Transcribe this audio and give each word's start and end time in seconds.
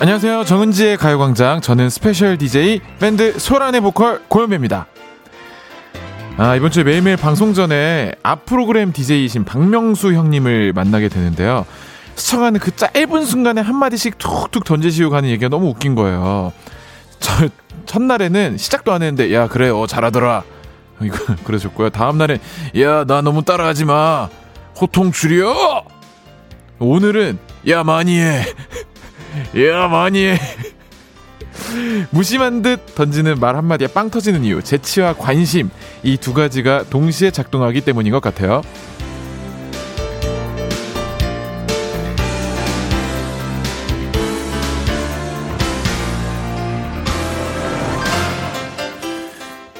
안녕하세요. 0.00 0.44
정은지의 0.44 0.96
가요광장. 0.96 1.60
저는 1.60 1.90
special 1.90 2.38
DJ 2.38 2.80
밴드 3.00 3.36
소란의 3.36 3.80
보컬 3.80 4.22
고영배입니다. 4.28 4.86
아, 6.36 6.54
이번 6.54 6.70
주에 6.70 6.84
매일매일 6.84 7.16
방송 7.16 7.52
전에 7.52 8.12
앞 8.22 8.46
프로그램 8.46 8.92
DJ이신 8.92 9.44
박명수 9.44 10.12
형님을 10.14 10.72
만나게 10.72 11.08
되는데요. 11.08 11.66
스쳐가는 12.14 12.60
그 12.60 12.76
짧은 12.76 13.24
순간에 13.24 13.60
한마디씩 13.60 14.18
툭툭 14.18 14.62
던지시고 14.64 15.10
가는 15.10 15.28
얘기가 15.30 15.48
너무 15.48 15.66
웃긴 15.66 15.96
거예요. 15.96 16.52
저, 17.18 17.48
첫날에는 17.86 18.56
시작도 18.56 18.92
안 18.92 19.02
했는데, 19.02 19.34
야, 19.34 19.48
그래, 19.48 19.68
어, 19.68 19.88
잘하더라. 19.88 20.44
이거, 21.02 21.16
그러셨고요. 21.42 21.90
다음날엔, 21.90 22.38
야, 22.80 23.04
나 23.04 23.20
너무 23.20 23.42
따라하지 23.44 23.84
마. 23.84 24.28
호통 24.80 25.10
줄여! 25.10 25.82
오늘은, 26.78 27.38
야, 27.68 27.82
많이 27.82 28.16
해. 28.20 28.44
야 29.66 29.88
많이 29.88 30.24
해. 30.26 30.38
무심한 32.10 32.62
듯 32.62 32.94
던지는 32.94 33.40
말 33.40 33.56
한마디에 33.56 33.88
빵 33.88 34.10
터지는 34.10 34.44
이유 34.44 34.62
재치와 34.62 35.14
관심 35.14 35.70
이 36.02 36.16
두 36.16 36.32
가지가 36.34 36.84
동시에 36.90 37.30
작동하기 37.30 37.80
때문인 37.82 38.12
것 38.12 38.20
같아요. 38.20 38.62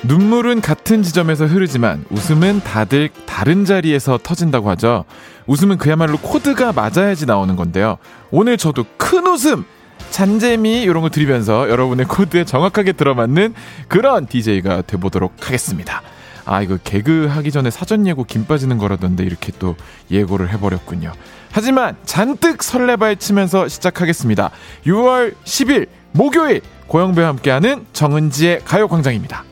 눈물은 0.04 0.60
같은 0.60 1.02
지점에서 1.02 1.46
흐르지만 1.46 2.04
웃음은 2.10 2.60
다들 2.60 3.10
다른 3.26 3.64
자리에서 3.64 4.18
터진다고 4.22 4.70
하죠. 4.70 5.04
웃음은 5.48 5.78
그야말로 5.78 6.18
코드가 6.18 6.72
맞아야지 6.72 7.26
나오는 7.26 7.56
건데요. 7.56 7.98
오늘 8.30 8.56
저도 8.56 8.84
큰 8.96 9.26
웃음, 9.26 9.64
잔재미 10.10 10.82
이런 10.82 11.02
거 11.02 11.10
드리면서 11.10 11.68
여러분의 11.68 12.06
코드에 12.06 12.44
정확하게 12.44 12.92
들어맞는 12.92 13.54
그런 13.88 14.26
DJ가 14.26 14.82
돼보도록 14.82 15.34
하겠습니다. 15.40 16.02
아 16.44 16.62
이거 16.62 16.78
개그 16.82 17.26
하기 17.26 17.50
전에 17.50 17.70
사전 17.70 18.06
예고 18.06 18.24
김 18.24 18.46
빠지는 18.46 18.78
거라던데 18.78 19.24
이렇게 19.24 19.52
또 19.58 19.76
예고를 20.10 20.50
해버렸군요. 20.50 21.12
하지만 21.50 21.96
잔뜩 22.04 22.62
설레발치면서 22.62 23.68
시작하겠습니다. 23.68 24.50
6월 24.86 25.34
10일 25.44 25.88
목요일 26.12 26.62
고영배와 26.86 27.28
함께하는 27.28 27.84
정은지의 27.92 28.62
가요광장입니다. 28.64 29.44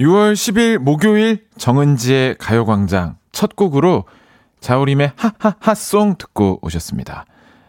6월 0.00 0.32
10일 0.32 0.78
목요일 0.78 1.44
정은지의 1.58 2.36
가요광장 2.38 3.16
첫 3.32 3.54
곡으로 3.54 4.06
자우림의 4.60 5.12
하하하송 5.14 6.16
듣고 6.16 6.58
오셨습니다. 6.62 7.26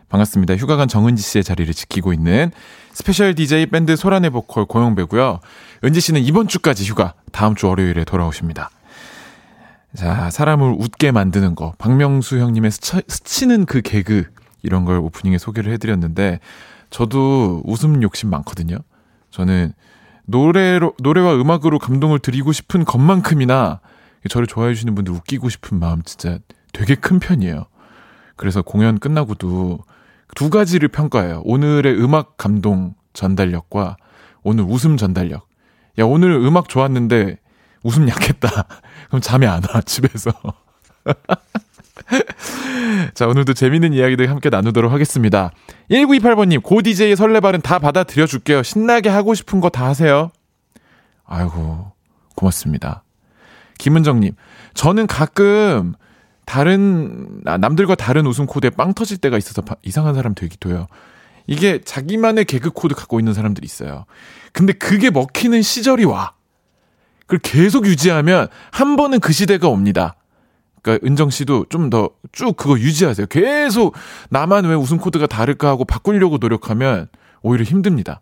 반갑습니다. 0.08 0.56
휴가 0.56 0.78
간 0.78 0.88
정은지 0.88 1.22
씨의 1.22 1.44
자리를 1.44 1.74
지키고 1.74 2.14
있는 2.14 2.52
special 2.94 3.36
DJ 3.36 3.66
밴드 3.66 3.98
소란의 3.98 4.30
보컬 4.30 4.66
고영배고요. 4.66 5.42
은지 5.84 6.00
씨는 6.00 6.22
이번 6.22 6.48
주까지 6.48 6.86
휴가, 6.86 7.16
다음 7.34 7.54
주 7.54 7.68
월요일에 7.68 8.06
돌아오십니다. 8.06 8.70
자, 9.94 10.30
사람을 10.30 10.76
웃게 10.80 11.12
만드는 11.12 11.56
거, 11.56 11.74
박명수 11.80 12.40
형님의 12.40 12.72
스쳐, 12.72 13.02
스치는 13.09 13.66
그 13.66 13.82
개그 13.82 14.24
이런 14.64 14.86
걸 14.86 15.00
오프닝에 15.00 15.38
소개를 15.38 15.74
해드렸는데 15.74 16.40
저도 16.92 17.62
웃음 17.66 18.02
욕심 18.04 18.30
많거든요. 18.30 18.78
저는 19.32 19.74
노래로, 20.26 20.94
노래와 21.00 21.36
음악으로 21.36 21.80
감동을 21.80 22.20
드리고 22.20 22.52
싶은 22.52 22.86
것만큼이나 22.86 23.80
저를 24.30 24.48
좋아해 24.48 24.74
주시는 24.74 24.96
분들 24.96 25.14
웃기고 25.14 25.50
싶은 25.50 25.80
마음 25.80 26.04
진짜 26.04 26.40
되게 26.74 26.96
큰 26.96 27.20
편이에요. 27.20 27.66
그래서 28.36 28.62
공연 28.62 29.00
끝나고도 29.00 29.80
두 30.36 30.50
가지를 30.50 30.88
평가해요. 30.90 31.42
오늘의 31.46 32.02
음악 32.02 32.38
감동 32.38 32.96
전달력과 33.14 33.98
오늘 34.44 34.64
웃음 34.64 34.98
전달력. 34.98 35.48
야, 36.00 36.06
오늘 36.06 36.32
음악 36.32 36.70
좋았는데 36.70 37.38
웃음 37.84 38.08
약했다. 38.08 38.50
그럼 39.09 39.22
잠이 39.22 39.46
안 39.46 39.62
와, 39.74 39.82
집에서. 39.86 40.32
자, 43.13 43.27
오늘도 43.27 43.53
재밌는 43.53 43.94
이야기들 43.94 44.29
함께 44.29 44.49
나누도록 44.49 44.91
하겠습니다. 44.91 45.51
1928번님, 45.89 46.61
고 46.63 46.81
DJ의 46.81 47.16
설레발은 47.16 47.61
다 47.61 47.79
받아들여 47.79 48.25
줄게요. 48.25 48.63
신나게 48.63 49.09
하고 49.09 49.33
싶은 49.33 49.59
거 49.61 49.69
다 49.69 49.85
하세요. 49.88 50.31
아이고, 51.25 51.91
고맙습니다. 52.35 53.03
김은정님, 53.77 54.33
저는 54.73 55.07
가끔 55.07 55.94
다른, 56.45 57.41
아, 57.45 57.57
남들과 57.57 57.95
다른 57.95 58.25
웃음 58.28 58.45
코드에 58.45 58.69
빵 58.72 58.93
터질 58.93 59.17
때가 59.17 59.38
있어서 59.38 59.61
이상한 59.83 60.13
사람 60.16 60.35
되기도 60.35 60.69
해요. 60.72 60.88
이게 61.47 61.79
자기만의 61.81 62.45
개그 62.45 62.72
코드 62.72 62.93
갖고 62.93 63.19
있는 63.19 63.33
사람들이 63.33 63.66
있어요. 63.66 64.05
근데 64.51 64.73
그게 64.73 65.09
먹히는 65.09 65.61
시절이 65.61 66.05
와. 66.05 66.33
그걸 67.22 67.39
계속 67.39 67.85
유지하면 67.85 68.47
한 68.72 68.95
번은 68.97 69.22
그 69.22 69.31
시대가 69.31 69.69
옵니다. 69.69 70.16
그러니까 70.81 71.06
은정 71.08 71.30
씨도 71.30 71.66
좀 71.69 71.90
더 71.90 72.09
쭉 72.31 72.56
그거 72.56 72.80
유지하세요. 72.80 73.28
계속 73.28 73.94
나만 74.30 74.66
왜 74.66 74.74
웃음 74.75 74.97
코드가 74.97 75.28
다를까 75.28 75.68
하고 75.68 75.84
바꾸려고 75.86 76.38
노력하면 76.40 77.08
오히려 77.42 77.64
힘듭니다. 77.66 78.22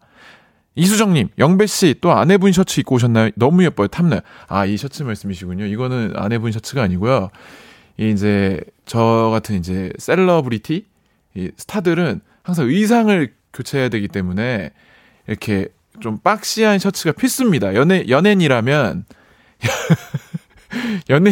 이수정님, 0.75 1.29
영배 1.37 1.65
씨 1.67 1.93
또 1.99 2.11
아내분 2.13 2.51
셔츠 2.53 2.79
입고 2.79 2.95
오셨나요? 2.95 3.31
너무 3.35 3.63
예뻐요. 3.65 3.87
탐나요. 3.87 4.21
아, 4.47 4.65
이 4.65 4.77
셔츠 4.77 5.03
말씀이시군요. 5.03 5.65
이거는 5.65 6.13
아내분 6.15 6.51
셔츠가 6.51 6.81
아니고요. 6.83 7.29
이제 7.97 8.61
저 8.85 9.29
같은 9.31 9.57
이제 9.57 9.91
셀러브리티 9.99 10.85
이 11.35 11.51
스타들은 11.57 12.21
항상 12.43 12.67
의상을 12.67 13.33
교체해야 13.53 13.89
되기 13.89 14.07
때문에 14.07 14.71
이렇게 15.27 15.67
좀 15.99 16.17
boxy한 16.19 16.79
셔츠가 16.79 17.11
필수입니다. 17.11 17.75
연예 17.75 18.05
연예인이라면 18.07 19.05
연예 21.09 21.31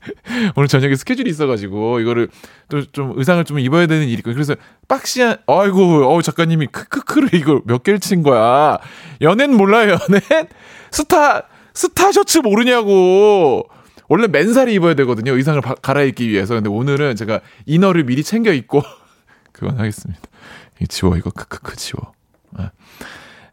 오늘 0.56 0.68
저녁에 0.68 0.94
스케줄이 0.94 1.28
있어가지고 1.30 2.00
이거를 2.00 2.28
또 2.68 2.80
좀 2.92 3.12
의상을 3.16 3.44
좀 3.44 3.58
입어야 3.58 3.86
되는 3.86 4.04
일이 4.06 4.14
있고 4.18 4.32
그래서 4.32 4.54
boxy한 4.88 5.36
아이고 5.46 6.10
어 6.14 6.22
작가님이 6.22 6.68
크크크를 6.68 7.34
이걸 7.34 7.60
몇 7.64 7.82
개를 7.82 8.00
친 8.00 8.22
거야. 8.22 8.78
연예인 9.20 9.54
몰라요 9.56 9.98
연예인? 10.08 10.46
스타 10.90 11.42
스타 11.74 12.12
셔츠 12.12 12.38
모르냐고. 12.38 13.68
원래 14.08 14.26
맨살에 14.26 14.74
입어야 14.74 14.94
되거든요 14.94 15.36
의상을 15.36 15.60
바, 15.60 15.74
갈아입기 15.74 16.28
위해서. 16.28 16.54
근데 16.54 16.68
오늘은 16.68 17.16
제가 17.16 17.40
inner를 17.66 18.04
미리 18.04 18.24
챙겨 18.24 18.52
입고 18.52 18.82
그건 19.52 19.78
하겠습니다. 19.78 20.20
지워 20.88 21.16
이거 21.16 21.30
크크크 21.30 21.76
지워. 21.76 22.02
아. 22.06 22.19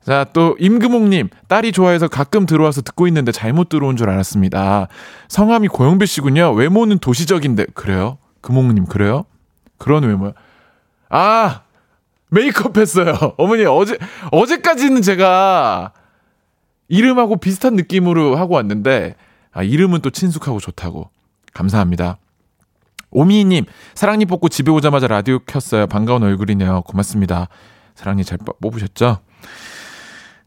자, 0.07 0.25
또 0.31 0.55
임금옥님 0.57 1.27
딸이 1.49 1.73
좋아해서 1.73 2.07
가끔 2.07 2.45
들어와서 2.45 2.81
듣고 2.81 3.07
있는데 3.07 3.33
잘못 3.33 3.67
들어온 3.67 3.97
줄 3.97 4.09
알았습니다. 4.09 4.87
성함이 5.27 5.67
고영배 5.67 6.05
씨군요. 6.05 6.53
외모는 6.53 6.99
도시적인데 6.99 7.65
그래요? 7.73 8.17
금옥님 8.39 8.85
그래요? 8.85 9.25
그런 9.77 10.05
외모야. 10.05 10.31
아 11.09 11.63
메이크업 12.29 12.77
했어요. 12.77 13.15
어머니 13.37 13.65
어제 13.65 13.97
어제까지는 14.31 15.01
제가 15.01 15.91
이름하고 16.87 17.35
비슷한 17.35 17.75
느낌으로 17.75 18.37
하고 18.37 18.55
왔는데 18.55 19.15
아, 19.51 19.61
이름은 19.61 19.99
또 19.99 20.09
친숙하고 20.09 20.61
좋다고 20.61 21.09
감사합니다. 21.53 22.17
오미님 23.09 23.65
사랑니 23.93 24.23
뽑고 24.23 24.47
집에 24.47 24.71
오자마자 24.71 25.07
라디오 25.07 25.39
켰어요. 25.39 25.85
반가운 25.87 26.23
얼굴이네요. 26.23 26.83
고맙습니다. 26.83 27.49
사랑니 27.93 28.23
잘 28.23 28.37
뽑으셨죠? 28.61 29.19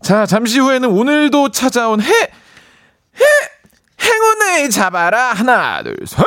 자, 0.03 0.27
잠시 0.27 0.59
후에는 0.59 0.89
오늘도 0.89 1.51
찾아온 1.51 2.01
해, 2.01 2.11
해, 2.11 3.25
행운을 4.01 4.71
잡아라. 4.71 5.33
하나, 5.33 5.83
둘, 5.83 5.97
셋! 6.07 6.25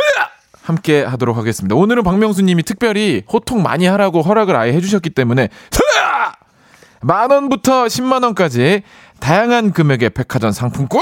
함께 0.61 1.03
하도록 1.03 1.35
하겠습니다. 1.35 1.75
오늘은 1.75 2.03
박명수 2.03 2.43
님이 2.43 2.63
특별히 2.63 3.23
호통 3.31 3.63
많이 3.63 3.85
하라고 3.85 4.21
허락을 4.21 4.55
아예 4.55 4.73
해주셨기 4.73 5.09
때문에, 5.09 5.49
만 7.01 7.31
원부터 7.31 7.85
10만 7.85 8.23
원까지 8.23 8.83
다양한 9.19 9.73
금액의 9.73 10.11
백화점 10.11 10.51
상품권! 10.51 11.01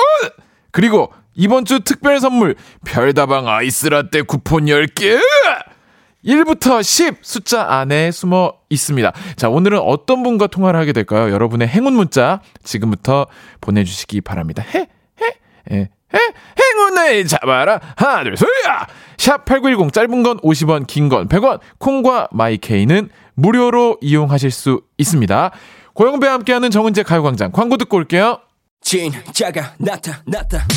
그리고 0.71 1.13
이번 1.35 1.65
주 1.65 1.81
특별 1.81 2.19
선물, 2.19 2.56
별다방 2.85 3.47
아이스라떼 3.47 4.23
쿠폰 4.23 4.65
10개! 4.65 5.19
1부터 6.25 6.83
10 6.83 7.18
숫자 7.21 7.65
안에 7.79 8.12
숨어 8.12 8.53
있습니다. 8.69 9.12
자, 9.35 9.50
오늘은 9.50 9.79
어떤 9.79 10.21
분과 10.23 10.47
통화를 10.47 10.79
하게 10.79 10.94
될까요? 10.94 11.31
여러분의 11.31 11.68
행운 11.68 11.94
문자 11.94 12.41
지금부터 12.63 13.25
보내주시기 13.59 14.21
바랍니다. 14.21 14.63
해, 14.73 14.88
해, 15.21 15.35
해, 15.71 15.89
해, 16.13 16.19
행운을 16.59 17.27
잡아라. 17.27 17.79
하나, 17.95 18.23
둘, 18.23 18.38
셋! 18.38 18.47
샵8910 19.18 19.94
짧은 19.94 20.23
건 20.23 20.38
50원, 20.39 20.85
긴 20.88 21.09
건 21.09 21.27
100원. 21.27 21.59
콩과 21.79 22.27
마이케이는 22.31 23.09
무료로 23.35 23.97
이용하실 24.01 24.51
수 24.51 24.81
있습니다. 24.97 25.51
고영배와 25.94 26.33
함께하는 26.33 26.69
정은재 26.71 27.03
가요광장 27.03 27.51
광고 27.51 27.77
듣고 27.77 27.97
올게요. 27.97 28.39
진짜가 28.81 29.73
나타났다. 29.79 30.68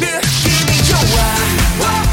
느낌이 0.00 0.82
좋아. 0.88 2.03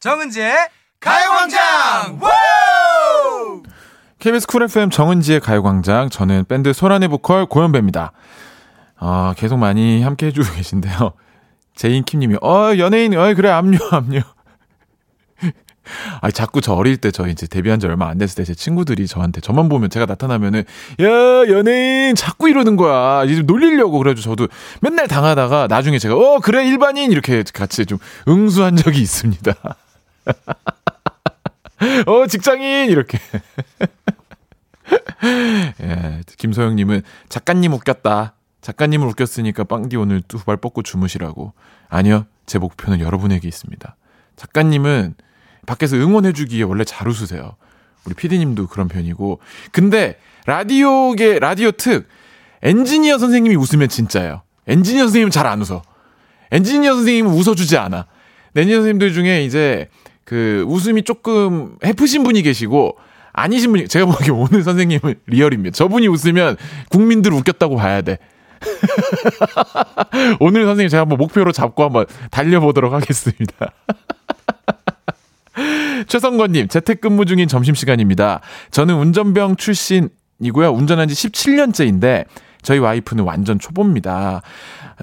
정은지의 0.00 0.54
가요광장 0.98 2.18
KBS 4.18 4.46
쿨 4.46 4.62
FM 4.62 4.88
정은지의 4.90 5.40
가요광장 5.40 6.08
저는 6.08 6.46
밴드 6.48 6.72
소란의 6.72 7.08
보컬 7.08 7.44
고영배입니다. 7.46 8.12
아 8.98 9.34
계속 9.36 9.58
많이 9.58 10.02
함께 10.02 10.26
해주고 10.26 10.54
계신데요. 10.54 11.12
제인킴님이 11.76 12.36
어 12.42 12.76
연예인 12.78 13.14
어 13.14 13.34
그래 13.34 13.50
압류 13.50 13.78
압류. 13.92 14.20
아 16.20 16.30
자꾸 16.30 16.60
저 16.60 16.74
어릴 16.74 16.98
때 16.98 17.10
저 17.10 17.26
이제 17.26 17.46
데뷔한 17.46 17.80
지 17.80 17.86
얼마 17.86 18.08
안 18.08 18.16
됐을 18.18 18.36
때 18.36 18.44
제 18.44 18.54
친구들이 18.54 19.06
저한테 19.06 19.40
저만 19.40 19.68
보면 19.68 19.88
제가 19.90 20.04
나타나면은 20.06 20.60
야 21.00 21.06
연예인 21.48 22.14
자꾸 22.14 22.48
이러는 22.48 22.76
거야 22.76 23.24
이제 23.24 23.42
놀리려고 23.42 23.98
그래가지고 23.98 24.36
저도 24.36 24.48
맨날 24.82 25.08
당하다가 25.08 25.66
나중에 25.68 25.98
제가 25.98 26.14
어 26.14 26.40
그래 26.40 26.66
일반인 26.66 27.10
이렇게 27.10 27.42
같이 27.54 27.86
좀 27.86 27.98
응수한 28.28 28.76
적이 28.76 29.00
있습니다. 29.00 29.52
어 32.06 32.26
직장인 32.26 32.90
이렇게. 32.90 33.18
예, 35.82 36.20
김소영님은 36.36 37.02
작가님 37.28 37.72
웃겼다. 37.72 38.34
작가님을 38.60 39.06
웃겼으니까 39.08 39.64
빵디 39.64 39.96
오늘 39.96 40.22
두 40.22 40.38
발 40.44 40.56
뻗고 40.56 40.82
주무시라고. 40.82 41.52
아니요, 41.88 42.26
제 42.46 42.58
목표는 42.58 43.00
여러분에게 43.00 43.46
있습니다. 43.48 43.96
작가님은 44.36 45.14
밖에서 45.66 45.96
응원해주기에 45.96 46.62
원래 46.64 46.84
잘 46.84 47.08
웃으세요. 47.08 47.56
우리 48.04 48.14
피디님도 48.14 48.66
그런 48.68 48.88
편이고. 48.88 49.40
근데 49.72 50.18
라디오계 50.46 51.38
라디오 51.38 51.70
특 51.70 52.08
엔지니어 52.62 53.18
선생님이 53.18 53.56
웃으면 53.56 53.88
진짜예요. 53.88 54.42
엔지니어 54.66 55.04
선생님은 55.04 55.30
잘 55.30 55.46
안 55.46 55.60
웃어. 55.62 55.82
엔지니어 56.50 56.94
선생님은 56.94 57.30
웃어주지 57.32 57.76
않아. 57.78 58.06
엔지니어 58.56 58.78
선생님들 58.78 59.12
중에 59.12 59.44
이제 59.44 59.88
그 60.30 60.64
웃음이 60.68 61.02
조금 61.02 61.74
해프신 61.84 62.22
분이 62.22 62.42
계시고 62.42 62.96
아니신 63.32 63.72
분이 63.72 63.88
제가 63.88 64.06
보기에 64.06 64.30
오늘 64.30 64.62
선생님은 64.62 65.16
리얼입니다. 65.26 65.74
저분이 65.74 66.06
웃으면 66.06 66.56
국민들 66.88 67.32
웃겼다고 67.32 67.74
봐야 67.74 68.00
돼. 68.00 68.18
오늘 70.38 70.66
선생님 70.66 70.88
제가 70.88 71.00
한번 71.00 71.18
목표로 71.18 71.50
잡고 71.50 71.82
한번 71.82 72.06
달려보도록 72.30 72.92
하겠습니다. 72.92 73.72
최성건님, 76.06 76.68
재택근무 76.68 77.24
중인 77.24 77.48
점심시간입니다. 77.48 78.40
저는 78.70 78.94
운전병 78.94 79.56
출신이고요. 79.56 80.70
운전한 80.70 81.08
지 81.08 81.14
17년째인데, 81.28 82.26
저희 82.62 82.78
와이프는 82.78 83.24
완전 83.24 83.58
초보입니다. 83.58 84.42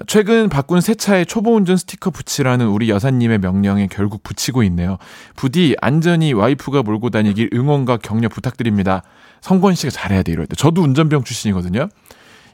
최근 0.06 0.48
바꾼 0.48 0.80
새 0.80 0.94
차에 0.94 1.24
초보 1.24 1.54
운전 1.54 1.76
스티커 1.76 2.10
붙이라는 2.10 2.66
우리 2.66 2.90
여사님의 2.90 3.38
명령에 3.38 3.88
결국 3.90 4.22
붙이고 4.22 4.62
있네요. 4.64 4.98
부디 5.36 5.76
안전히 5.80 6.32
와이프가 6.32 6.82
몰고 6.82 7.10
다니길 7.10 7.50
응원과 7.52 7.98
격려 7.98 8.28
부탁드립니다. 8.28 9.02
성권 9.40 9.74
씨가 9.74 9.90
잘해야 9.90 10.22
돼, 10.22 10.32
이럴 10.32 10.46
때. 10.46 10.56
저도 10.56 10.82
운전병 10.82 11.24
출신이거든요. 11.24 11.88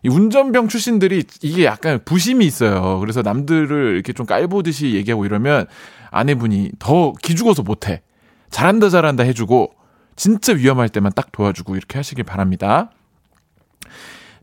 이 0.03 0.09
운전병 0.09 0.69
출신들이 0.69 1.25
이게 1.43 1.65
약간 1.65 2.01
부심이 2.05 2.45
있어요. 2.45 2.99
그래서 3.01 3.23
남들을 3.23 3.95
이렇게 3.95 4.13
좀 4.13 4.27
깔보듯이 4.27 4.95
얘기하고 4.95 5.25
이러면 5.25 5.67
아내분이 6.11 6.73
더 6.79 7.13
기죽어서 7.23 7.63
못해. 7.63 8.03
잘한다, 8.51 8.89
잘한다 8.91 9.25
해주고, 9.25 9.73
진짜 10.17 10.53
위험할 10.53 10.89
때만 10.91 11.13
딱 11.15 11.33
도와주고 11.33 11.77
이렇게 11.77 11.99
하시길 11.99 12.25
바랍니다. 12.25 12.91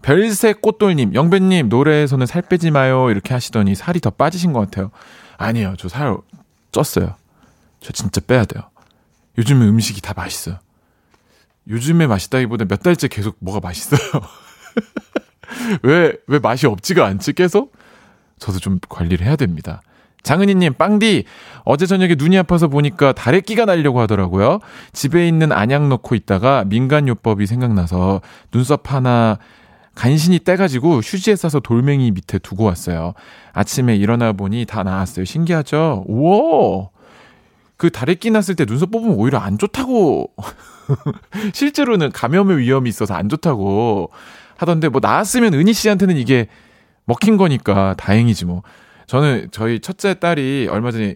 별색 0.02 0.62
꽃돌님, 0.62 1.14
영배님, 1.14 1.70
노래에서는 1.70 2.26
살 2.26 2.42
빼지 2.42 2.72
마요. 2.72 3.10
이렇게 3.12 3.34
하시더니 3.34 3.76
살이 3.76 4.00
더 4.00 4.10
빠지신 4.10 4.54
것 4.54 4.60
같아요. 4.62 4.92
아니에요. 5.38 5.76
저 5.78 5.88
살 5.88 6.18
쪘어요. 6.72 7.16
저 7.80 7.92
진짜 7.94 8.22
빼야 8.26 8.46
돼요. 8.46 8.64
요즘에 9.38 9.66
음식이 9.66 10.02
다 10.02 10.14
맛있어요. 10.16 10.58
요즘에 11.68 12.08
맛있다기보다 12.08 12.66
몇 12.66 12.82
달째 12.82 13.08
계속 13.08 13.36
뭐가 13.40 13.60
맛있어요. 13.60 14.00
왜, 15.84 16.14
왜 16.28 16.40
맛이 16.40 16.66
없지가 16.68 17.06
않지, 17.06 17.34
계속? 17.34 17.74
저도 18.40 18.60
좀 18.60 18.80
관리를 18.90 19.26
해야 19.26 19.36
됩니다. 19.36 19.82
장은희님, 20.24 20.74
빵디, 20.76 21.26
어제 21.64 21.86
저녁에 21.86 22.16
눈이 22.16 22.38
아파서 22.38 22.68
보니까 22.68 23.12
다래끼가 23.12 23.66
날려고 23.66 24.00
하더라고요. 24.02 24.60
집에 24.94 25.28
있는 25.28 25.52
안약 25.52 25.88
넣고 25.88 26.16
있다가 26.16 26.64
민간요법이 26.66 27.48
생각나서 27.48 28.22
눈썹 28.52 28.92
하나 28.94 29.40
간신히 29.96 30.40
떼가지고 30.40 31.00
휴지에 31.00 31.36
싸서 31.36 31.60
돌멩이 31.60 32.12
밑에 32.12 32.40
두고 32.40 32.64
왔어요. 32.64 33.14
아침에 33.54 33.96
일어나 33.96 34.32
보니 34.32 34.66
다 34.66 34.84
나았어요. 34.84 35.26
신기하죠? 35.26 36.06
우와! 36.08 36.90
그 37.78 37.90
다래끼 37.90 38.32
났을 38.32 38.56
때 38.56 38.66
눈썹 38.66 38.92
뽑으면 38.92 39.16
오히려 39.16 39.40
안 39.40 39.58
좋다고. 39.58 40.32
실제로는 41.54 42.12
감염의 42.12 42.58
위험이 42.60 42.90
있어서 42.90 43.14
안 43.16 43.28
좋다고 43.28 44.12
하던데 44.58 44.88
뭐 44.88 45.02
나았으면 45.02 45.54
은희 45.56 45.74
씨한테는 45.74 46.18
이게 46.18 46.48
먹힌 47.06 47.38
거니까 47.38 47.96
다행이지 47.98 48.46
뭐. 48.46 48.64
저는 49.08 49.50
저희 49.52 49.80
첫째 49.80 50.14
딸이 50.14 50.68
얼마 50.70 50.92
전에 50.92 51.16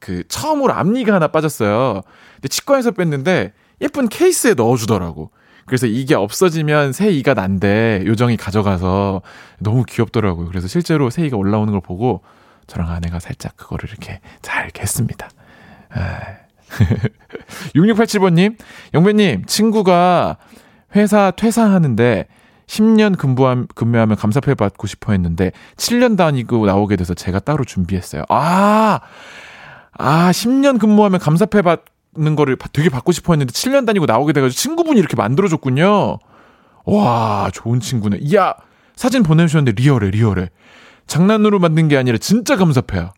그 0.00 0.26
처음으로 0.28 0.72
앞니가 0.72 1.14
하나 1.14 1.28
빠졌어요. 1.28 2.02
근데 2.36 2.48
치과에서 2.48 2.92
뺐는데 2.92 3.52
예쁜 3.80 4.08
케이스에 4.08 4.54
넣어주더라고. 4.54 5.30
그래서 5.68 5.86
이게 5.86 6.14
없어지면 6.14 6.92
새 6.92 7.10
이가 7.10 7.34
난데 7.34 8.02
요정이 8.06 8.36
가져가서 8.36 9.22
너무 9.60 9.84
귀엽더라고요. 9.84 10.48
그래서 10.48 10.66
실제로 10.66 11.10
새 11.10 11.26
이가 11.26 11.36
올라오는 11.36 11.70
걸 11.70 11.80
보고 11.80 12.22
저랑 12.66 12.90
아내가 12.90 13.20
살짝 13.20 13.56
그거를 13.56 13.88
이렇게 13.88 14.20
잘 14.42 14.70
했습니다. 14.78 15.28
6687번님, 17.74 18.56
영배님, 18.94 19.44
친구가 19.46 20.36
회사 20.96 21.30
퇴사하는데 21.30 22.26
10년 22.66 23.16
근무함, 23.16 23.66
근무하면 23.74 24.16
감사패 24.16 24.54
받고 24.54 24.86
싶어 24.86 25.12
했는데 25.12 25.52
7년 25.76 26.16
다니고 26.16 26.66
나오게 26.66 26.96
돼서 26.96 27.14
제가 27.14 27.40
따로 27.40 27.64
준비했어요. 27.64 28.24
아, 28.28 29.00
아, 29.92 30.30
10년 30.30 30.78
근무하면 30.78 31.18
감사패 31.18 31.62
받 31.62 31.80
는 32.18 32.36
거를 32.36 32.56
되게 32.72 32.88
받고 32.88 33.12
싶어 33.12 33.32
했는데 33.32 33.52
7년 33.52 33.86
다니고 33.86 34.06
나오게 34.06 34.32
돼가지고 34.32 34.56
친구분이 34.56 34.98
이렇게 34.98 35.16
만들어줬군요. 35.16 36.18
와, 36.84 37.50
좋은 37.52 37.80
친구네. 37.80 38.18
이야, 38.20 38.54
사진 38.96 39.22
보내주셨는데 39.22 39.80
리얼해, 39.80 40.10
리얼해. 40.10 40.50
장난으로 41.06 41.58
만든 41.58 41.88
게 41.88 41.96
아니라 41.96 42.18
진짜 42.18 42.56
감사패야. 42.56 43.12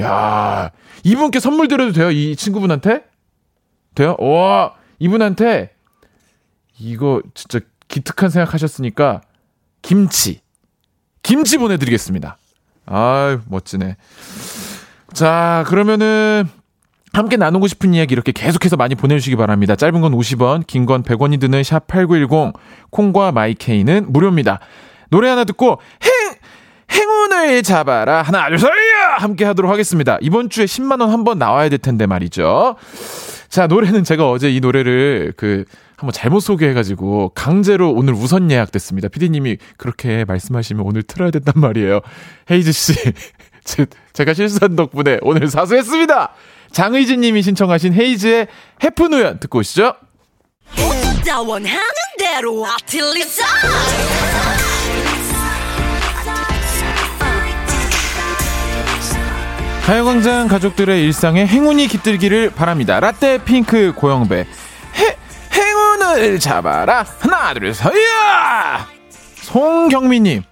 야, 0.00 0.70
이분께 1.04 1.38
선물 1.38 1.68
드려도 1.68 1.92
돼요? 1.92 2.10
이 2.10 2.34
친구분한테? 2.34 3.04
돼요? 3.94 4.16
와, 4.18 4.74
이분한테 4.98 5.74
이거 6.78 7.22
진짜 7.34 7.60
기특한 7.88 8.30
생각하셨으니까 8.30 9.20
김치 9.82 10.40
김치 11.22 11.58
보내드리겠습니다. 11.58 12.38
아 12.86 13.38
멋지네. 13.48 13.96
자 15.12 15.64
그러면은 15.68 16.48
함께 17.14 17.36
나누고 17.36 17.68
싶은 17.68 17.94
이야기 17.94 18.12
이렇게 18.12 18.32
계속해서 18.32 18.76
많이 18.76 18.94
보내주시기 18.94 19.36
바랍니다. 19.36 19.76
짧은 19.76 20.00
건 20.00 20.12
50원, 20.12 20.66
긴 20.66 20.84
건 20.84 21.02
100원이 21.02 21.40
드는 21.40 21.62
샵 21.62 21.86
8910, 21.86 22.52
콩과 22.90 23.32
마이케이는 23.32 24.06
무료입니다. 24.12 24.58
노래 25.10 25.28
하나 25.28 25.44
듣고 25.44 25.78
행! 26.02 26.34
행운을 26.92 27.62
잡아라. 27.62 28.20
하나, 28.22 28.48
둘, 28.48 28.58
셋! 28.58 28.68
함께 29.18 29.44
하도록 29.44 29.70
하겠습니다. 29.70 30.18
이번 30.20 30.50
주에 30.50 30.64
10만원 30.64 31.08
한번 31.08 31.38
나와야 31.38 31.68
될 31.68 31.78
텐데 31.78 32.06
말이죠. 32.06 32.76
자, 33.48 33.66
노래는 33.68 34.04
제가 34.04 34.28
어제 34.28 34.50
이 34.50 34.60
노래를 34.60 35.32
그, 35.36 35.64
한번 35.96 36.12
잘못 36.12 36.40
소개해가지고 36.40 37.30
강제로 37.34 37.92
오늘 37.92 38.12
우선 38.14 38.50
예약됐습니다. 38.50 39.08
피디님이 39.08 39.58
그렇게 39.78 40.24
말씀하시면 40.26 40.84
오늘 40.84 41.02
틀어야 41.04 41.30
된단 41.30 41.54
말이에요. 41.56 42.00
헤이즈 42.50 42.72
씨, 42.72 42.92
제, 43.64 43.86
제가 44.12 44.34
실수한 44.34 44.74
덕분에 44.76 45.18
오늘 45.22 45.48
사수했습니다. 45.48 46.32
장의진 46.74 47.20
님이 47.20 47.40
신청하신 47.40 47.94
헤이즈의 47.94 48.48
해프누연 48.82 49.38
듣고 49.38 49.60
오시죠. 49.60 49.94
가요광장 59.86 60.48
가족들의 60.48 61.02
일상에 61.02 61.46
행운이 61.46 61.88
깃들기를 61.88 62.50
바랍니다. 62.50 63.00
라떼 63.00 63.44
핑크 63.44 63.92
고영배. 63.94 64.46
해, 64.96 65.16
행운을 65.52 66.38
잡아라. 66.40 67.04
하나 67.20 67.52
둘 67.52 67.74
셋 67.74 67.92
야! 67.92 68.86
송경미님. 69.42 70.42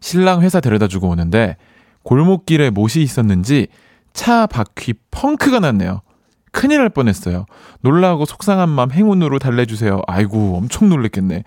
신랑 0.00 0.42
회사 0.42 0.60
데려다 0.60 0.88
주고 0.88 1.08
오는데 1.10 1.56
골목길에 2.02 2.70
못이 2.70 3.02
있었는지 3.02 3.68
차 4.12 4.46
바퀴 4.46 4.94
펑크가 5.10 5.60
났네요. 5.60 6.02
큰일 6.50 6.78
날 6.78 6.88
뻔했어요. 6.90 7.46
놀라고 7.80 8.26
속상한 8.26 8.68
마음 8.68 8.92
행운으로 8.92 9.38
달래주세요. 9.38 10.02
아이고 10.06 10.56
엄청 10.56 10.88
놀랬겠네. 10.90 11.44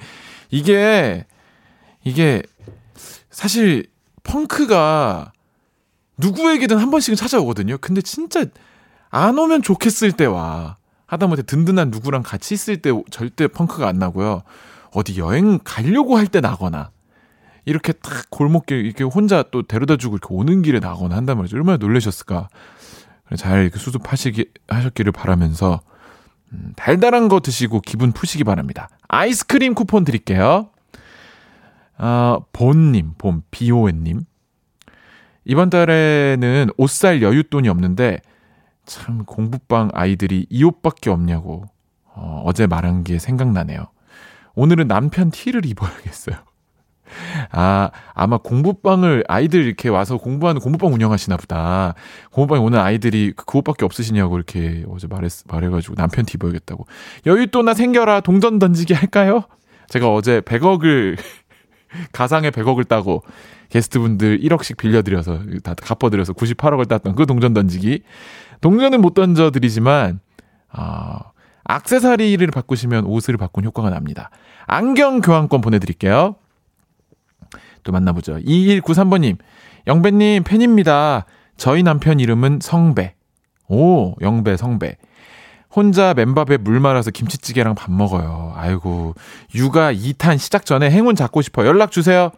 이게 0.50 1.25
이게 2.03 2.41
사실 3.29 3.86
펑크가 4.24 5.31
누구에게든 6.17 6.77
한 6.77 6.89
번씩은 6.91 7.15
찾아오거든요. 7.15 7.77
근데 7.79 8.01
진짜 8.01 8.45
안 9.10 9.38
오면 9.38 9.62
좋겠을 9.62 10.12
때 10.13 10.25
와 10.25 10.77
하다못해 11.07 11.43
든든한 11.43 11.91
누구랑 11.91 12.24
같이 12.24 12.53
있을 12.55 12.77
때 12.81 12.91
절대 13.12 13.48
펑크가 13.48 13.88
안 13.88 14.00
나고요. 14.00 14.41
어디 14.91 15.19
여행 15.19 15.60
가려고 15.63 16.17
할 16.17 16.27
때 16.27 16.41
나거나 16.41 16.89
이렇게 17.65 17.93
딱 17.93 18.29
골목길 18.29 18.86
이렇게 18.86 19.03
혼자 19.03 19.43
또 19.51 19.63
데려다 19.63 19.98
주고 19.98 20.15
이렇게 20.15 20.34
오는 20.34 20.62
길에 20.62 20.79
나거나 20.79 21.15
한단 21.15 21.38
말이죠. 21.38 21.57
얼마나 21.57 21.77
놀라셨을까. 21.77 22.50
잘 23.38 23.63
이렇게 23.63 23.79
수습하시기 23.79 24.51
하셨기를 24.67 25.12
바라면서 25.12 25.81
음, 26.53 26.74
달달한 26.75 27.27
거 27.27 27.39
드시고 27.39 27.81
기분 27.81 28.12
푸시기 28.12 28.43
바랍니다. 28.43 28.88
아이스크림 29.07 29.74
쿠폰 29.74 30.03
드릴게요. 30.03 30.69
아, 31.98 32.39
본님, 32.53 33.13
본, 33.17 33.41
비오엔님. 33.51 34.25
이번 35.45 35.69
달에는 35.69 36.69
옷 36.77 36.89
살 36.89 37.22
여윳돈이 37.22 37.67
없는데, 37.69 38.19
참, 38.86 39.24
공부방 39.24 39.89
아이들이 39.93 40.45
이 40.50 40.63
옷밖에 40.63 41.10
없냐고, 41.10 41.65
어, 42.13 42.41
어제 42.45 42.67
말한 42.67 43.03
게 43.03 43.17
생각나네요. 43.17 43.88
오늘은 44.55 44.88
남편 44.88 45.31
티를 45.31 45.65
입어야겠어요. 45.65 46.36
아, 47.51 47.91
아마 48.13 48.38
공부방을 48.38 49.24
아이들 49.27 49.63
이렇게 49.65 49.89
와서 49.89 50.17
공부하는 50.17 50.62
공부방 50.62 50.93
운영하시나 50.93 51.38
보다. 51.38 51.93
공부방에 52.31 52.63
오는 52.63 52.79
아이들이 52.79 53.33
그, 53.35 53.45
그 53.45 53.57
옷밖에 53.59 53.85
없으시냐고 53.85 54.38
이렇게 54.38 54.83
어제 54.89 55.07
말했, 55.07 55.31
말해가지고 55.47 55.95
남편 55.95 56.25
티 56.25 56.33
입어야겠다고. 56.35 56.85
여윳돈나 57.25 57.75
생겨라 57.75 58.21
동전 58.21 58.59
던지기 58.59 58.93
할까요? 58.93 59.43
제가 59.89 60.12
어제 60.12 60.41
100억을 60.41 61.17
가상의 62.12 62.51
100억을 62.51 62.88
따고 62.88 63.24
게스트분들 63.69 64.39
1억씩 64.41 64.77
빌려드려서 64.77 65.39
다 65.63 65.74
갚아드려서 65.74 66.33
98억을 66.33 66.88
땄던 66.88 67.15
그 67.15 67.25
동전 67.25 67.53
던지기. 67.53 68.03
동전은 68.62 69.01
못 69.01 69.13
던져드리지만 69.13 70.19
아, 70.69 71.19
악세사리를 71.63 72.45
바꾸시면 72.47 73.05
옷을 73.05 73.38
바꾼 73.38 73.65
효과가 73.65 73.89
납니다. 73.89 74.29
안경 74.67 75.21
교환권 75.21 75.62
보내드릴게요. 75.62 76.35
또 77.86 77.94
만나보죠. 77.94 78.36
2193번님, 78.39 79.38
영배님 79.88 80.44
팬입니다. 80.44 81.25
저희 81.56 81.84
남편 81.84 82.20
이름은 82.20 82.60
성배. 82.62 83.13
오, 83.70 84.15
영배, 84.20 84.58
성배. 84.58 84.98
혼자 85.74 86.13
맨밥에 86.13 86.58
물 86.58 86.80
말아서 86.80 87.12
김치찌개랑 87.12 87.75
밥 87.75 87.92
먹어요. 87.92 88.54
아이고, 88.56 89.13
육아 89.54 89.94
2탄 89.94 90.38
시작 90.38 90.65
전에 90.65 90.89
행운 90.89 91.15
잡고 91.15 91.42
싶어. 91.42 91.65
연락 91.65 91.92
주세요. 91.92 92.32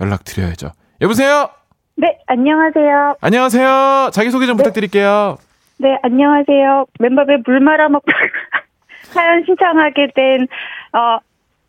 연락 0.00 0.24
드려야죠. 0.24 0.70
여보세요? 1.00 1.48
네, 1.96 2.18
안녕하세요. 2.26 3.16
안녕하세요. 3.20 4.10
자기소개 4.12 4.46
좀 4.46 4.56
네. 4.56 4.62
부탁드릴게요. 4.62 5.36
네, 5.78 5.98
안녕하세요. 6.02 6.86
맨밥에 6.98 7.38
물 7.46 7.60
말아 7.60 7.88
먹고 7.88 8.06
사연 9.12 9.44
신청하게 9.44 10.08
된, 10.14 10.48
어, 10.92 11.16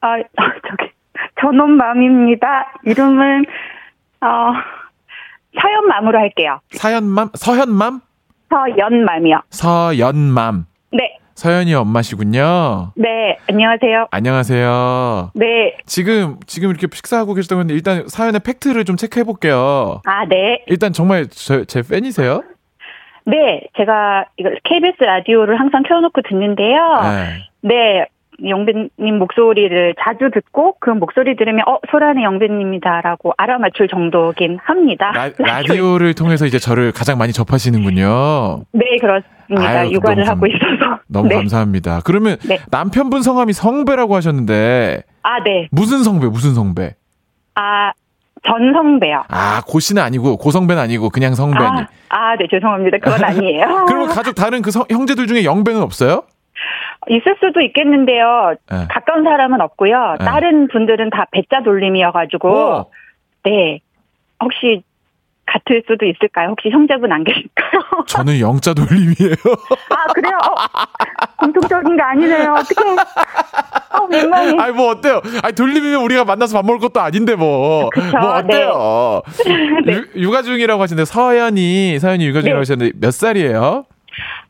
어, 0.07 0.15
저기, 0.69 0.91
전원맘입니다. 1.39 2.73
이름은, 2.85 3.45
어, 4.21 4.53
서연맘으로 5.59 6.17
할게요. 6.17 6.59
사연맘? 6.71 7.29
서현맘? 7.33 8.01
서연맘이요. 8.49 9.41
서연맘. 9.49 10.65
네. 10.91 11.17
서연이 11.33 11.73
엄마시군요. 11.73 12.91
네, 12.95 13.37
안녕하세요. 13.49 14.07
안녕하세요. 14.11 15.31
네. 15.33 15.75
지금, 15.85 16.37
지금 16.45 16.69
이렇게 16.69 16.87
식사하고 16.93 17.33
계시다고 17.33 17.61
했는데 17.61 17.73
일단 17.73 18.07
사연의 18.07 18.41
팩트를 18.45 18.85
좀 18.85 18.95
체크해 18.95 19.23
볼게요. 19.23 20.01
아, 20.05 20.25
네. 20.25 20.63
일단 20.67 20.93
정말 20.93 21.27
저, 21.29 21.63
제 21.63 21.81
팬이세요? 21.81 22.43
네, 23.25 23.61
제가 23.77 24.25
이거 24.37 24.49
KBS 24.63 25.03
라디오를 25.03 25.59
항상 25.59 25.83
켜놓고 25.83 26.21
듣는데요. 26.27 26.99
네. 27.03 27.47
네, 27.61 28.05
영배님 28.47 29.17
목소리를 29.19 29.95
자주 29.99 30.29
듣고 30.33 30.75
그 30.79 30.89
목소리 30.89 31.35
들으면 31.35 31.63
어 31.67 31.79
소란의 31.89 32.23
영배님이다라고 32.23 33.33
알아맞힐 33.37 33.87
정도긴 33.89 34.57
합니다. 34.63 35.11
라, 35.11 35.61
디오를 35.63 36.13
통해서 36.13 36.45
이제 36.45 36.59
저를 36.59 36.91
가장 36.91 37.17
많이 37.17 37.33
접하시는군요. 37.33 38.63
네 38.73 38.97
그렇습니다. 38.99 39.79
아유, 39.79 39.91
육아를 39.91 40.27
하고 40.27 40.45
있어서 40.47 40.99
너무 41.07 41.27
네. 41.27 41.35
감사합니다. 41.35 42.01
그러면 42.05 42.37
네. 42.47 42.59
남편분 42.69 43.21
성함이 43.21 43.53
성배라고 43.53 44.15
하셨는데 44.15 45.03
아 45.23 45.43
네. 45.43 45.67
무슨 45.71 46.03
성배 46.03 46.27
무슨 46.27 46.53
성배? 46.53 46.95
아 47.55 47.91
전성배요. 48.43 49.23
아, 49.27 49.61
고씨는 49.67 50.01
아니고, 50.01 50.37
고성배는 50.37 50.81
아니고, 50.81 51.09
그냥 51.09 51.35
성배니. 51.35 51.63
아, 51.63 51.87
아, 52.09 52.35
네, 52.37 52.47
죄송합니다. 52.49 52.97
그건 52.97 53.21
아니에요. 53.23 53.85
그러면 53.87 54.09
가족 54.09 54.33
다른 54.33 54.61
그 54.61 54.71
성, 54.71 54.83
형제들 54.89 55.27
중에 55.27 55.43
영배는 55.43 55.79
없어요? 55.81 56.23
있을 57.11 57.35
수도 57.41 57.59
있겠는데요. 57.61 58.55
네. 58.71 58.87
가까운 58.89 59.23
사람은 59.23 59.59
없고요. 59.59 60.15
네. 60.19 60.25
다른 60.25 60.67
분들은 60.69 61.09
다 61.09 61.25
배자 61.31 61.61
돌림이어가지고 61.61 62.49
오. 62.49 62.91
네 63.43 63.81
혹시 64.41 64.83
같을 65.45 65.83
수도 65.85 66.05
있을까요? 66.05 66.49
혹시 66.51 66.69
형제분 66.69 67.11
안 67.11 67.25
계실까요? 67.25 68.05
저는 68.07 68.39
영자 68.39 68.73
돌림이에요. 68.73 69.35
아 69.89 70.13
그래요? 70.13 70.37
어, 70.37 70.55
공통적인 71.39 71.97
게 71.97 72.01
아니네요. 72.01 72.53
어떻게? 72.53 72.81
어 72.81 74.07
민망해. 74.07 74.55
아니 74.57 74.73
뭐 74.73 74.91
어때요? 74.91 75.21
아니 75.43 75.53
돌림이면 75.53 76.01
우리가 76.03 76.23
만나서 76.23 76.55
밥 76.57 76.65
먹을 76.65 76.79
것도 76.79 77.01
아닌데 77.01 77.35
뭐. 77.35 77.89
그쵸, 77.89 78.17
뭐 78.17 78.35
어때요? 78.35 79.21
네. 79.85 79.93
유, 80.15 80.21
육아 80.27 80.43
중이라고 80.43 80.81
하시는데 80.81 81.03
서연이 81.03 81.99
서연이 81.99 82.25
육아 82.27 82.39
중이라고 82.39 82.59
네. 82.59 82.61
하셨는데 82.61 82.97
몇 83.01 83.11
살이에요? 83.11 83.85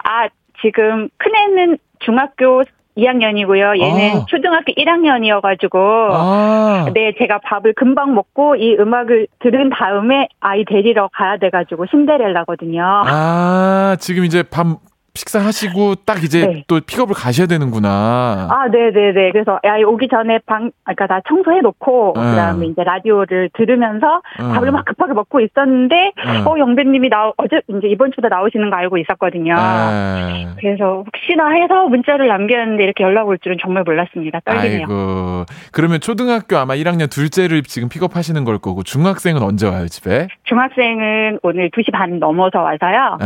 아 0.03 0.27
지금 0.61 1.09
큰애는 1.17 1.79
중학교 2.05 2.63
2학년이고요. 2.97 3.79
얘는 3.79 4.17
아. 4.17 4.25
초등학교 4.27 4.73
1학년이어가지고, 4.73 5.77
아. 6.11 6.91
네, 6.93 7.13
제가 7.17 7.39
밥을 7.39 7.73
금방 7.73 8.13
먹고 8.13 8.55
이 8.55 8.75
음악을 8.77 9.27
들은 9.39 9.69
다음에 9.69 10.27
아이 10.39 10.65
데리러 10.65 11.09
가야 11.13 11.37
돼가지고 11.37 11.85
신데렐라거든요. 11.89 12.83
아, 13.05 13.95
지금 13.99 14.25
이제 14.25 14.43
밥 14.43 14.67
식사하시고 15.13 15.95
딱 16.05 16.23
이제 16.23 16.45
네. 16.45 16.63
또 16.67 16.79
픽업을 16.79 17.13
가셔야 17.15 17.47
되는구나. 17.47 18.47
아, 18.49 18.67
네, 18.71 18.91
네, 18.91 19.11
네. 19.11 19.31
그래서 19.31 19.59
야 19.65 19.75
오기 19.85 20.07
전에 20.07 20.39
방, 20.45 20.71
그러니까 20.83 21.07
다 21.07 21.19
청소해 21.27 21.61
놓고 21.61 22.13
네. 22.15 22.21
그다음에 22.21 22.67
이제 22.67 22.83
라디오를 22.83 23.49
들으면서 23.53 24.21
네. 24.39 24.47
밥을 24.53 24.71
막 24.71 24.85
급하게 24.85 25.13
먹고 25.13 25.41
있었는데 25.41 25.95
네. 25.95 26.41
어 26.45 26.57
영배님이 26.57 27.09
나 27.09 27.31
어제 27.37 27.61
이제 27.67 27.87
이번 27.87 28.11
주에 28.11 28.27
나오시는 28.29 28.69
거 28.69 28.75
알고 28.77 28.97
있었거든요. 28.99 29.55
네. 29.55 30.47
그래서 30.57 31.03
혹시나 31.05 31.49
해서 31.49 31.87
문자를 31.87 32.27
남겼는데 32.27 32.83
이렇게 32.83 33.03
연락 33.03 33.27
올 33.27 33.37
줄은 33.39 33.57
정말 33.61 33.83
몰랐습니다. 33.83 34.39
떨리네요. 34.45 34.87
아이고. 34.87 35.45
그러면 35.71 35.99
초등학교 35.99 36.57
아마 36.57 36.75
1학년 36.75 37.11
둘째를 37.11 37.63
지금 37.63 37.89
픽업하시는 37.89 38.43
걸 38.45 38.59
거고 38.59 38.83
중학생은 38.83 39.41
언제 39.41 39.67
와요 39.67 39.87
집에? 39.87 40.27
중학생은 40.43 41.39
오늘 41.43 41.69
2시 41.71 41.91
반 41.91 42.19
넘어서 42.19 42.61
와서요. 42.61 43.17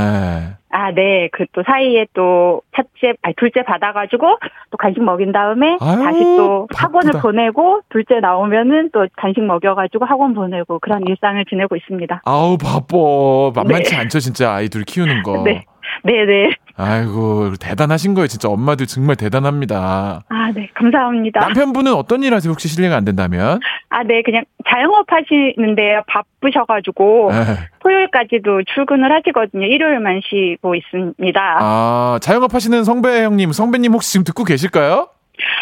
네. 0.75 0.82
아, 0.82 0.91
네. 0.91 1.29
그 1.32 1.46
또 1.53 1.63
사이에 1.65 2.05
또 2.13 2.62
첫째, 2.75 3.13
아니, 3.22 3.34
둘째 3.38 3.63
받아가지고 3.63 4.38
또 4.72 4.77
간식 4.77 5.01
먹인 5.01 5.32
다음에 5.32 5.77
아유, 5.79 6.03
다시 6.03 6.20
또 6.36 6.67
바쁘다. 6.74 6.84
학원을 6.88 7.22
보내고 7.22 7.82
둘째 7.89 8.20
나오면은 8.20 8.89
또 8.91 9.08
간식 9.15 9.41
먹여가지고 9.41 10.05
학원 10.05 10.34
보내고 10.34 10.79
그런 10.79 11.03
일상을 11.08 11.44
지내고 11.46 11.75
있습니다. 11.77 12.22
아우, 12.25 12.58
바빠. 12.58 12.98
만만치 13.55 13.91
네. 13.91 13.98
않죠, 14.01 14.20
진짜 14.20 14.53
아이들 14.53 14.84
키우는 14.84 15.24
거. 15.24 15.44
네. 15.46 15.63
네네. 16.03 16.50
아이고, 16.77 17.53
대단하신 17.60 18.13
거예요. 18.15 18.27
진짜 18.27 18.50
엄마들 18.50 18.86
정말 18.86 19.15
대단합니다. 19.15 20.24
아, 20.27 20.51
네. 20.53 20.70
감사합니다. 20.74 21.39
남편분은 21.39 21.94
어떤 21.94 22.22
일 22.24 22.34
하세요? 22.34 22.51
혹시 22.51 22.67
실례가 22.67 22.98
안 22.98 23.05
된다면? 23.05 23.60
아, 23.89 24.03
네. 24.03 24.22
그냥 24.24 24.44
자영업 24.70 25.05
하시는데 25.10 26.01
바쁘셔 26.08 26.65
가지고 26.65 27.32
네. 27.32 27.38
토요일까지도 27.79 28.63
출근을 28.74 29.12
하시거든요. 29.13 29.65
일요일만 29.65 30.22
쉬고 30.25 30.75
있습니다. 30.75 31.58
아, 31.60 32.20
자영업 32.22 32.53
하시는 32.53 32.84
성배 32.84 33.24
형님, 33.24 33.53
성배님 33.53 33.94
혹시 33.94 34.12
지금 34.12 34.25
듣고 34.25 34.44
계실까요? 34.44 35.08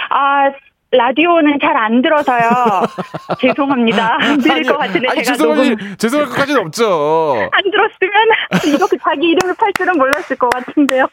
아, 0.09 0.49
라디오는 0.97 1.57
잘 1.59 1.73
안 1.75 2.01
들어서요. 2.01 2.83
죄송합니다. 3.41 4.17
안 4.21 4.37
들을 4.37 4.55
아니, 4.57 4.63
것 4.67 4.77
같은데 4.77 5.07
아니, 5.09 5.23
제가 5.23 5.37
죄송하지, 5.37 5.69
너무 5.75 5.97
죄송할 5.97 6.27
것까지는 6.29 6.61
없죠. 6.61 7.49
안 7.51 7.71
들었으면 7.71 8.77
이렇게 8.77 8.97
자기 9.03 9.27
이름을 9.27 9.55
팔 9.59 9.73
줄은 9.77 9.97
몰랐을 9.97 10.37
것 10.37 10.49
같은데요. 10.49 11.07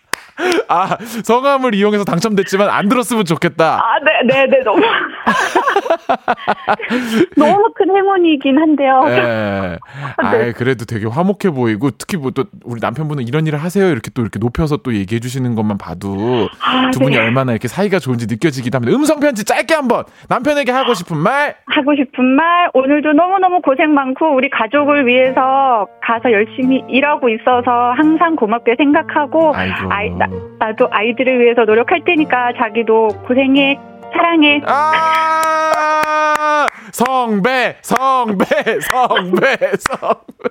아, 0.69 0.97
성함을 1.25 1.75
이용해서 1.75 2.05
당첨됐지만 2.05 2.69
안 2.69 2.89
들었으면 2.89 3.25
좋겠다. 3.25 3.81
아, 3.83 3.99
네, 4.05 4.33
네, 4.33 4.47
네, 4.47 4.61
너무. 4.65 4.81
너무 7.37 7.73
큰 7.75 7.95
행운이긴 7.95 8.59
한데요. 8.59 9.03
예. 9.09 9.79
아, 10.17 10.31
네. 10.33 10.53
그래도 10.53 10.85
되게 10.85 11.07
화목해 11.07 11.51
보이고, 11.55 11.91
특히 11.91 12.17
뭐 12.17 12.31
또 12.31 12.45
우리 12.65 12.81
남편분은 12.81 13.27
이런 13.27 13.47
일을 13.47 13.63
하세요. 13.63 13.87
이렇게 13.89 14.11
또 14.15 14.23
이렇게 14.23 14.39
높여서 14.39 14.79
또 14.79 14.95
얘기해 14.95 15.21
주시는 15.21 15.55
것만 15.57 15.79
봐도 15.79 16.49
아, 16.65 16.91
두 16.93 17.01
분이 17.01 17.17
네. 17.17 17.23
얼마나 17.23 17.53
이렇게 17.53 17.67
사이가 17.69 17.99
좋은지 17.99 18.27
느껴지기도 18.29 18.77
합니다. 18.77 18.97
음성 18.97 19.21
편지 19.21 19.45
짧게 19.45 19.75
한번 19.75 20.05
남편에게 20.29 20.71
하고 20.71 20.95
싶은 20.95 21.17
말. 21.17 21.57
하고 21.67 21.95
싶은 21.97 22.25
말. 22.25 22.71
오늘도 22.75 23.13
너무 23.15 23.39
너무 23.39 23.61
고생 23.63 23.95
많고, 23.95 24.35
우리 24.35 24.49
가족을 24.49 25.07
위해서 25.07 25.87
가서 26.03 26.31
열심히 26.33 26.83
일하고 26.89 27.29
있어서 27.29 27.93
항상 27.97 28.37
고맙게 28.37 28.75
생각하고, 28.79 29.53
아이고. 29.55 29.93
아이, 29.93 30.11
나, 30.11 30.27
나도 30.59 30.89
아이들을 30.91 31.41
위해서 31.41 31.65
노력할 31.65 32.03
테니까 32.05 32.53
자기도 32.59 33.09
고생해. 33.27 33.79
사랑해. 34.13 34.61
아, 34.67 36.67
성배, 36.93 37.79
성배, 37.83 38.47
성배, 38.91 39.57
성배. 39.79 40.51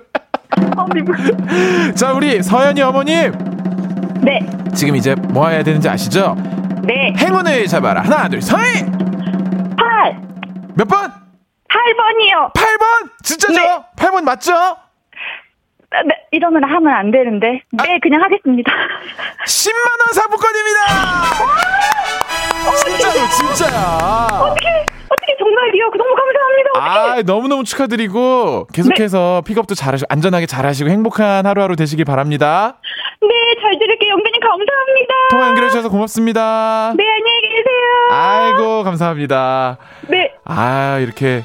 자, 1.94 2.12
우리 2.12 2.42
서연이 2.42 2.82
어머님. 2.82 3.32
네. 4.22 4.40
지금 4.74 4.96
이제 4.96 5.14
뭐 5.14 5.46
해야 5.48 5.62
되는지 5.62 5.88
아시죠? 5.88 6.34
네. 6.82 7.14
행운을 7.18 7.66
잡아라. 7.66 8.02
하나, 8.02 8.28
둘, 8.28 8.42
셋. 8.42 8.56
8. 9.76 10.20
몇 10.74 10.88
번? 10.88 11.10
8번이요. 11.68 12.52
8번? 12.54 13.10
진짜죠? 13.22 13.60
네. 13.60 13.82
8번 13.96 14.22
맞죠? 14.24 14.52
네, 16.06 16.14
이러면 16.30 16.62
하면 16.64 16.94
안 16.94 17.10
되는데. 17.10 17.62
네, 17.72 17.94
아, 17.94 17.98
그냥 18.00 18.22
하겠습니다. 18.22 18.72
10만원 19.44 20.14
상품권입니다! 20.14 20.80
진짜로, 22.84 23.28
진짜야. 23.28 24.26
어떻게, 24.40 24.68
어떻게 25.08 25.36
정말이요? 25.38 25.90
너무 25.96 26.14
감사합니다. 26.14 26.70
어떡해. 26.74 27.18
아, 27.18 27.22
너무너무 27.26 27.64
축하드리고, 27.64 28.68
계속해서 28.72 29.42
네. 29.44 29.48
픽업도 29.52 29.74
잘하시고, 29.74 30.06
안전하게 30.08 30.46
잘하시고, 30.46 30.90
행복한 30.90 31.44
하루하루 31.46 31.74
되시길 31.74 32.04
바랍니다. 32.04 32.78
네, 33.22 33.28
잘 33.60 33.76
들을게요. 33.78 34.10
영배님 34.10 34.40
감사합니다. 34.40 35.14
통화 35.30 35.48
연결해주셔서 35.48 35.88
고맙습니다. 35.88 36.92
네, 36.96 37.04
안녕히 37.04 37.40
계세요. 37.42 38.08
아이고, 38.12 38.84
감사합니다. 38.84 39.78
네. 40.08 40.32
아, 40.44 40.98
이렇게 41.00 41.42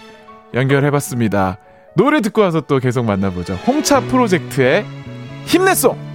연결해봤습니다. 0.53 1.57
노래 1.95 2.21
듣고 2.21 2.41
와서 2.41 2.61
또 2.61 2.79
계속 2.79 3.05
만나보죠. 3.05 3.55
홍차 3.67 4.01
프로젝트의 4.01 4.85
힘내송! 5.45 6.14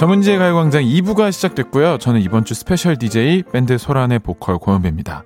정은지의 0.00 0.38
가요광장 0.38 0.82
2부가 0.82 1.30
시작됐고요. 1.30 1.98
저는 1.98 2.22
이번 2.22 2.46
주 2.46 2.54
스페셜 2.54 2.96
DJ 2.96 3.42
밴드 3.52 3.76
소란의 3.76 4.20
보컬 4.20 4.56
고영배입니다. 4.56 5.24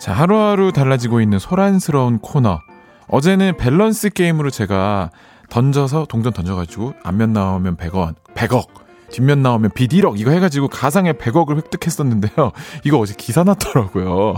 자, 0.00 0.12
하루하루 0.12 0.72
달라지고 0.72 1.20
있는 1.20 1.38
소란스러운 1.38 2.18
코너. 2.18 2.58
어제는 3.06 3.56
밸런스 3.58 4.10
게임으로 4.10 4.50
제가 4.50 5.12
던져서 5.50 6.06
동전 6.08 6.32
던져가지고 6.32 6.94
앞면 7.04 7.32
나오면 7.32 7.76
100원, 7.76 8.16
100억, 8.34 8.66
뒷면 9.12 9.40
나오면 9.40 9.70
빚 9.72 9.92
1억 9.92 10.18
이거 10.18 10.32
해가지고 10.32 10.66
가상의 10.66 11.12
100억을 11.14 11.56
획득했었는데요. 11.58 12.50
이거 12.82 12.98
어제 12.98 13.14
기사 13.16 13.44
났더라고요. 13.44 14.34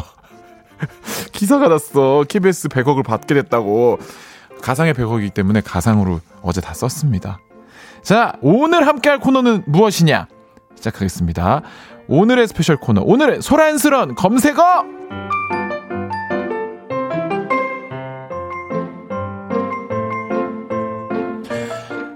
기사가 1.32 1.68
났어. 1.68 2.22
KBS 2.28 2.68
100억을 2.68 3.02
받게 3.02 3.32
됐다고. 3.32 3.98
가상의 4.60 4.92
100억이기 4.92 5.32
때문에 5.32 5.62
가상으로 5.62 6.20
어제 6.42 6.60
다 6.60 6.74
썼습니다. 6.74 7.38
자, 8.04 8.34
오늘 8.42 8.86
함께 8.86 9.08
할 9.08 9.18
코너는 9.18 9.62
무엇이냐? 9.66 10.26
시작하겠습니다. 10.74 11.62
오늘의 12.06 12.48
스페셜 12.48 12.76
코너, 12.76 13.00
오늘의 13.02 13.40
소란스런 13.40 14.14
검색어! 14.14 14.84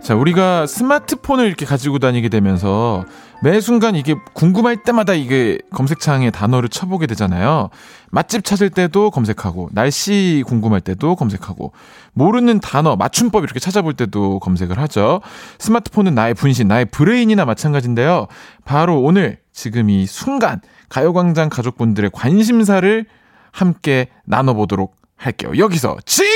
자, 0.05 0.15
우리가 0.15 0.67
스마트폰을 0.67 1.47
이렇게 1.47 1.65
가지고 1.65 1.99
다니게 1.99 2.29
되면서 2.29 3.07
매 3.41 3.61
순간 3.61 3.95
이게 3.95 4.17
궁금할 4.35 4.79
때마다 4.79 5.15
이게 5.15 5.59
검색창에 5.73 6.31
단어를 6.31 6.69
쳐보게 6.69 7.07
되잖아요. 7.07 7.71
맛집 8.11 8.45
찾을 8.45 8.71
때도 8.71 9.11
검색하고, 9.11 9.69
날씨 9.73 10.43
궁금할 10.47 10.81
때도 10.81 11.15
검색하고, 11.15 11.73
모르는 12.15 12.59
단어, 12.59 12.97
맞춤법 12.97 13.45
이렇게 13.45 13.61
찾아볼 13.61 13.95
때도 13.95 14.41
검색을 14.41 14.79
하죠. 14.81 15.21
스마트폰은 15.59 16.15
나의 16.15 16.35
분신, 16.35 16.67
나의 16.67 16.87
브레인이나 16.87 17.45
마찬가지인데요. 17.45 18.27
바로 18.65 19.01
오늘, 19.01 19.39
지금 19.53 19.89
이 19.89 20.07
순간, 20.07 20.61
가요광장 20.89 21.49
가족분들의 21.49 22.11
관심사를 22.13 23.07
함께 23.53 24.09
나눠보도록 24.25 24.97
할게요. 25.17 25.53
여기서 25.57 25.97
징! 26.07 26.27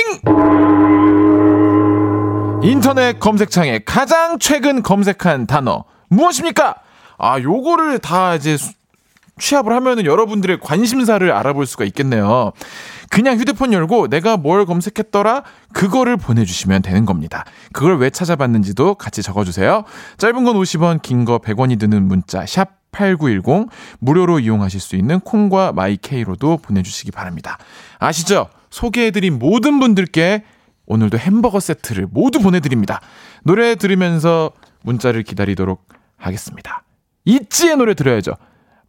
인터넷 2.63 3.19
검색창에 3.19 3.79
가장 3.79 4.39
최근 4.39 4.83
검색한 4.83 5.47
단어 5.47 5.83
무엇입니까? 6.07 6.75
아, 7.23 7.39
요거를 7.39 7.99
다 7.99 8.35
이제 8.35 8.57
취합을 9.39 9.71
하면은 9.73 10.05
여러분들의 10.05 10.59
관심사를 10.59 11.31
알아볼 11.31 11.65
수가 11.65 11.85
있겠네요. 11.85 12.51
그냥 13.09 13.39
휴대폰 13.39 13.71
열고 13.71 14.09
내가 14.09 14.35
뭘 14.35 14.65
검색했더라? 14.65 15.43
그거를 15.71 16.17
보내주시면 16.17 16.81
되는 16.81 17.05
겁니다. 17.05 17.45
그걸 17.71 17.97
왜 17.97 18.09
찾아봤는지도 18.09 18.95
같이 18.95 19.23
적어주세요. 19.23 19.85
짧은 20.17 20.43
건 20.43 20.55
50원, 20.55 21.01
긴 21.01 21.23
거 21.23 21.39
100원이 21.39 21.79
드는 21.79 22.07
문자, 22.09 22.45
샵 22.45 22.81
8910, 22.91 23.69
무료로 23.99 24.39
이용하실 24.39 24.81
수 24.81 24.97
있는 24.97 25.21
콩과 25.21 25.71
마이케이로도 25.71 26.57
보내주시기 26.57 27.11
바랍니다. 27.11 27.57
아시죠? 27.99 28.49
소개해드린 28.69 29.39
모든 29.39 29.79
분들께 29.79 30.43
오늘도 30.85 31.17
햄버거 31.17 31.61
세트를 31.61 32.07
모두 32.11 32.39
보내드립니다. 32.39 32.99
노래 33.43 33.75
들으면서 33.75 34.51
문자를 34.81 35.23
기다리도록 35.23 35.87
하겠습니다. 36.17 36.83
있지의 37.25 37.77
노래 37.77 37.93
들어야죠. 37.93 38.33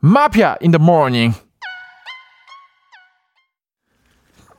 마피아 0.01 0.57
in 0.63 0.73
the 0.73 0.83
morning. 0.83 1.39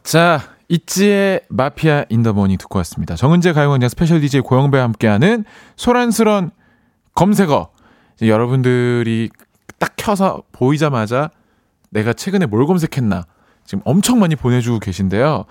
자, 0.03 0.41
있지의 0.69 1.41
마피아 1.49 2.05
in 2.09 2.19
the 2.19 2.33
morning 2.33 2.57
듣고 2.57 2.77
왔습니다. 2.79 3.15
정은지 3.15 3.53
가요광장 3.53 3.89
스페셜 3.89 4.21
DJ 4.21 4.41
고영배와 4.41 4.83
함께하는 4.83 5.45
소란스런 5.75 6.51
검색어. 7.15 7.69
여러분들이 8.21 9.29
딱 9.79 9.93
켜서 9.97 10.43
보이자마자 10.51 11.29
내가 11.89 12.13
최근에 12.13 12.45
뭘 12.45 12.65
검색했나 12.65 13.25
지금 13.65 13.81
엄청 13.85 14.19
많이 14.19 14.35
보내주고 14.35 14.79
계신데요. 14.79 15.45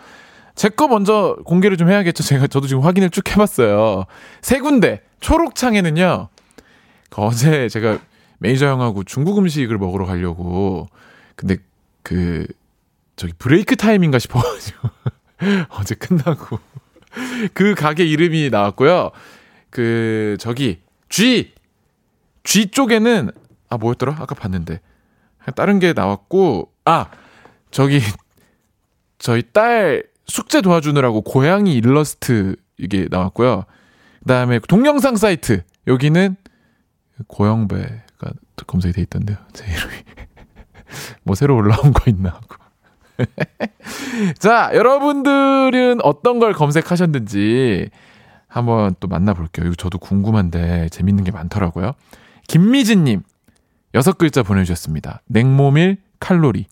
제 0.55 0.69
거 0.69 0.87
먼저 0.87 1.37
공개를 1.45 1.77
좀 1.77 1.91
해야겠죠. 1.91 2.23
제가 2.23 2.47
저도 2.47 2.69
지금 2.69 2.85
확인을 2.85 3.11
쭉 3.11 3.29
해봤어요. 3.31 4.05
세 4.41 4.61
군데 4.61 5.03
초록창에는요. 5.21 6.29
그 7.11 7.23
어제 7.23 7.69
제가 7.69 7.99
매니저 8.45 8.67
형하고 8.67 9.05
중국 9.05 9.39
음식을 9.39 9.79
먹으러 9.79 10.05
가려고 10.05 10.91
근데 11.35 11.57
그 12.03 12.47
저기 13.17 13.33
break 13.39 13.75
time인가 13.75 14.19
싶어가지고 14.19 14.91
어제 15.81 15.95
끝나고 15.95 16.59
그 17.55 17.75
가게 17.75 18.05
이름이 18.05 18.51
나왔고요. 18.51 19.13
그 19.71 20.37
저기 20.39 20.81
G 21.09 21.55
G 22.43 22.71
쪽에는 22.71 23.31
아 23.71 23.79
뭐였더라? 23.79 24.17
아까 24.19 24.35
봤는데 24.35 24.83
다른 25.57 25.79
게 25.79 25.95
나왔고 25.95 26.71
아 26.85 27.07
저기 27.71 28.01
저희 29.19 29.43
딸 29.55 30.05
숙제 30.27 30.61
도와주느라고 30.61 31.23
고양이 31.23 31.75
일러스트 31.77 32.57
이게 32.77 33.09
나왔고요. 33.11 33.65
그다음에 34.21 34.59
동영상 34.69 35.17
사이트 35.17 35.63
여기는 35.87 36.37
고영배가 37.27 38.04
검색이 38.67 38.93
돼 38.93 39.03
있던데요. 39.03 39.37
제 39.53 39.65
이름이. 39.67 39.95
뭐 41.25 41.35
새로 41.35 41.57
올라온 41.57 41.93
거 41.93 42.11
있나 42.11 42.31
하고. 42.31 42.57
자, 44.39 44.71
여러분들은 44.75 46.01
어떤 46.03 46.39
걸 46.39 46.53
검색하셨는지 46.53 47.91
한번 48.49 48.95
또 49.01 49.09
만나볼게요. 49.09 49.67
이거 49.67 49.75
저도 49.75 49.99
궁금한데 49.99 50.89
재밌는 50.91 51.25
게 51.25 51.33
많더라고요. 51.33 51.93
김미진님, 52.49 53.23
여섯 53.95 54.19
글자 54.19 54.43
보내주셨습니다. 54.43 55.23
냉모밀 55.27 55.99
칼로리. 56.21 56.67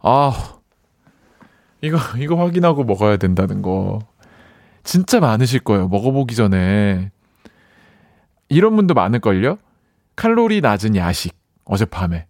아, 0.00 0.58
이거, 1.80 1.98
이거 2.18 2.36
확인하고 2.36 2.84
먹어야 2.84 3.16
된다는 3.16 3.62
거. 3.62 4.00
진짜 4.84 5.20
많으실 5.20 5.60
거예요. 5.60 5.88
먹어보기 5.88 6.34
전에. 6.34 7.10
이런 8.48 8.74
분도 8.76 8.94
많을걸요? 8.94 9.58
칼로리 10.18 10.60
낮은 10.60 10.96
야식. 10.96 11.32
어젯밤에. 11.64 12.26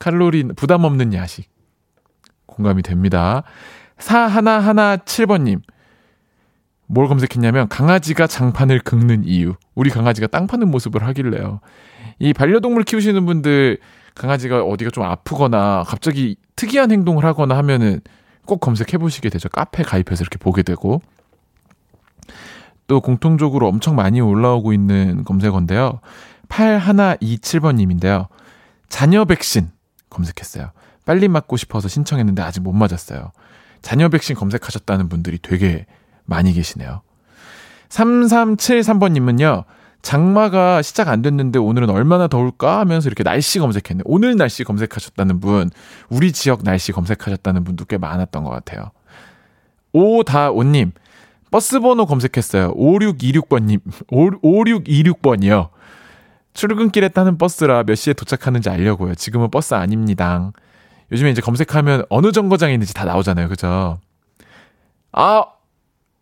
칼로리 0.00 0.42
부담 0.56 0.82
없는 0.82 1.14
야식. 1.14 1.48
공감이 2.46 2.82
됩니다. 2.82 3.44
4117번님. 3.98 5.62
뭘 6.88 7.06
검색했냐면 7.06 7.68
강아지가 7.68 8.26
장판을 8.26 8.80
긁는 8.80 9.22
이유. 9.22 9.54
우리 9.76 9.88
강아지가 9.88 10.26
땅 10.26 10.48
파는 10.48 10.68
모습을 10.68 11.06
하길래요. 11.06 11.60
이 12.18 12.32
반려동물 12.32 12.82
키우시는 12.82 13.24
분들 13.24 13.78
강아지가 14.16 14.64
어디가 14.64 14.90
좀 14.90 15.04
아프거나 15.04 15.84
갑자기 15.86 16.34
특이한 16.56 16.90
행동을 16.90 17.24
하거나 17.24 17.56
하면은 17.58 18.00
꼭 18.46 18.58
검색해 18.58 18.98
보시게 18.98 19.28
되죠. 19.28 19.48
카페 19.48 19.84
가입해서 19.84 20.22
이렇게 20.22 20.38
보게 20.38 20.64
되고. 20.64 21.00
또 22.88 23.00
공통적으로 23.00 23.68
엄청 23.68 23.94
많이 23.94 24.20
올라오고 24.20 24.72
있는 24.72 25.22
검색어인데요. 25.22 26.00
8127번님인데요. 26.52 28.28
자녀 28.88 29.24
백신 29.24 29.70
검색했어요. 30.10 30.70
빨리 31.04 31.28
맞고 31.28 31.56
싶어서 31.56 31.88
신청했는데 31.88 32.42
아직 32.42 32.60
못 32.60 32.72
맞았어요. 32.72 33.32
자녀 33.80 34.08
백신 34.08 34.36
검색하셨다는 34.36 35.08
분들이 35.08 35.38
되게 35.40 35.86
많이 36.24 36.52
계시네요. 36.52 37.00
3373번님은요, 37.88 39.64
장마가 40.02 40.82
시작 40.82 41.08
안 41.08 41.22
됐는데 41.22 41.58
오늘은 41.58 41.90
얼마나 41.90 42.28
더울까 42.28 42.80
하면서 42.80 43.08
이렇게 43.08 43.22
날씨 43.22 43.58
검색했네. 43.58 44.02
오늘 44.04 44.36
날씨 44.36 44.64
검색하셨다는 44.64 45.40
분, 45.40 45.70
우리 46.08 46.32
지역 46.32 46.62
날씨 46.62 46.92
검색하셨다는 46.92 47.64
분도 47.64 47.84
꽤 47.84 47.98
많았던 47.98 48.44
것 48.44 48.50
같아요. 48.50 48.90
오다오님, 49.92 50.92
버스 51.50 51.80
번호 51.80 52.06
검색했어요. 52.06 52.74
5626번님, 52.74 53.80
5626번이요. 54.10 55.68
출근길에 56.54 57.08
타는 57.08 57.38
버스라 57.38 57.84
몇 57.84 57.94
시에 57.94 58.12
도착하는지 58.12 58.68
알려고요. 58.68 59.14
지금은 59.14 59.50
버스 59.50 59.74
아닙니다. 59.74 60.52
요즘에 61.10 61.30
이제 61.30 61.40
검색하면 61.40 62.04
어느 62.08 62.32
정거장에 62.32 62.72
있는지 62.72 62.94
다 62.94 63.04
나오잖아요. 63.04 63.48
그죠? 63.48 64.00
아, 65.12 65.44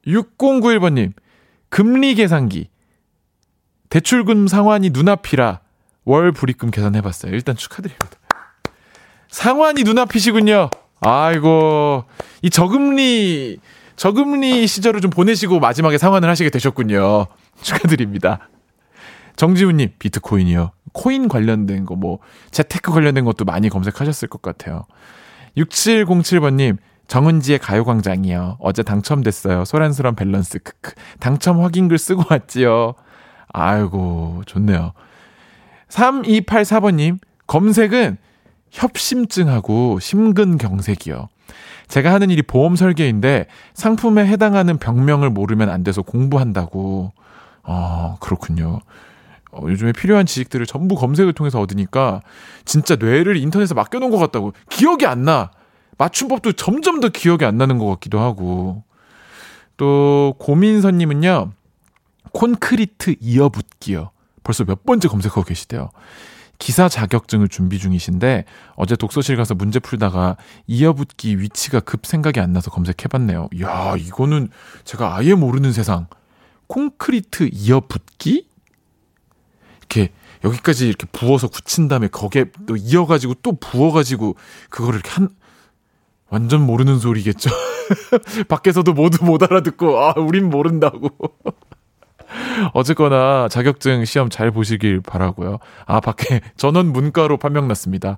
6091번님, 0.06 1.12
금리 1.68 2.14
계산기. 2.14 2.68
대출금 3.88 4.48
상환이 4.48 4.90
눈앞이라 4.90 5.60
월 6.04 6.32
불입금 6.32 6.70
계산해봤어요. 6.70 7.32
일단 7.32 7.56
축하드립니다. 7.56 8.08
상환이 9.28 9.84
눈앞이시군요. 9.84 10.70
아이고, 11.00 12.04
이 12.42 12.50
저금리, 12.50 13.58
저금리 13.96 14.66
시절을 14.66 15.00
좀 15.00 15.10
보내시고 15.10 15.60
마지막에 15.60 15.98
상환을 15.98 16.28
하시게 16.28 16.50
되셨군요. 16.50 17.26
축하드립니다. 17.62 18.49
정지훈님, 19.36 19.90
비트코인이요. 19.98 20.72
코인 20.92 21.28
관련된 21.28 21.84
거, 21.84 21.94
뭐, 21.96 22.18
재테크 22.50 22.92
관련된 22.92 23.24
것도 23.24 23.44
많이 23.44 23.68
검색하셨을 23.68 24.28
것 24.28 24.42
같아요. 24.42 24.84
6707번님, 25.56 26.78
정은지의 27.06 27.58
가요광장이요. 27.58 28.58
어제 28.60 28.82
당첨됐어요. 28.82 29.64
소란스런 29.64 30.14
밸런스, 30.14 30.58
크크. 30.60 30.92
당첨 31.18 31.60
확인글 31.60 31.98
쓰고 31.98 32.24
왔지요. 32.30 32.94
아이고, 33.52 34.42
좋네요. 34.46 34.92
3284번님, 35.88 37.18
검색은 37.46 38.16
협심증하고 38.70 39.98
심근경색이요. 39.98 41.28
제가 41.88 42.12
하는 42.12 42.30
일이 42.30 42.42
보험 42.42 42.76
설계인데 42.76 43.46
상품에 43.74 44.24
해당하는 44.24 44.78
병명을 44.78 45.30
모르면 45.30 45.68
안 45.68 45.82
돼서 45.82 46.02
공부한다고. 46.02 47.12
어, 47.64 48.16
그렇군요. 48.20 48.80
어, 49.52 49.66
요즘에 49.68 49.92
필요한 49.92 50.26
지식들을 50.26 50.66
전부 50.66 50.94
검색을 50.94 51.32
통해서 51.32 51.60
얻으니까 51.60 52.22
진짜 52.64 52.96
뇌를 52.96 53.36
인터넷에 53.36 53.74
맡겨놓은 53.74 54.10
것 54.10 54.18
같다고. 54.18 54.52
기억이 54.68 55.06
안 55.06 55.24
나. 55.24 55.50
맞춤법도 55.98 56.52
점점 56.52 57.00
더 57.00 57.08
기억이 57.08 57.44
안 57.44 57.58
나는 57.58 57.78
것 57.78 57.86
같기도 57.86 58.20
하고. 58.20 58.84
또, 59.76 60.34
고민선님은요, 60.38 61.52
콘크리트 62.32 63.16
이어붙기요. 63.20 64.10
벌써 64.42 64.64
몇 64.64 64.84
번째 64.84 65.08
검색하고 65.08 65.42
계시대요. 65.42 65.90
기사 66.58 66.88
자격증을 66.88 67.48
준비 67.48 67.78
중이신데 67.78 68.44
어제 68.76 68.94
독서실 68.94 69.36
가서 69.36 69.54
문제 69.54 69.78
풀다가 69.78 70.36
이어붙기 70.66 71.40
위치가 71.40 71.80
급 71.80 72.04
생각이 72.04 72.38
안 72.38 72.52
나서 72.52 72.70
검색해봤네요. 72.70 73.48
야 73.62 73.94
이거는 73.96 74.48
제가 74.84 75.16
아예 75.16 75.34
모르는 75.34 75.72
세상. 75.72 76.06
콘크리트 76.66 77.48
이어붙기? 77.50 78.46
이렇게 79.90 80.12
여기까지 80.44 80.88
이렇게 80.88 81.06
부어서 81.12 81.48
굳힌 81.48 81.88
다음에 81.88 82.08
거기에 82.08 82.46
또 82.66 82.76
이어가지고 82.76 83.34
또 83.42 83.58
부어가지고 83.58 84.36
그거를 84.70 85.00
이렇게 85.00 85.10
한 85.10 85.28
완전 86.28 86.64
모르는 86.64 86.98
소리겠죠. 86.98 87.50
밖에서도 88.48 88.92
모두 88.92 89.24
못 89.24 89.42
알아듣고 89.42 89.98
아 89.98 90.14
우린 90.16 90.48
모른다고. 90.48 91.10
어쨌거나 92.72 93.48
자격증 93.48 94.04
시험 94.04 94.30
잘 94.30 94.52
보시길 94.52 95.00
바라고요. 95.00 95.58
아 95.84 95.98
밖에 95.98 96.40
전원 96.56 96.92
문과로 96.92 97.36
판명 97.36 97.66
났습니다. 97.66 98.16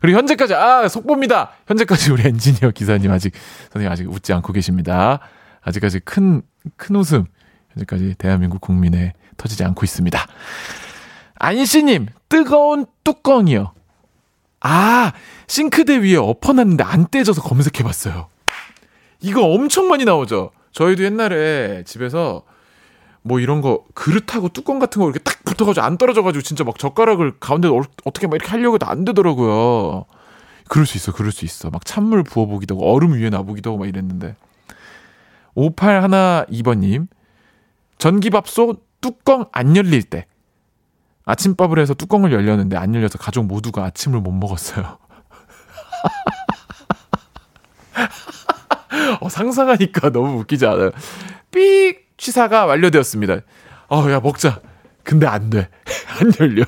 그리고 0.00 0.16
현재까지 0.16 0.54
아 0.54 0.88
속보입니다. 0.88 1.50
현재까지 1.66 2.10
우리 2.10 2.26
엔지니어 2.26 2.70
기사님 2.70 3.12
아직 3.12 3.34
선생님 3.70 3.92
아직 3.92 4.10
웃지 4.10 4.32
않고 4.32 4.54
계십니다. 4.54 5.20
아직까지 5.60 6.00
큰큰 6.00 6.96
웃음 6.96 7.26
현재까지 7.74 8.14
대한민국 8.16 8.62
국민에 8.62 9.12
터지지 9.36 9.62
않고 9.64 9.84
있습니다. 9.84 10.26
안씨님 11.40 12.06
뜨거운 12.28 12.86
뚜껑이요. 13.02 13.72
아 14.60 15.12
싱크대 15.48 16.02
위에 16.02 16.16
엎어놨는데 16.16 16.84
안 16.84 17.06
떼져서 17.10 17.42
검색해봤어요. 17.42 18.28
이거 19.20 19.44
엄청 19.46 19.88
많이 19.88 20.04
나오죠. 20.04 20.50
저희도 20.72 21.02
옛날에 21.02 21.82
집에서 21.84 22.42
뭐 23.22 23.40
이런 23.40 23.62
거 23.62 23.84
그릇하고 23.94 24.50
뚜껑 24.50 24.78
같은 24.78 25.00
거 25.00 25.06
이렇게 25.06 25.18
딱 25.20 25.42
붙어가지고 25.44 25.84
안 25.84 25.96
떨어져가지고 25.96 26.42
진짜 26.42 26.62
막 26.62 26.78
젓가락을 26.78 27.38
가운데 27.40 27.68
어, 27.68 27.82
어떻게 28.04 28.26
막 28.26 28.36
이렇게 28.36 28.50
하려고 28.50 28.74
해도 28.74 28.86
안 28.86 29.04
되더라고요. 29.06 30.04
그럴 30.68 30.86
수 30.86 30.98
있어, 30.98 31.12
그럴 31.12 31.32
수 31.32 31.46
있어. 31.46 31.70
막 31.70 31.84
찬물 31.84 32.22
부어보기도 32.22 32.76
하고 32.76 32.94
얼음 32.94 33.14
위에 33.14 33.30
놔보기도 33.30 33.70
하고 33.70 33.78
막 33.78 33.88
이랬는데. 33.88 34.36
5812번님 35.56 37.08
전기밥솥 37.98 38.86
뚜껑 39.00 39.46
안 39.52 39.76
열릴 39.76 40.02
때 40.02 40.26
아침밥을 41.30 41.78
해서 41.78 41.94
뚜껑을 41.94 42.32
열렸는데 42.32 42.76
안 42.76 42.94
열려서 42.94 43.18
가족 43.18 43.46
모두가 43.46 43.84
아침을 43.84 44.20
못 44.20 44.32
먹었어요. 44.32 44.98
어, 49.20 49.28
상상하니까 49.28 50.10
너무 50.10 50.40
웃기지 50.40 50.66
않아요? 50.66 50.90
삑 51.50 52.16
취사가 52.16 52.66
완료되었습니다. 52.66 53.40
어, 53.88 54.10
야, 54.10 54.20
먹자. 54.20 54.60
근데 55.02 55.26
안 55.26 55.50
돼. 55.50 55.68
안 56.20 56.32
열려. 56.40 56.64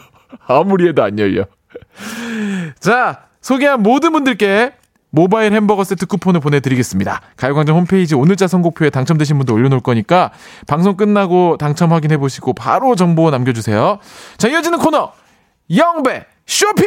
아무리 0.47 0.89
해도 0.89 1.03
안 1.03 1.19
열려. 1.19 1.47
자, 2.81 3.27
소개한 3.41 3.83
모든 3.83 4.13
분들께 4.13 4.73
모바일 5.13 5.53
햄버거 5.53 5.85
세트 5.85 6.07
쿠폰을 6.07 6.41
보내드리겠습니다. 6.41 7.21
가요광장 7.37 7.77
홈페이지 7.77 8.15
오늘자 8.15 8.49
선곡표에 8.49 8.89
당첨되신 8.91 9.37
분들 9.37 9.55
올려놓을 9.55 9.83
거니까 9.83 10.33
방송 10.67 10.97
끝나고 10.97 11.59
당첨 11.59 11.93
확인해보시고 11.93 12.55
바로 12.55 12.97
정보 12.97 13.31
남겨주세요. 13.31 13.99
자, 14.39 14.49
이어지는 14.49 14.79
코너. 14.79 15.13
영배 15.75 16.25
쇼핑! 16.47 16.87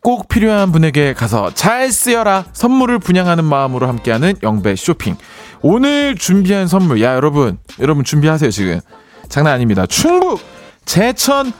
꼭 0.00 0.28
필요한 0.28 0.72
분에게 0.72 1.12
가서 1.12 1.52
잘 1.52 1.92
쓰여라 1.92 2.46
선물을 2.52 2.98
분양하는 3.00 3.44
마음으로 3.44 3.86
함께하는 3.86 4.34
영배 4.42 4.76
쇼핑 4.76 5.16
오늘 5.62 6.14
준비한 6.16 6.66
선물. 6.66 7.02
야 7.02 7.14
여러분. 7.14 7.58
여러분 7.78 8.04
준비하세요 8.04 8.50
지금. 8.50 8.80
장난 9.28 9.54
아닙니다. 9.54 9.86
충북 9.86 10.40
제천 10.84 11.52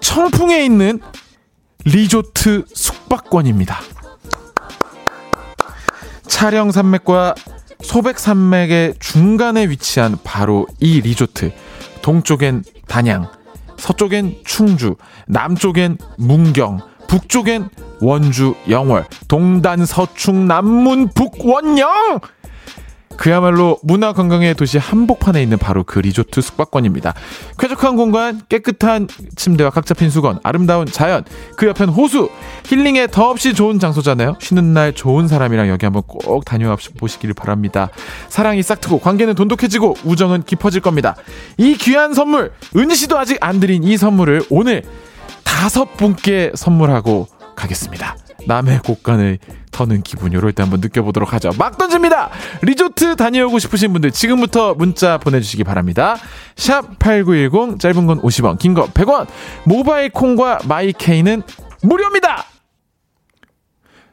청풍에 0.00 0.64
있는 0.64 1.00
리조트 1.84 2.64
숙박권입니다. 2.72 3.78
촬영 6.26 6.70
산맥과 6.72 7.34
소백 7.82 8.18
산맥의 8.18 8.94
중간에 8.98 9.68
위치한 9.68 10.16
바로 10.24 10.66
이 10.80 11.00
리조트. 11.00 11.52
동쪽엔 12.00 12.64
단양, 12.88 13.30
서쪽엔 13.78 14.40
충주, 14.44 14.96
남쪽엔 15.28 15.98
문경, 16.18 16.80
북쪽엔 17.06 17.68
원주 18.00 18.54
영월, 18.68 19.06
동단 19.28 19.86
서충 19.86 20.48
남문 20.48 21.10
북원영! 21.14 22.20
그야말로 23.16 23.78
문화 23.82 24.12
관광의 24.12 24.54
도시 24.54 24.78
한복판에 24.78 25.42
있는 25.42 25.58
바로 25.58 25.84
그 25.84 25.98
리조트 25.98 26.40
숙박권입니다. 26.40 27.14
쾌적한 27.58 27.96
공간, 27.96 28.40
깨끗한 28.48 29.08
침대와 29.36 29.70
각 29.70 29.86
잡힌 29.86 30.10
수건, 30.10 30.38
아름다운 30.42 30.86
자연, 30.86 31.24
그 31.56 31.66
옆엔 31.66 31.88
호수, 31.88 32.30
힐링에 32.66 33.06
더없이 33.08 33.54
좋은 33.54 33.78
장소잖아요. 33.78 34.36
쉬는 34.40 34.72
날 34.74 34.92
좋은 34.92 35.28
사람이랑 35.28 35.68
여기 35.68 35.86
한번 35.86 36.02
꼭 36.06 36.44
다녀와 36.44 36.76
보시기를 36.98 37.34
바랍니다. 37.34 37.90
사랑이 38.28 38.62
싹트고 38.62 38.98
관계는 39.00 39.34
돈독해지고 39.34 39.96
우정은 40.04 40.42
깊어질 40.44 40.80
겁니다. 40.80 41.16
이 41.58 41.76
귀한 41.76 42.14
선물, 42.14 42.52
은희 42.76 42.94
씨도 42.94 43.18
아직 43.18 43.38
안 43.40 43.60
드린 43.60 43.84
이 43.84 43.96
선물을 43.96 44.42
오늘 44.50 44.82
다섯 45.44 45.96
분께 45.96 46.50
선물하고 46.54 47.28
가겠습니다. 47.54 48.16
남의 48.46 48.80
곳간을 48.80 49.38
터는 49.70 50.02
기분 50.02 50.32
이럴 50.32 50.52
때 50.52 50.62
한번 50.62 50.80
느껴보도록 50.80 51.32
하죠. 51.34 51.50
막 51.58 51.78
던집니다. 51.78 52.30
리조트 52.62 53.16
다녀오고 53.16 53.58
싶으신 53.60 53.92
분들 53.92 54.10
지금부터 54.10 54.74
문자 54.74 55.18
보내주시기 55.18 55.64
바랍니다. 55.64 56.16
샵 56.56 56.98
#8910 56.98 57.78
짧은 57.78 58.06
건 58.06 58.20
50원, 58.20 58.58
긴 58.58 58.74
거 58.74 58.86
100원. 58.86 59.26
모바일 59.64 60.10
콩과 60.10 60.60
마이케이는 60.66 61.42
무료입니다. 61.82 62.44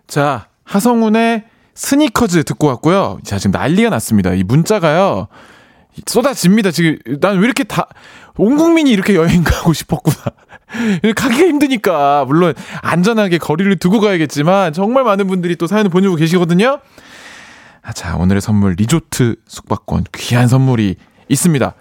자 0.08 0.48
하성운의 0.64 1.46
스니커즈 1.76 2.44
듣고 2.44 2.68
왔고요. 2.68 3.20
자 3.24 3.38
지금 3.38 3.52
난리가 3.52 3.90
났습니다. 3.90 4.34
이 4.34 4.44
문자가요. 4.44 5.28
쏟아집니다. 6.06 6.72
지금 6.72 6.98
난 7.20 7.38
왜 7.38 7.46
이렇게 7.46 7.64
다 7.64 7.88
온 8.38 8.56
국민이 8.56 8.92
이렇게 8.92 9.16
여행 9.16 9.44
가고 9.44 9.74
싶었구나. 9.74 10.18
가기가 11.14 11.46
힘드니까 11.46 12.24
물론 12.26 12.54
안전하게 12.82 13.38
거리를 13.38 13.76
두고 13.80 14.00
가야겠지만 14.00 14.72
정말 14.72 15.04
많은 15.04 15.28
분들이 15.28 15.58
또 15.58 15.68
사연을 15.68 15.90
보내고 15.90 16.16
계시거든요. 16.16 16.80
아, 17.82 17.92
자 17.92 18.16
오늘의 18.16 18.40
선물 18.40 18.76
리조트 18.78 19.36
숙박권 19.46 20.06
귀한 20.16 20.48
선물이 20.48 20.96
있습니다. 21.28 21.74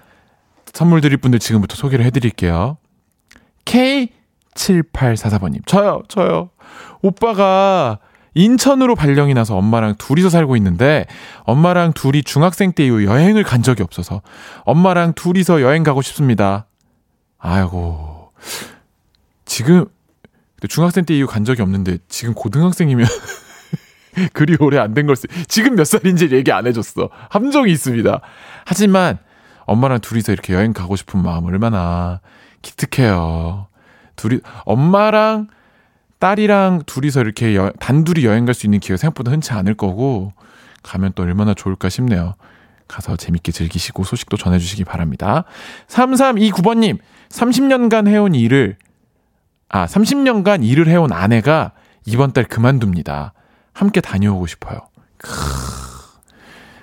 선물 0.72 1.00
드릴 1.00 1.18
분들 1.18 1.38
지금부터 1.38 1.76
소개를 1.76 2.04
해드릴게요. 2.06 2.78
K7844번님 3.64 5.66
저요 5.66 6.02
저요 6.08 6.50
오빠가 7.02 7.98
인천으로 8.34 8.94
발령이 8.94 9.34
나서 9.34 9.56
엄마랑 9.56 9.96
둘이서 9.96 10.30
살고 10.30 10.56
있는데 10.56 11.06
엄마랑 11.44 11.92
둘이 11.92 12.22
중학생 12.22 12.72
때 12.72 12.86
이후 12.86 13.04
여행을 13.04 13.42
간 13.42 13.62
적이 13.62 13.82
없어서 13.82 14.22
엄마랑 14.64 15.14
둘이서 15.14 15.62
여행 15.62 15.82
가고 15.82 16.02
싶습니다. 16.02 16.66
아이고 17.38 18.32
지금 19.44 19.86
중학생 20.68 21.04
때 21.04 21.16
이후 21.16 21.26
간 21.26 21.44
적이 21.44 21.62
없는데 21.62 21.98
지금 22.08 22.34
고등학생이면 22.34 23.06
그리 24.32 24.56
오래 24.58 24.78
안 24.78 24.94
된걸 24.94 25.16
지금 25.46 25.76
몇 25.76 25.84
살인지 25.84 26.30
얘기 26.32 26.52
안 26.52 26.66
해줬어. 26.66 27.08
함정이 27.30 27.70
있습니다. 27.70 28.20
하지만 28.64 29.18
엄마랑 29.66 30.00
둘이서 30.00 30.32
이렇게 30.32 30.54
여행 30.54 30.72
가고 30.72 30.96
싶은 30.96 31.22
마음 31.22 31.44
얼마나 31.44 32.20
기특해요. 32.62 33.68
둘이 34.16 34.40
엄마랑 34.64 35.48
딸이랑 36.18 36.82
둘이서 36.86 37.20
이렇게 37.20 37.54
여, 37.56 37.70
단둘이 37.78 38.24
여행 38.24 38.44
갈 38.44 38.54
수 38.54 38.66
있는 38.66 38.80
기회가 38.80 38.96
생각보다 38.98 39.30
흔치 39.30 39.52
않을 39.52 39.74
거고 39.74 40.32
가면 40.82 41.12
또 41.14 41.22
얼마나 41.22 41.54
좋을까 41.54 41.88
싶네요. 41.88 42.34
가서 42.88 43.16
재밌게 43.16 43.52
즐기시고 43.52 44.04
소식도 44.04 44.36
전해주시기 44.36 44.84
바랍니다. 44.84 45.44
3329번님, 45.88 46.98
30년간 47.28 48.08
해온 48.08 48.34
일을, 48.34 48.76
아, 49.68 49.86
30년간 49.86 50.64
일을 50.64 50.88
해온 50.88 51.12
아내가 51.12 51.72
이번 52.06 52.32
달 52.32 52.44
그만둡니다. 52.44 53.34
함께 53.74 54.00
다녀오고 54.00 54.46
싶어요. 54.46 54.80
크, 55.18 55.30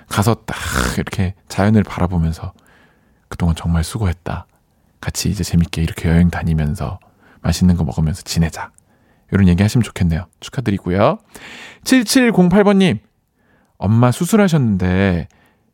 가서 0.08 0.34
딱 0.46 0.56
이렇게 0.96 1.34
자연을 1.48 1.82
바라보면서 1.82 2.52
그동안 3.28 3.56
정말 3.56 3.82
수고했다. 3.82 4.46
같이 5.00 5.28
이제 5.28 5.42
재밌게 5.42 5.82
이렇게 5.82 6.08
여행 6.08 6.30
다니면서 6.30 7.00
맛있는 7.42 7.76
거 7.76 7.84
먹으면서 7.84 8.22
지내자. 8.22 8.70
이런 9.32 9.48
얘기 9.48 9.62
하시면 9.62 9.82
좋겠네요. 9.82 10.26
축하드리고요. 10.40 11.18
7708번님, 11.84 12.98
엄마 13.78 14.10
수술하셨는데 14.10 15.28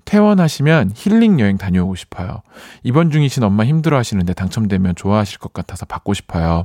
퇴원하시면 0.05 0.93
힐링 0.95 1.39
여행 1.41 1.59
다녀오고 1.59 1.95
싶어요. 1.95 2.43
입원 2.83 3.11
중이신 3.11 3.43
엄마 3.45 3.65
힘들어 3.65 3.97
하시는데 3.97 4.35
당첨되면 4.35 4.97
좋아하실 4.97 5.39
것 5.39 5.53
같아서 5.53 5.87
받고 5.87 6.15
싶어요. 6.15 6.65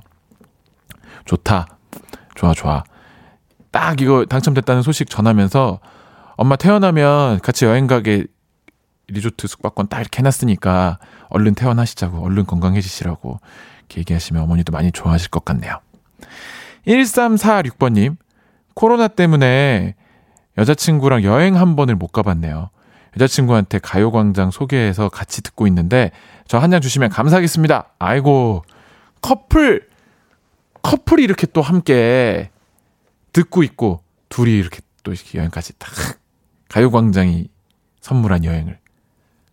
좋다. 1.25 1.67
좋아, 2.35 2.53
좋아. 2.53 2.83
딱 3.71 4.01
이거 4.01 4.25
당첨됐다는 4.25 4.81
소식 4.81 5.09
전하면서 5.09 5.79
엄마 6.35 6.55
퇴원하면 6.55 7.39
같이 7.41 7.65
여행 7.65 7.87
가게 7.87 8.25
리조트 9.07 9.47
숙박권 9.47 9.87
딱 9.87 10.01
이렇게 10.01 10.19
해놨으니까 10.19 10.99
얼른 11.29 11.55
퇴원하시자고, 11.55 12.23
얼른 12.23 12.45
건강해지시라고 12.45 13.39
이렇게 13.79 13.99
얘기하시면 13.99 14.41
어머니도 14.43 14.71
많이 14.71 14.91
좋아하실 14.91 15.29
것 15.29 15.45
같네요. 15.45 15.79
1346번님, 16.87 18.15
코로나 18.73 19.07
때문에 19.07 19.95
여자친구랑 20.57 21.23
여행 21.23 21.55
한 21.55 21.75
번을 21.75 21.95
못 21.95 22.07
가봤네요. 22.07 22.69
여자친구한테 23.15 23.79
가요광장 23.79 24.51
소개해서 24.51 25.09
같이 25.09 25.41
듣고 25.41 25.67
있는데, 25.67 26.11
저 26.47 26.59
한 26.59 26.71
잔 26.71 26.81
주시면 26.81 27.09
감사하겠습니다. 27.09 27.93
아이고, 27.99 28.63
커플, 29.21 29.87
커플이 30.81 31.23
이렇게 31.23 31.47
또 31.47 31.61
함께 31.61 32.49
듣고 33.33 33.63
있고, 33.63 34.01
둘이 34.29 34.57
이렇게 34.57 34.79
또 35.03 35.11
이렇게 35.13 35.37
여행까지 35.37 35.73
딱, 35.79 35.89
가요광장이 36.69 37.49
선물한 38.01 38.45
여행을. 38.45 38.77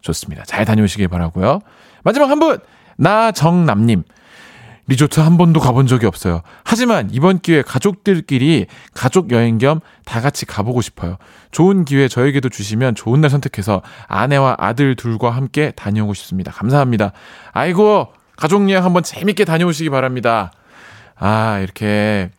좋습니다. 0.01 0.45
잘 0.45 0.67
다녀오시길 0.67 1.09
바라고요 1.09 1.61
마지막 2.03 2.29
한 2.29 2.39
분, 2.39 2.59
나정남님. 2.99 4.05
리조트 4.87 5.21
한 5.21 5.39
번도 5.39 5.61
가본 5.61 5.87
적이 5.87 6.07
없어요. 6.07 6.43
하지만 6.65 7.09
이번 7.11 7.39
기회에 7.39 7.63
가족들끼리 7.63 8.67
가족 8.93 9.31
여행 9.33 9.59
겸 9.59 9.81
다 10.05 10.21
같이 10.21 10.47
가보고 10.47 10.81
싶어요. 10.83 11.17
좋은 11.51 11.85
기회 11.85 12.09
저에게도 12.09 12.49
주시면 12.49 12.95
좋은 12.95 13.21
날 13.21 13.31
선택해서 13.31 13.83
아내와 14.07 14.57
아들 14.59 14.95
둘과 14.97 15.31
함께 15.31 15.73
다녀오고 15.73 16.15
싶습니다. 16.15 16.53
감사합니다. 16.53 17.13
아이고, 17.53 18.13
가족 18.37 18.69
여행 18.71 18.85
한번 18.85 19.03
재밌게 19.03 19.45
다녀오시기 19.45 19.91
바랍니다. 19.91 20.53
아, 21.17 21.59
이렇게 21.61 22.31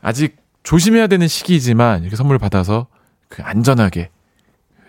아직 0.00 0.36
조심해야 0.62 1.06
되는 1.08 1.28
시기이지만 1.28 2.02
이렇게 2.02 2.16
선물 2.16 2.38
받아서 2.38 2.86
그 3.28 3.42
안전하게 3.42 4.10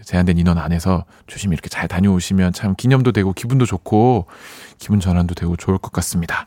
제한된 0.03 0.37
인원 0.37 0.57
안에서 0.57 1.05
조심히 1.27 1.53
이렇게 1.53 1.67
잘 1.67 1.87
다녀오시면 1.87 2.53
참 2.53 2.75
기념도 2.75 3.11
되고 3.11 3.33
기분도 3.33 3.65
좋고 3.65 4.27
기분 4.77 4.99
전환도 4.99 5.33
되고 5.35 5.55
좋을 5.57 5.79
것 5.79 5.91
같습니다. 5.91 6.45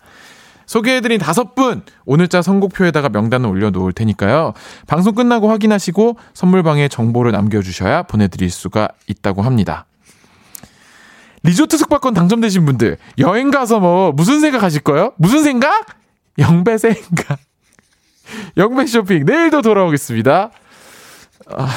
소개해드린 0.68 1.18
다섯 1.18 1.54
분 1.54 1.82
오늘자 2.04 2.42
선곡표에다가 2.42 3.08
명단을 3.08 3.48
올려놓을 3.48 3.94
테니까요. 3.94 4.52
방송 4.86 5.14
끝나고 5.14 5.50
확인하시고 5.50 6.16
선물방에 6.34 6.88
정보를 6.88 7.32
남겨주셔야 7.32 8.02
보내드릴 8.04 8.50
수가 8.50 8.88
있다고 9.06 9.42
합니다. 9.42 9.86
리조트 11.42 11.78
숙박권 11.78 12.12
당첨되신 12.12 12.66
분들 12.66 12.98
여행 13.18 13.50
가서 13.50 13.80
뭐 13.80 14.12
무슨 14.12 14.40
생각 14.40 14.62
하실 14.62 14.82
거예요? 14.82 15.14
무슨 15.16 15.42
생각? 15.42 15.86
영배 16.38 16.76
생각. 16.76 17.38
영배 18.58 18.86
쇼핑 18.86 19.24
내일도 19.24 19.62
돌아오겠습니다. 19.62 20.50
아, 21.50 21.68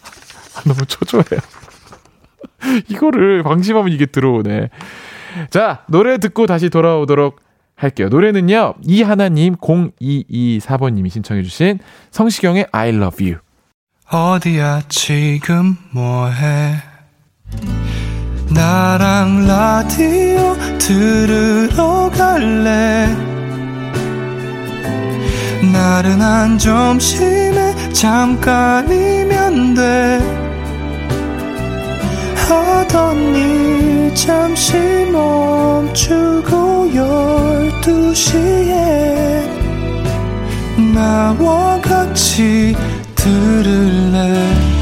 너무 0.64 0.86
초조해요. 0.86 1.40
이거를 2.88 3.42
방심하면 3.42 3.92
이게 3.92 4.06
들어오네. 4.06 4.70
자, 5.50 5.84
노래 5.88 6.16
듣고 6.16 6.46
다시 6.46 6.70
돌아오도록 6.70 7.40
할게요. 7.82 8.08
노래는요, 8.08 8.74
이하나님 8.82 9.56
0224번님이 9.56 11.10
신청해주신 11.10 11.80
성시경의 12.12 12.66
I 12.70 12.90
love 12.90 13.26
you. 13.26 13.40
어디야, 14.08 14.82
지금 14.88 15.76
뭐해? 15.90 16.76
나랑 18.54 19.46
라디오 19.46 20.54
들으러 20.78 22.10
갈래? 22.10 23.08
나른한 25.72 26.58
점심에 26.58 27.92
잠깐이면 27.92 29.74
돼. 29.74 30.51
하던 32.52 33.34
일 33.34 34.14
잠시 34.14 34.76
멈추고 35.12 36.94
열두 36.94 38.14
시에 38.14 39.48
나와 40.94 41.80
같이 41.80 42.74
들을래 43.14 44.72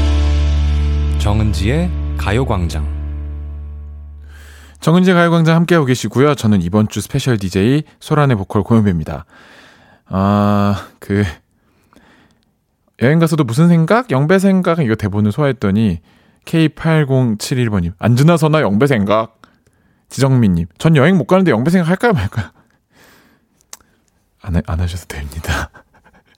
정은지 1.19 1.61
정은지의 1.61 1.91
가요광장. 2.17 3.01
정은지 4.79 5.13
가요광장 5.13 5.55
함께하고 5.55 5.85
계시고요. 5.85 6.33
저는 6.35 6.61
이번 6.61 6.87
주 6.87 7.01
스페셜 7.01 7.37
DJ 7.37 7.83
소란의 7.99 8.35
보컬 8.37 8.63
고영배입니다. 8.63 9.25
아, 10.07 10.87
그, 10.99 11.23
여행 13.01 13.19
가서도 13.19 13.43
무슨 13.43 13.67
생각? 13.67 14.09
영배 14.11 14.39
생각? 14.39 14.79
이거 14.79 14.95
대본을 14.95 15.31
소화했더니 15.31 16.01
K8071번님. 16.45 17.93
안주나 17.99 18.37
서나 18.37 18.61
영배 18.61 18.87
생각. 18.87 19.41
지정민님. 20.09 20.67
전 20.77 20.95
여행 20.95 21.17
못 21.17 21.25
가는데 21.25 21.51
영배 21.51 21.71
생각 21.71 21.89
할까요 21.89 22.13
말까요? 22.13 22.51
안, 24.41 24.61
안 24.65 24.79
하셔도 24.79 25.05
됩니다. 25.07 25.69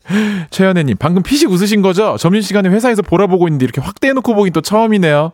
최연애님, 0.51 0.97
방금 0.97 1.23
피식 1.23 1.49
웃으신 1.49 1.81
거죠? 1.81 2.17
점심시간에 2.17 2.69
회사에서 2.69 3.01
보라 3.01 3.27
보고 3.27 3.47
있는데 3.47 3.63
이렇게 3.63 3.81
확대해놓고 3.81 4.35
보긴 4.35 4.53
또 4.53 4.61
처음이네요. 4.61 5.31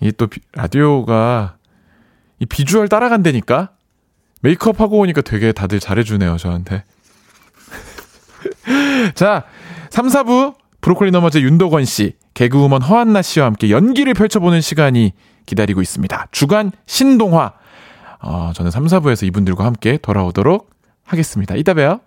이게 0.00 0.12
또 0.12 0.26
비, 0.26 0.40
라디오가 0.52 1.56
이 2.38 2.46
비주얼 2.46 2.88
따라간다니까? 2.88 3.70
메이크업 4.42 4.80
하고 4.80 4.98
오니까 4.98 5.20
되게 5.20 5.52
다들 5.52 5.80
잘해주네요, 5.80 6.36
저한테. 6.38 6.84
자, 9.14 9.44
3, 9.90 10.06
4부 10.06 10.54
브로콜리 10.80 11.10
너머즈 11.10 11.38
윤도건 11.38 11.84
씨, 11.84 12.14
개그우먼 12.34 12.82
허한나 12.82 13.22
씨와 13.22 13.46
함께 13.46 13.70
연기를 13.70 14.14
펼쳐보는 14.14 14.60
시간이 14.60 15.12
기다리고 15.46 15.82
있습니다. 15.82 16.28
주간 16.30 16.72
신동화. 16.86 17.52
어, 18.22 18.52
저는 18.54 18.70
3, 18.70 18.86
4부에서 18.86 19.26
이분들과 19.26 19.64
함께 19.64 19.98
돌아오도록 19.98 20.70
하겠습니다. 21.04 21.54
이따 21.56 21.74
봬요. 21.74 22.00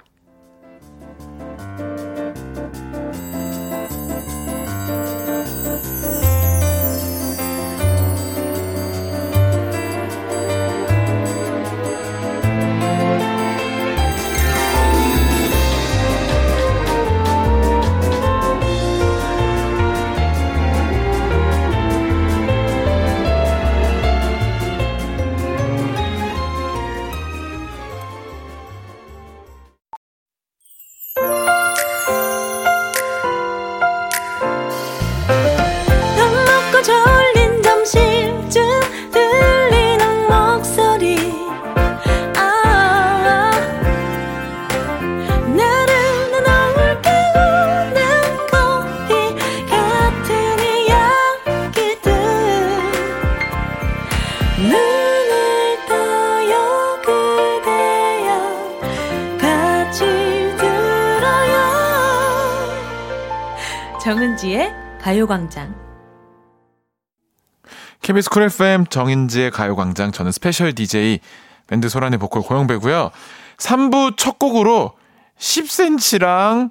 KBS 68.13 68.29
쿨 68.29 68.43
FM 68.43 68.85
정은지의 68.85 69.49
가요광장. 69.49 70.11
저는 70.11 70.31
스페셜 70.31 70.73
DJ 70.73 71.19
밴드 71.65 71.89
소란의 71.89 72.19
보컬 72.19 72.43
고영배고요. 72.43 73.09
3부 73.57 74.17
첫 74.17 74.37
곡으로 74.37 74.93
10cm랑 75.39 76.69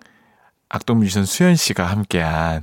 악동 0.68 1.00
뮤지션 1.00 1.24
수현 1.24 1.57
씨가 1.57 1.85
함께한 1.87 2.62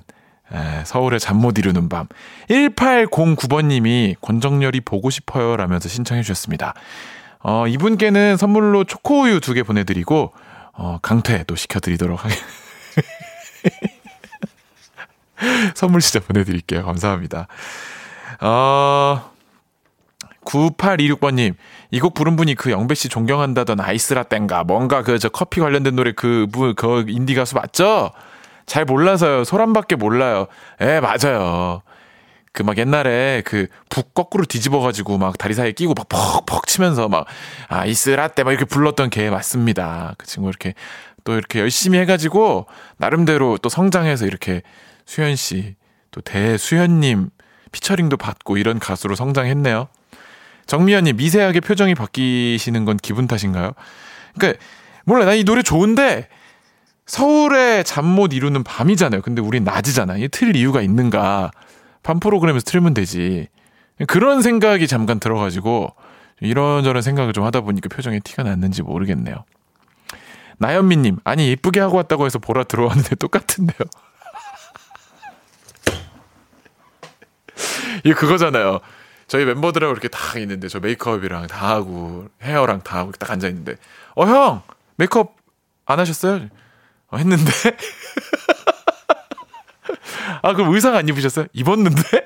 에, 0.54 0.84
서울의 0.86 1.20
잠 1.20 1.36
못 1.38 1.58
이루는 1.58 1.90
밤 1.90 2.08
1809번님이 2.50 4.16
권정열이 4.22 4.82
보고 4.82 5.10
싶어요 5.10 5.58
라면서 5.58 5.90
신청해 5.90 6.22
주셨습니다. 6.22 6.74
어, 7.42 7.68
이분께는 7.68 8.38
선물로 8.38 8.86
초코우유 8.86 9.42
두 9.42 9.54
개 9.56 9.64
보내드리고 9.64 10.32
어, 10.72 11.00
강퇴도 11.02 11.56
시켜드리도록 11.56 12.24
하겠습니다. 12.24 12.48
선물 15.76 16.00
진짜 16.00 16.26
보내드릴게요. 16.26 16.86
감사합니다. 16.86 17.48
어, 18.42 19.32
9826번님, 20.46 21.56
이 21.92 22.00
곡 22.00 22.14
부른 22.14 22.36
분이 22.36 22.56
그 22.56 22.72
영배 22.72 22.96
씨 22.96 23.10
존경한다던 23.10 23.80
아이스라떼인가, 23.80 24.64
뭔가 24.64 25.04
그 25.04 25.20
저 25.20 25.30
커피 25.30 25.60
관련된 25.60 25.96
노래 25.96 26.12
그, 26.14 26.48
분, 26.52 26.76
그 26.76 27.06
인디 27.08 27.36
가수 27.36 27.56
맞죠? 27.56 28.12
잘 28.66 28.86
몰라서요. 28.86 29.44
소란밖에 29.44 29.96
몰라요. 29.96 30.48
예, 30.82 31.00
맞아요. 31.00 31.82
그 32.54 32.64
막 32.64 32.78
옛날에 32.78 33.42
그 33.46 33.68
북 33.90 34.14
거꾸로 34.14 34.46
뒤집어가지고 34.46 35.18
막 35.18 35.38
다리 35.38 35.54
사이에 35.54 35.72
끼고 35.72 35.94
막 35.96 36.08
퍽퍽 36.10 36.68
치면서 36.68 37.08
막 37.10 37.26
아이스라떼 37.68 38.44
막 38.44 38.52
이렇게 38.52 38.66
불렀던 38.66 39.10
걔 39.12 39.30
맞습니다. 39.30 40.16
그 40.18 40.26
친구 40.28 40.50
이렇게 40.50 40.74
또 41.24 41.34
이렇게 41.38 41.60
열심히 41.60 42.00
해가지고 42.00 42.66
나름대로 42.98 43.58
또 43.60 43.70
성장해서 43.70 44.26
이렇게 44.26 44.62
수현 45.06 45.36
씨, 45.36 45.76
또 46.12 46.22
대수현님 46.22 47.30
피처링도 47.72 48.18
받고 48.18 48.58
이런 48.58 48.80
가수로 48.80 49.16
성장했네요. 49.16 49.88
정미연님 50.66 51.18
미세하게 51.18 51.62
표정이 51.62 51.96
바뀌시는 51.96 52.86
건 52.86 52.98
기분 52.98 53.28
탓인가요? 53.28 53.74
그러니까 54.38 54.64
몰라 55.06 55.26
나 55.26 55.34
이 55.34 55.44
노래 55.44 55.62
좋은데 55.64 56.28
서울의 57.08 57.84
잠 57.86 58.06
못 58.06 58.34
이루는 58.34 58.64
밤이잖아요. 58.64 59.22
근데 59.22 59.42
우린 59.42 59.64
낮이잖아. 59.64 60.18
이틀 60.18 60.56
이유가 60.56 60.82
있는가? 60.82 61.50
밤 62.04 62.20
프로그램에서 62.20 62.64
틀면 62.66 62.94
되지. 62.94 63.48
그런 64.08 64.42
생각이 64.42 64.88
잠깐 64.88 65.20
들어가지고 65.20 65.94
이런저런 66.42 67.02
생각을 67.02 67.34
좀 67.34 67.44
하다 67.46 67.62
보니까 67.62 67.90
표정에 67.90 68.20
티가 68.20 68.44
났는지 68.44 68.84
모르겠네요. 68.84 69.44
나연미님, 70.60 71.18
아니 71.24 71.48
예쁘게 71.50 71.80
하고 71.80 71.98
왔다고 71.98 72.26
해서 72.26 72.38
보라 72.40 72.66
들어왔는데 72.66 73.16
똑같은데요. 73.16 73.80
이게 78.04 78.14
그거잖아요. 78.14 78.80
저희 79.28 79.46
멤버들하고 79.46 79.92
이렇게 79.94 80.08
다 80.08 80.40
있는데 80.40 80.68
저 80.70 80.80
메이크업이랑 80.80 81.48
다 81.48 81.70
하고 81.70 82.28
헤어랑 82.42 82.82
다 82.82 82.98
하고 83.00 83.12
딱 83.12 83.30
앉아 83.32 83.48
있는데 83.50 83.76
어 84.16 84.26
형 84.26 84.64
메이크업 84.98 85.36
안 85.86 86.00
하셨어요? 86.00 86.48
어, 87.10 87.18
했는데 87.18 87.52
아 90.42 90.54
그럼 90.54 90.74
의상 90.74 90.96
안 90.96 91.08
입으셨어요? 91.08 91.46
입었는데 91.54 92.02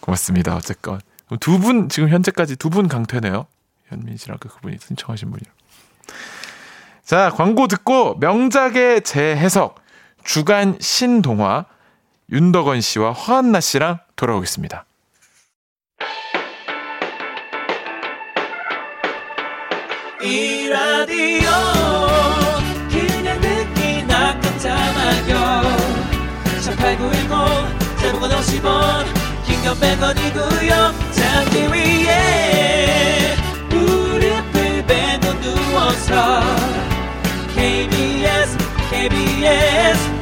고맙습니다. 0.00 0.56
어쨌건 0.56 1.00
두 1.40 1.58
분 1.58 1.88
지금 1.88 2.08
현재까지 2.08 2.56
두 2.56 2.70
분 2.70 2.88
강퇴네요. 2.88 3.46
현민 3.88 4.16
씨랑 4.16 4.38
그 4.40 4.48
그분이 4.48 4.78
신청하신 4.80 5.30
분이요. 5.30 5.52
자 7.04 7.30
광고 7.30 7.68
듣고 7.68 8.16
명작의 8.18 9.02
재해석 9.02 9.80
주간 10.24 10.76
신동화 10.80 11.66
윤덕원 12.32 12.80
씨와 12.80 13.12
허한나 13.12 13.60
씨랑 13.60 13.98
돌아오겠습니다. 14.16 14.86
이 20.22 20.68
라디오 20.68 21.50
그냥 22.88 23.38
듣기나 23.40 24.40
깜짝마요 24.40 25.62
18910 26.62 27.98
대목원 28.00 28.30
50원 28.30 29.04
긴건 29.44 29.74
100원이고요 29.78 31.12
잠기 31.12 31.66
위에 31.66 33.36
무릎을 33.68 34.86
베고 34.86 35.40
누워서 35.40 36.40
KBS 37.52 38.56
KBS 38.90 40.21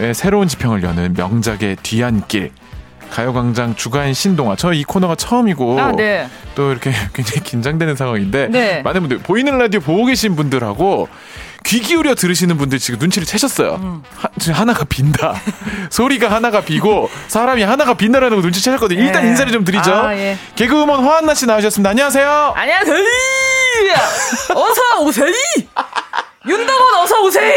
의 0.00 0.14
새로운 0.14 0.48
지평을 0.48 0.82
여는 0.82 1.12
명작의 1.14 1.76
뒤안길 1.82 2.52
가요광장 3.10 3.74
주간 3.74 4.14
신동아 4.14 4.56
저 4.56 4.72
이 4.72 4.82
코너가 4.84 5.14
처음이고 5.14 5.78
아, 5.80 5.92
네. 5.92 6.26
또 6.54 6.70
이렇게 6.70 6.90
굉장히 7.12 7.40
긴장되는 7.42 7.96
상황인데 7.96 8.48
네. 8.48 8.82
많은 8.82 9.00
분들 9.02 9.18
보이는 9.18 9.58
라디오 9.58 9.80
보고 9.80 10.06
계신 10.06 10.36
분들하고 10.36 11.08
귀 11.66 11.80
기울여 11.80 12.14
들으시는 12.14 12.56
분들 12.56 12.78
지금 12.78 12.98
눈치를 13.00 13.26
채셨어요. 13.26 13.74
음. 13.82 14.02
하, 14.16 14.28
지금 14.38 14.54
하나가 14.54 14.84
빈다. 14.84 15.34
소리가 15.90 16.30
하나가 16.30 16.62
비고 16.62 17.10
사람이 17.28 17.62
하나가 17.62 17.92
빈다라는 17.94 18.36
거 18.36 18.42
눈치 18.42 18.62
채셨거든요. 18.62 19.02
일단 19.02 19.24
네. 19.24 19.28
인사를 19.28 19.52
좀 19.52 19.64
드리죠. 19.64 19.92
아, 19.92 20.14
예. 20.16 20.38
개그우먼 20.54 21.04
화한나 21.04 21.34
씨 21.34 21.44
나오셨습니다. 21.44 21.90
안녕하세요. 21.90 22.54
안녕하세요. 22.56 23.04
어서 24.54 25.00
오세요. 25.02 25.26
윤덕원 26.48 27.02
어서 27.02 27.20
오세요. 27.22 27.52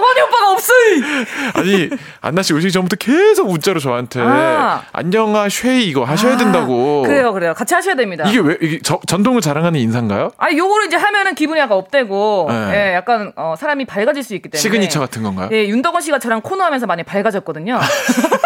덕원이 0.00 0.20
오빠가 0.22 0.52
없어요. 0.52 1.24
아니 1.54 1.90
안나 2.20 2.42
씨 2.42 2.54
오시기 2.54 2.72
전부터 2.72 2.96
계속 2.96 3.48
문자로 3.48 3.80
저한테 3.80 4.20
아. 4.20 4.82
안녕하 4.92 5.48
쉐이 5.48 5.86
이거 5.86 6.04
하셔야 6.04 6.34
아, 6.34 6.36
된다고. 6.36 7.02
그래요, 7.02 7.32
그래요. 7.32 7.54
같이 7.54 7.74
하셔야 7.74 7.94
됩니다. 7.94 8.24
이게 8.28 8.38
왜 8.40 8.56
이게 8.60 8.78
저- 8.82 9.00
전통을 9.06 9.40
자랑하는 9.40 9.78
인사인가요? 9.80 10.30
아, 10.38 10.50
요거를 10.52 10.86
이제 10.86 10.96
하면은 10.96 11.34
기분이 11.34 11.60
약간 11.60 11.76
up되고, 11.76 12.46
네. 12.48 12.90
예, 12.90 12.94
약간, 12.94 13.32
어, 13.36 13.54
사람이 13.58 13.84
밝아질 13.84 14.22
수 14.22 14.34
있기 14.34 14.48
때문에. 14.48 14.60
시그니처 14.60 15.00
같은 15.00 15.22
건가요? 15.22 15.48
예, 15.52 15.66
윤덕원 15.68 16.00
씨가 16.02 16.18
저랑 16.18 16.40
코너 16.42 16.64
하면서 16.64 16.86
많이 16.86 17.02
밝아졌거든요. 17.02 17.78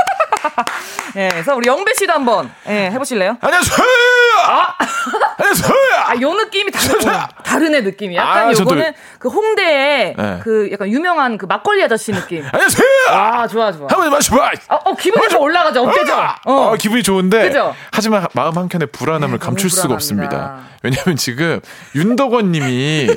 예, 1.16 1.28
그래서 1.28 1.54
우리 1.54 1.68
영배 1.68 1.94
씨도 1.94 2.12
한번, 2.12 2.50
예, 2.68 2.90
해보실래요? 2.90 3.38
안녕하세요. 3.40 3.76
안녕하세요. 5.38 5.74
아, 6.06 6.20
요 6.20 6.34
느낌이 6.34 6.70
다르, 6.70 6.98
다르네, 7.42 7.80
느낌이. 7.80 8.16
약간 8.16 8.48
아, 8.48 8.52
요거는 8.52 8.92
그 9.18 9.28
홍대에 9.28 10.14
네. 10.16 10.40
그 10.42 10.68
약간 10.72 10.88
유명한 10.88 11.38
그 11.38 11.46
막걸리 11.46 11.82
아저씨 11.82 12.12
느낌. 12.12 12.44
안녕하세요. 12.52 12.86
아, 13.10 13.46
좋아, 13.46 13.72
좋아. 13.72 13.86
한번 13.90 14.10
마셔봐. 14.10 14.52
어, 14.68 14.74
어 14.84 14.96
기분이 14.96 15.28
좀 15.28 15.40
올라가죠. 15.40 15.82
어때죠? 15.82 16.14
아, 16.14 16.36
어. 16.44 16.52
어, 16.52 16.76
기분이 16.76 17.02
좋은데 17.02 17.48
그죠? 17.48 17.74
하지만 17.92 18.26
마음 18.34 18.56
한켠에 18.56 18.86
불안함을 18.86 19.38
네, 19.38 19.44
감출 19.44 19.70
수가 19.70 19.88
불안합니다. 19.88 19.94
없습니다. 19.94 20.58
왜냐하면 20.82 21.16
지금 21.16 21.60
윤덕원 21.94 22.52
님이 22.52 23.08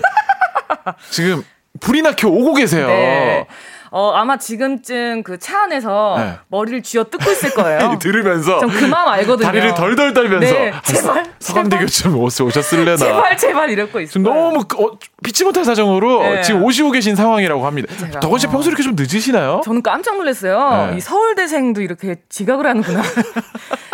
지금 1.10 1.44
불이 1.80 2.02
나켜 2.02 2.30
오고 2.30 2.54
계세요. 2.54 2.88
네. 2.88 3.48
어, 3.92 4.12
아마 4.16 4.38
지금쯤 4.38 5.24
그 5.24 5.38
차 5.40 5.64
안에서 5.64 6.16
네. 6.18 6.34
머리를 6.50 6.82
쥐어 6.84 7.06
뜯고 7.06 7.32
있을 7.32 7.54
거예요. 7.54 7.98
들으면서 8.02 8.60
전 8.60 8.70
그 8.70 8.86
마음 8.86 9.08
알거든요. 9.10 9.46
다리를 9.48 9.74
덜덜 9.76 10.14
떨면서 10.14 10.54
네, 10.54 10.72
아, 10.72 10.82
제발, 10.82 11.26
서강대교쯤 11.40 12.14
오시- 12.16 12.46
오셨을래나. 12.46 12.98
제발, 12.98 13.38
제발 13.38 13.70
이러고 13.70 14.00
있어요. 14.02 14.24
너무 14.24 14.66
그- 14.68 14.84
어, 14.84 14.92
피치 15.24 15.44
못할 15.44 15.64
사정으로 15.66 16.22
네. 16.24 16.42
지금 16.42 16.64
오시고 16.64 16.92
계신 16.92 17.16
상황이라고 17.16 17.66
합니다. 17.66 17.94
제가, 17.98 18.20
덕원 18.20 18.40
씨 18.40 18.48
어. 18.48 18.50
평소 18.52 18.70
에 18.70 18.72
이렇게 18.72 18.84
좀 18.84 18.96
늦으시나요? 18.98 19.62
저는 19.64 19.82
깜짝 19.84 20.18
놀랐어요. 20.18 20.90
네. 20.92 20.98
이 20.98 21.00
서울대생도 21.00 21.82
이렇게 21.82 22.16
지각을 22.30 22.66
하는구나. 22.68 23.02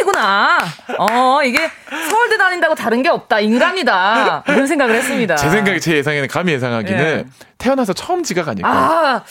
사람이구나. 0.00 0.58
어, 0.98 1.40
이게 1.44 1.70
서울대 2.08 2.36
다닌다고 2.36 2.74
다른 2.74 3.02
게 3.02 3.08
없다. 3.08 3.40
인간이다. 3.40 4.44
이런 4.48 4.66
생각을 4.66 4.94
했습니다. 4.94 5.36
제 5.36 5.50
생각에 5.50 5.78
제 5.78 5.96
예상에는 5.96 6.28
감히 6.28 6.52
예상하기는 6.52 7.16
네. 7.16 7.24
태어나서 7.58 7.92
처음 7.92 8.22
지각 8.22 8.48
아닐까. 8.48 8.68
아, 8.68 9.22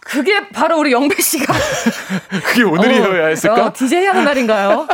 그게 0.00 0.48
바로 0.48 0.78
우리 0.78 0.92
영배 0.92 1.20
씨가 1.20 1.52
그게 2.44 2.62
오늘이어야 2.62 3.26
했을까? 3.28 3.66
어, 3.66 3.72
DJ 3.72 4.06
하는 4.06 4.24
날인가요? 4.24 4.86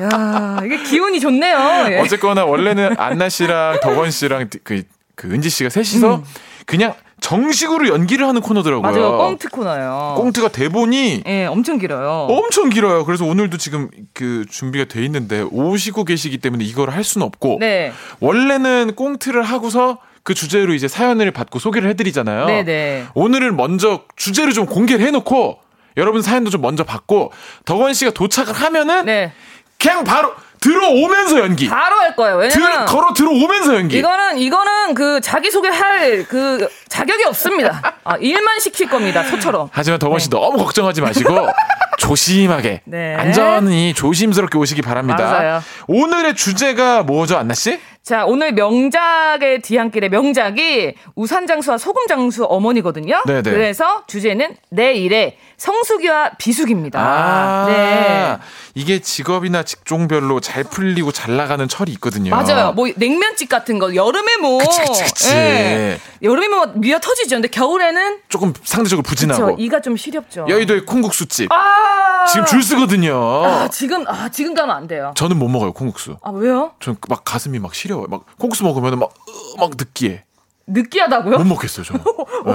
야, 0.00 0.60
이게 0.64 0.82
기운이 0.82 1.20
좋네요. 1.20 1.86
예. 1.90 1.98
어쨌거나 2.00 2.44
원래는 2.44 2.96
안나 2.98 3.28
씨랑 3.28 3.80
덕원 3.80 4.10
씨랑 4.10 4.48
그, 4.62 4.82
그 5.14 5.28
은지 5.28 5.48
씨가 5.50 5.70
셋이서 5.70 6.22
그냥 6.66 6.94
정식으로 7.20 7.88
연기를 7.88 8.26
하는 8.26 8.40
코너더라고요. 8.40 8.88
음. 8.88 8.94
맞아요. 8.94 9.18
꽁트 9.18 9.48
코너요. 9.48 10.14
꽁트가 10.16 10.48
대본이 10.48 11.22
예, 11.26 11.46
엄청 11.46 11.78
길어요. 11.78 12.26
엄청 12.30 12.70
길어요. 12.70 13.04
그래서 13.04 13.24
오늘도 13.24 13.56
지금 13.58 13.88
그 14.14 14.44
준비가 14.48 14.84
돼 14.84 15.04
있는데 15.04 15.42
오시고 15.42 16.04
계시기 16.04 16.38
때문에 16.38 16.64
이걸 16.64 16.90
할 16.90 17.04
수는 17.04 17.26
없고 17.26 17.58
네. 17.60 17.92
원래는 18.20 18.94
꽁트를 18.94 19.42
하고서 19.42 19.98
그 20.22 20.34
주제로 20.34 20.74
이제 20.74 20.88
사연을 20.88 21.30
받고 21.30 21.58
소개를 21.58 21.88
해드리잖아요. 21.90 22.46
네네. 22.46 23.06
오늘은 23.14 23.56
먼저 23.56 24.02
주제를 24.16 24.52
좀 24.52 24.66
공개를 24.66 25.04
해놓고 25.06 25.58
여러분 25.96 26.22
사연도 26.22 26.50
좀 26.50 26.60
먼저 26.60 26.84
받고 26.84 27.32
덕원 27.64 27.94
씨가 27.94 28.12
도착을 28.12 28.52
하면은 28.52 29.06
네. 29.06 29.32
그냥 29.78 30.04
바로 30.04 30.32
들어오면서 30.60 31.38
연기. 31.40 31.68
바로 31.68 31.96
할 31.96 32.14
거예요. 32.16 32.48
들, 32.48 32.60
왜냐면 32.62 32.86
걸어 32.86 33.12
들어오면서 33.14 33.74
연기. 33.76 33.98
이거는 33.98 34.38
이거는 34.38 34.94
그 34.94 35.20
자기 35.20 35.50
소개할 35.50 36.24
그 36.28 36.68
자격이 36.88 37.24
없습니다. 37.24 37.96
아, 38.04 38.16
일만 38.16 38.60
시킬 38.60 38.88
겁니다. 38.88 39.22
소처럼. 39.22 39.68
하지만 39.72 39.98
덕원 39.98 40.18
씨 40.18 40.30
너무 40.30 40.58
걱정하지 40.58 41.00
마시고 41.00 41.48
조심하게 41.98 42.82
네. 42.84 43.14
안전히 43.16 43.92
조심스럽게 43.94 44.56
오시기 44.58 44.82
바랍니다. 44.82 45.24
맞아요. 45.24 45.62
오늘의 45.86 46.34
주제가 46.34 47.02
뭐죠, 47.02 47.36
안나 47.36 47.54
씨? 47.54 47.80
자, 48.08 48.24
오늘 48.24 48.52
명작의 48.52 49.60
뒤안길의 49.60 50.08
명작이 50.08 50.94
우산장수와 51.14 51.76
소금장수 51.76 52.46
어머니거든요. 52.46 53.22
네네. 53.26 53.42
그래서 53.42 54.02
주제는 54.06 54.56
내 54.70 54.94
일의 54.94 55.36
성수기와 55.58 56.30
비수기입니다. 56.38 56.98
아, 56.98 57.66
네. 57.66 58.38
이게 58.74 59.00
직업이나 59.00 59.62
직종별로 59.62 60.40
잘 60.40 60.64
풀리고 60.64 61.12
잘 61.12 61.36
나가는 61.36 61.68
철이 61.68 61.92
있거든요. 61.92 62.30
맞아요. 62.30 62.72
뭐 62.72 62.88
냉면집 62.96 63.50
같은 63.50 63.78
거 63.78 63.94
여름에 63.94 64.38
뭐 64.38 64.56
그치, 64.56 64.80
그치, 64.80 65.04
그치. 65.04 65.34
예. 65.34 66.00
여름에 66.22 66.48
뭐 66.48 66.66
미어 66.76 67.00
터지죠. 67.00 67.36
근데 67.36 67.48
겨울에는 67.48 68.20
조금 68.30 68.54
상대적으로 68.62 69.04
저 69.04 69.10
부진하고 69.10 69.56
이가 69.58 69.80
좀 69.80 69.98
시렵죠. 69.98 70.46
여의도의 70.48 70.86
콩국수집 70.86 71.52
아 71.52 72.24
지금 72.26 72.46
줄 72.46 72.62
서거든요. 72.62 73.44
아, 73.44 73.68
지금 73.68 74.06
아 74.06 74.30
지금 74.30 74.54
가면 74.54 74.74
안 74.74 74.86
돼요. 74.86 75.12
저는 75.14 75.38
못 75.38 75.48
먹어요 75.48 75.72
콩국수. 75.72 76.16
아 76.22 76.30
왜요? 76.30 76.72
전막 76.80 77.24
가슴이 77.24 77.58
막 77.58 77.74
시려 77.74 77.97
워요. 78.00 78.08
막 78.10 78.24
콩국수 78.38 78.64
먹으면 78.64 78.98
막, 78.98 79.10
으, 79.28 79.60
막 79.60 79.70
느끼해. 79.76 80.24
느끼하다고요? 80.70 81.38
못 81.38 81.44
먹겠어요 81.46 81.82
저는. 81.82 82.02
네. 82.44 82.52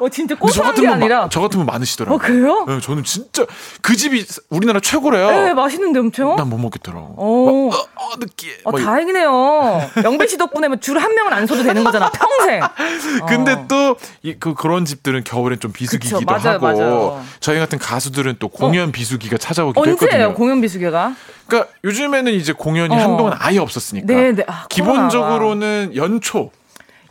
어 0.00 0.08
진짜 0.10 0.34
근데 0.34 0.52
저 0.52 0.62
고소한 0.62 0.74
게 0.74 0.86
아니라. 0.86 1.20
마, 1.22 1.28
저 1.30 1.40
같으면 1.40 1.64
많으시더라고요. 1.64 2.14
어 2.16 2.18
그래요? 2.18 2.64
네, 2.68 2.78
저는 2.78 3.04
진짜 3.04 3.46
그 3.80 3.96
집이 3.96 4.22
우리나라 4.50 4.80
최고래요. 4.80 5.30
네 5.30 5.54
맛있는데 5.54 5.98
엄청. 5.98 6.36
난 6.36 6.46
못 6.50 6.58
먹겠더라고. 6.58 7.14
오. 7.16 7.70
막, 7.70 7.78
어, 7.78 7.80
어, 7.80 7.86
느끼해. 8.18 8.54
어, 8.64 8.72
막 8.72 8.78
다행이네요. 8.82 9.90
영배 10.04 10.26
씨 10.26 10.38
덕분에 10.38 10.68
뭐줄한 10.68 11.14
명은 11.14 11.32
안 11.32 11.46
서도 11.46 11.62
되는 11.62 11.82
거잖아, 11.84 12.10
평생. 12.10 12.60
근데 13.28 13.52
어. 13.52 13.64
또, 13.68 13.96
이, 14.22 14.34
그, 14.38 14.54
그런 14.54 14.84
집들은 14.84 15.24
겨울엔 15.24 15.60
좀 15.60 15.72
비수기기도 15.72 16.18
그쵸, 16.18 16.26
맞아요, 16.26 16.54
하고, 16.56 16.66
맞아요. 16.66 17.24
저희 17.40 17.58
같은 17.58 17.78
가수들은 17.78 18.36
또 18.38 18.48
공연 18.48 18.92
비수기가 18.92 19.38
찾아오기도 19.38 19.80
언제예요, 19.80 19.96
했거든요. 20.00 20.34
공연 20.34 20.60
비수개가? 20.60 21.14
그러니까 21.46 21.72
요즘에는 21.84 22.32
이제 22.32 22.52
공연이 22.52 22.94
어. 22.94 22.98
한동안 22.98 23.34
아예 23.38 23.58
없었으니까. 23.58 24.06
네, 24.06 24.32
네. 24.32 24.44
아, 24.46 24.66
기본적으로는 24.68 25.92
연초, 25.96 26.50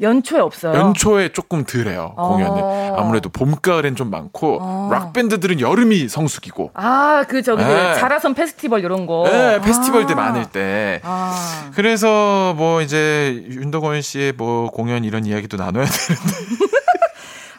연초에 0.02 0.40
없어요. 0.40 0.74
연초에 0.74 1.30
조금 1.30 1.66
덜해요, 1.66 2.14
어. 2.18 2.30
공연은. 2.30 2.96
아무래도 2.98 3.30
봄, 3.30 3.56
가을엔 3.56 3.96
좀 3.96 4.10
많고, 4.10 4.60
어. 4.62 4.90
락 4.92 5.14
밴드들은 5.14 5.60
여름이 5.60 6.10
성수기고, 6.10 6.72
아, 6.74 7.24
그 7.28 7.42
저기 7.42 7.64
그 7.64 7.70
네. 7.70 7.96
자라선 7.96 8.34
페스티벌 8.34 8.80
이런 8.82 9.06
거. 9.06 9.24
네, 9.30 9.62
페스티벌 9.62 10.06
때 10.06 10.14
아. 10.14 10.16
많을 10.16 10.46
때. 10.46 11.00
아. 11.04 11.72
그래서 11.76 12.54
뭐 12.58 12.82
이제 12.82 13.44
윤덕원 13.50 14.02
씨의 14.02 14.34
뭐 14.34 14.70
공연 14.70 15.04
이런 15.04 15.26
이야기도 15.26 15.58
나눠야 15.58 15.86
되는데 15.86 16.34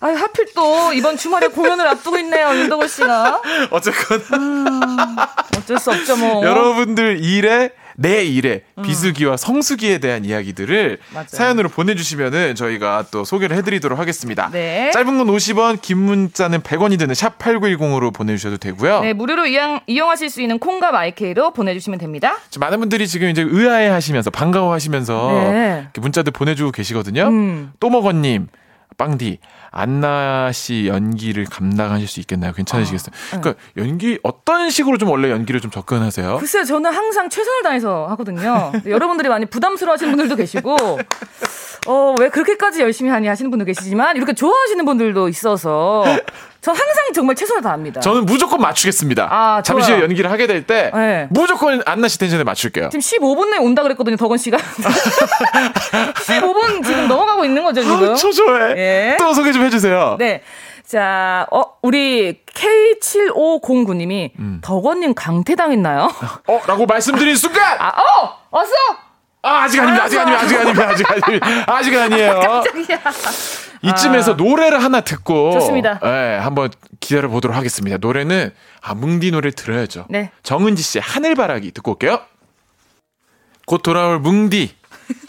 아, 0.00 0.08
하필 0.08 0.46
또 0.54 0.92
이번 0.92 1.16
주말에 1.16 1.48
공연을 1.48 1.86
앞두고 1.88 2.18
있네요, 2.18 2.50
윤덕원 2.54 2.88
씨가. 2.88 3.40
어쨌거나 3.70 5.28
어쩔 5.56 5.78
수 5.78 5.90
없죠, 5.90 6.16
뭐. 6.16 6.44
여러분들 6.46 7.24
일에 7.24 7.70
내 7.96 8.24
일에 8.24 8.62
비수기와 8.82 9.36
성수기에 9.36 9.98
대한 9.98 10.24
이야기들을 10.24 10.98
음. 11.00 11.14
맞아요. 11.14 11.26
사연으로 11.28 11.68
보내주시면은 11.68 12.54
저희가 12.54 13.06
또 13.10 13.24
소개를 13.24 13.56
해드리도록 13.56 13.98
하겠습니다. 13.98 14.50
네. 14.50 14.90
짧은 14.92 15.18
건 15.18 15.26
50원, 15.26 15.80
긴 15.80 15.98
문자는 15.98 16.60
100원이 16.60 16.98
드는 16.98 17.14
샵 17.14 17.38
#8910으로 17.38 18.12
보내주셔도 18.12 18.56
되고요. 18.56 19.00
네, 19.00 19.12
무료로 19.12 19.46
이용, 19.46 19.80
이용하실 19.86 20.30
수 20.30 20.42
있는 20.42 20.58
콩과 20.58 20.92
마이케이로 20.92 21.52
보내주시면 21.52 21.98
됩니다. 21.98 22.36
많은 22.58 22.80
분들이 22.80 23.06
지금 23.06 23.28
이제 23.28 23.42
의아해하시면서 23.42 24.30
반가워하시면서 24.30 25.30
네. 25.52 25.88
문자들 25.96 26.32
보내주고 26.32 26.72
계시거든요. 26.72 27.28
음. 27.28 27.72
또먹어님 27.80 28.48
빵디 28.96 29.38
안나 29.76 30.52
씨 30.52 30.86
연기를 30.86 31.44
감당하실 31.44 32.06
수 32.06 32.20
있겠나요? 32.20 32.52
괜찮으시겠어요? 32.52 33.12
아, 33.32 33.36
네. 33.36 33.40
그러니까 33.40 33.62
연기 33.76 34.18
어떤 34.22 34.70
식으로 34.70 34.98
좀 34.98 35.10
원래 35.10 35.30
연기를 35.30 35.60
좀 35.60 35.70
접근하세요? 35.70 36.38
글쎄요, 36.38 36.64
저는 36.64 36.92
항상 36.92 37.28
최선을 37.28 37.62
다해서 37.62 38.06
하거든요. 38.10 38.72
여러분들이 38.86 39.28
많이 39.28 39.46
부담스러워하시는 39.46 40.12
분들도 40.12 40.36
계시고, 40.36 40.76
어, 41.88 42.14
왜 42.20 42.28
그렇게까지 42.28 42.80
열심히 42.80 43.10
하니 43.10 43.26
하시는 43.26 43.50
분도 43.50 43.64
계시지만, 43.64 44.16
이렇게 44.16 44.32
좋아하시는 44.32 44.84
분들도 44.84 45.28
있어서, 45.28 46.04
전 46.64 46.74
항상 46.74 47.12
정말 47.14 47.36
최선을 47.36 47.60
다합니다. 47.60 48.00
저는 48.00 48.24
무조건 48.24 48.58
맞추겠습니다. 48.62 49.28
아, 49.30 49.60
잠시 49.62 49.92
후에. 49.92 50.00
연기를 50.00 50.30
하게 50.30 50.46
될때 50.46 50.90
네. 50.94 51.26
무조건 51.28 51.82
안나 51.84 52.08
씨 52.08 52.18
텐션에 52.18 52.42
맞출게요. 52.42 52.88
지금 52.88 53.00
15분 53.00 53.50
내에 53.50 53.58
온다 53.58 53.82
그랬거든요, 53.82 54.16
덕원 54.16 54.38
씨가. 54.38 54.56
15분 56.24 56.82
지금 56.82 57.06
넘어가고 57.06 57.44
있는 57.44 57.62
거죠, 57.64 57.82
지금? 57.82 58.12
아, 58.12 58.14
초조해. 58.14 58.74
예. 58.78 59.16
또 59.18 59.34
소개 59.34 59.52
좀 59.52 59.62
해주세요. 59.62 60.16
네. 60.18 60.42
자, 60.86 61.46
어, 61.50 61.64
우리 61.82 62.40
K7509님이 62.46 64.30
음. 64.38 64.60
덕원님 64.62 65.12
강퇴당했나요? 65.14 66.10
어? 66.48 66.60
라고 66.66 66.86
말씀드린 66.86 67.36
순간! 67.36 67.76
아, 67.78 67.88
어! 67.88 68.38
왔어! 68.50 68.72
아, 69.42 69.64
아직 69.64 69.80
아닙니다. 69.80 70.04
아직 70.04 70.18
아닙니다. 70.18 70.42
아직 70.42 70.58
아닙니다. 70.58 70.88
아직 70.88 71.06
아닙니다. 71.10 71.64
아직 71.66 71.96
아니에요. 71.98 72.40
깜짝이야. 72.64 72.98
이쯤에서 73.84 74.34
노래를 74.34 74.82
하나 74.82 75.00
듣고 75.00 75.52
좋습니다. 75.52 76.00
예, 76.04 76.38
한번 76.38 76.70
기다려 77.00 77.28
보도록 77.28 77.56
하겠습니다. 77.56 77.98
노래는 77.98 78.52
아 78.80 78.94
뭉디 78.94 79.30
노래 79.30 79.50
들어야죠. 79.50 80.06
네. 80.08 80.30
정은지 80.42 80.82
씨의 80.82 81.02
하늘바라기 81.02 81.72
듣고 81.72 81.92
올게요. 81.92 82.20
곧 83.66 83.82
돌아올 83.82 84.18
뭉디 84.18 84.74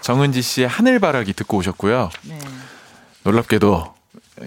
정은지 0.01 0.41
씨의 0.41 0.67
하늘바라기 0.67 1.33
듣고 1.33 1.57
오셨고요. 1.57 2.09
네. 2.23 2.39
놀랍게도 3.23 3.93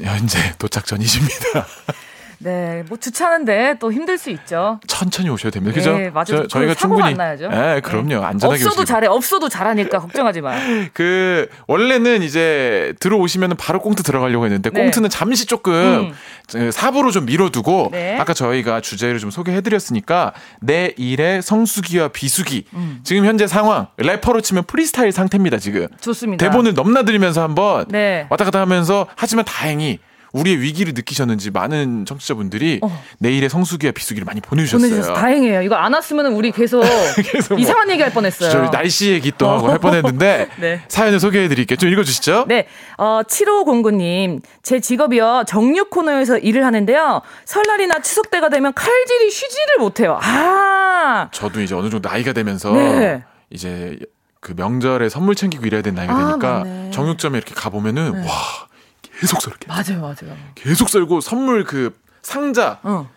현재 0.03 0.55
도착 0.59 0.87
전이십니다. 0.87 1.67
네, 2.41 2.85
뭐 2.89 2.97
주차하는데 2.99 3.77
또 3.81 3.93
힘들 3.93 4.17
수 4.17 4.31
있죠. 4.31 4.81
천천히 4.87 5.29
오셔야 5.29 5.51
됩니다. 5.51 5.75
그죠? 5.75 5.97
네, 5.97 6.11
맞아요. 6.11 6.47
저, 6.49 6.61
희가 6.61 6.61
그 6.61 6.75
사고가 6.75 6.75
충분히 6.75 7.03
안 7.11 7.15
나야죠. 7.15 7.51
예, 7.53 7.81
그럼요. 7.83 8.25
안전하게 8.25 8.65
없어도 8.65 8.85
잘해, 8.85 9.09
없어도 9.09 9.49
잘하니까 9.49 9.99
걱정하지 10.01 10.41
마. 10.41 10.55
그 10.93 11.49
원래는 11.67 12.23
이제 12.23 12.95
들어오시면 13.01 13.57
바로 13.57 13.81
꽁트 13.81 14.03
들어가려고 14.05 14.45
했는데 14.45 14.71
네. 14.71 14.81
꽁트는 14.83 15.11
잠시 15.11 15.47
조금 15.47 16.13
사부로 16.71 17.11
좀 17.11 17.27
미뤄두고 17.27 17.89
네. 17.93 18.17
아까 18.19 18.33
저희가 18.35 18.81
주제를 18.81 19.19
좀 19.19 19.31
소개해드렸으니까 19.31 20.33
내 20.61 20.95
일의 20.97 21.43
성수기와 21.43 22.09
비수기 22.09 22.67
음. 22.75 23.01
지금 23.03 23.25
현재 23.25 23.47
상황 23.47 23.89
래퍼로 23.97 24.41
치면 24.41 24.65
프리스타일 24.65 25.11
상태입니다 25.13 25.59
지금 25.59 25.89
좋습니다. 26.01 26.45
대본을 26.47 26.75
넘나들면서 26.75 27.43
한번 27.43 27.87
네. 27.89 28.27
왔다 28.31 28.45
갔다 28.45 28.61
하면서 28.61 29.07
하지만 29.17 29.45
다행히 29.45 29.99
우리의 30.33 30.61
위기를 30.61 30.93
느끼셨는지 30.95 31.51
많은 31.51 32.05
청취자분들이 32.05 32.81
어. 32.83 33.05
내일의 33.19 33.49
성수기와 33.49 33.93
비수기를 33.93 34.25
많이 34.25 34.41
보내주셨어요. 34.41 34.89
보내주셔서 34.89 35.15
다행이에요. 35.21 35.63
이거 35.63 35.75
안 35.77 35.93
왔으면 35.95 36.27
우리 36.27 36.51
계속, 36.51 36.83
계속 37.33 37.55
뭐 37.55 37.59
이상한 37.59 37.91
얘기 37.91 38.03
할 38.03 38.13
뻔했어요. 38.13 38.51
저 38.51 38.71
날씨 38.71 39.11
얘기 39.11 39.33
또 39.37 39.49
하고 39.49 39.69
할 39.69 39.79
뻔했는데 39.79 40.49
네. 40.61 40.83
사연을 40.89 41.21
소개해드릴게요. 41.21 41.77
좀 41.77 41.91
읽어주시죠. 41.91 42.45
네, 42.49 42.67
어, 42.99 43.23
7509님. 43.27 44.43
제 44.63 44.81
직업이요. 44.81 45.45
정육 45.47 45.91
코너에서 45.91 46.39
일을 46.39 46.65
하는데요. 46.65 47.23
설날이나 47.45 48.01
추석 48.03 48.31
때가 48.31 48.49
되면 48.49 48.73
칼질이 48.75 49.31
쉬지를 49.31 49.79
못해요. 49.79 50.19
아! 50.23 51.29
저도 51.33 51.63
이제 51.63 51.75
어느 51.75 51.89
정도 51.91 52.07
나이가 52.07 52.33
되면서 52.33 52.73
네. 52.73 53.25
이제 53.51 53.99
그 54.41 54.55
명절에 54.57 55.09
선물 55.09 55.35
챙기고 55.35 55.67
이래야 55.67 55.83
되는 55.83 55.97
나이가 55.97 56.15
아, 56.15 56.27
되니까 56.29 56.59
맞네. 56.59 56.71
네. 56.71 56.91
정육점에 56.91 57.39
이렇게 57.39 57.55
가보면은 57.55 58.25
와 58.25 58.33
계속 59.19 59.41
썰게 59.43 59.67
맞아요, 59.67 60.01
맞아요. 60.01 60.37
계속 60.55 60.89
썰고 60.89 61.21
선물 61.21 61.65
그 61.65 61.95
상자 62.23 62.79
어. 62.83 63.09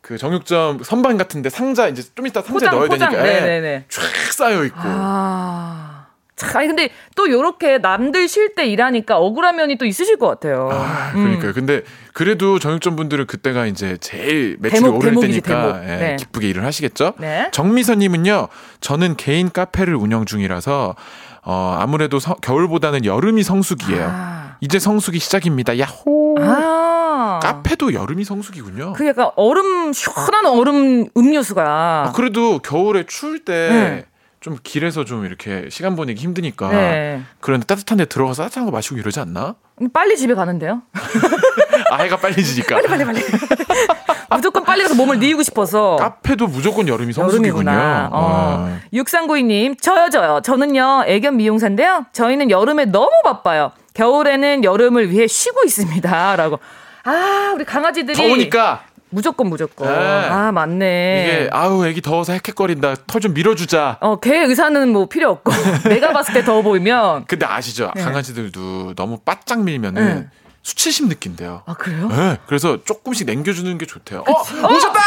그 0.00 0.18
정육점 0.18 0.82
선반 0.82 1.16
같은데 1.16 1.50
상자 1.50 1.88
이제 1.88 2.02
좀 2.14 2.26
이따 2.26 2.42
포장, 2.42 2.74
넣어야 2.74 2.88
포장. 2.88 3.10
되니까 3.10 3.28
예, 3.28 3.40
네네네. 3.40 3.84
쫙 3.88 4.02
쌓여 4.32 4.64
있고 4.64 4.78
아. 4.82 6.06
참, 6.36 6.56
아니, 6.56 6.68
근데 6.68 6.88
또 7.16 7.30
요렇게 7.30 7.78
남들 7.78 8.26
쉴 8.26 8.54
때 8.54 8.64
일하니까 8.66 9.18
억울한 9.18 9.56
면이 9.56 9.76
또 9.76 9.84
있으실 9.84 10.16
것 10.16 10.26
같아요. 10.26 10.70
아, 10.72 11.12
음. 11.14 11.24
그러니까요. 11.24 11.52
근데 11.52 11.82
그래도 12.14 12.58
정육점 12.58 12.96
분들은 12.96 13.26
그때가 13.26 13.66
이제 13.66 13.98
제일 14.00 14.56
매출이 14.58 14.80
대목, 14.80 14.96
오를 14.96 15.10
대목이지, 15.10 15.40
때니까 15.42 15.72
대목. 15.80 15.90
예, 15.90 15.96
네. 15.96 16.16
기쁘게 16.16 16.48
일을 16.48 16.64
하시겠죠. 16.64 17.12
네. 17.18 17.50
정미선님은요. 17.52 18.48
저는 18.80 19.16
개인 19.16 19.50
카페를 19.50 19.94
운영 19.94 20.24
중이라서 20.24 20.96
어, 21.42 21.76
아무래도 21.78 22.18
서- 22.18 22.36
겨울보다는 22.36 23.04
여름이 23.04 23.42
성수기예요. 23.42 24.08
아. 24.10 24.49
이제 24.60 24.78
성수기 24.78 25.18
시작입니다. 25.18 25.78
야호. 25.78 26.36
아. 26.40 27.40
카페도 27.42 27.94
여름이 27.94 28.24
성수기군요. 28.24 28.92
그 28.94 29.06
약간 29.06 29.30
얼음, 29.36 29.92
시원한 29.92 30.46
얼음 30.46 31.06
음료수가. 31.16 31.62
아, 31.64 32.12
그래도 32.14 32.58
겨울에 32.58 33.04
추울 33.06 33.44
때 33.44 33.52
네. 33.70 34.04
좀 34.40 34.56
길에서 34.62 35.04
좀 35.04 35.24
이렇게 35.26 35.68
시간 35.70 35.96
보내기 35.96 36.22
힘드니까 36.22 36.70
네. 36.70 37.22
그런데 37.40 37.66
따뜻한 37.66 37.98
데 37.98 38.04
들어가서 38.06 38.44
따뜻한 38.44 38.64
거 38.64 38.70
마시고 38.70 38.96
이러지 38.96 39.20
않나? 39.20 39.54
빨리 39.92 40.16
집에 40.16 40.34
가는데요? 40.34 40.82
아, 41.90 41.96
해가 41.96 42.16
빨리 42.16 42.42
지니까. 42.42 42.80
빨리, 42.80 43.04
빨리. 43.04 43.20
무조건 44.32 44.64
빨리 44.64 44.82
가서 44.82 44.94
몸을 44.94 45.18
뉘우고 45.18 45.42
싶어서. 45.42 45.96
카페도 45.96 46.46
무조건 46.46 46.86
여름이 46.88 47.12
성수기군요. 47.12 47.48
여름이구나. 47.48 48.08
어. 48.12 48.66
아. 48.68 48.80
6392님, 48.92 49.80
저요, 49.80 50.08
저요. 50.08 50.40
저는요, 50.42 51.04
애견 51.06 51.36
미용사인데요. 51.36 52.06
저희는 52.12 52.50
여름에 52.50 52.86
너무 52.86 53.10
바빠요. 53.24 53.72
겨울에는 53.94 54.64
여름을 54.64 55.10
위해 55.10 55.26
쉬고 55.26 55.60
있습니다. 55.64 56.36
라고. 56.36 56.58
아, 57.04 57.52
우리 57.54 57.64
강아지들이. 57.64 58.16
더우니까 58.16 58.84
무조건, 59.10 59.48
무조건. 59.48 59.88
네. 59.88 59.94
아, 60.28 60.52
맞네. 60.52 61.24
이게 61.24 61.50
아우 61.52 61.84
애기 61.86 62.00
더워서 62.00 62.32
헥헥거린다. 62.32 62.94
털 63.06 63.20
좀 63.20 63.34
밀어주자. 63.34 63.98
어, 64.00 64.20
개 64.20 64.36
의사는 64.38 64.88
뭐 64.88 65.06
필요 65.08 65.30
없고. 65.30 65.52
내가 65.88 66.12
봤을 66.12 66.34
때 66.34 66.44
더워 66.44 66.62
보이면. 66.62 67.24
근데 67.26 67.44
아시죠? 67.46 67.90
네. 67.96 68.02
강아지들도 68.02 68.94
너무 68.94 69.18
바짝 69.18 69.62
밀면은 69.62 70.04
네. 70.04 70.26
수치심 70.62 71.08
느낀대요. 71.08 71.62
아, 71.66 71.74
그래요? 71.74 72.08
네, 72.08 72.36
그래서 72.46 72.84
조금씩 72.84 73.26
남겨주는 73.26 73.76
게 73.78 73.86
좋대요. 73.86 74.20
어, 74.28 74.32
오셨다! 74.72 75.00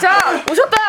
자, 0.00 0.42
오셨다! 0.50 0.79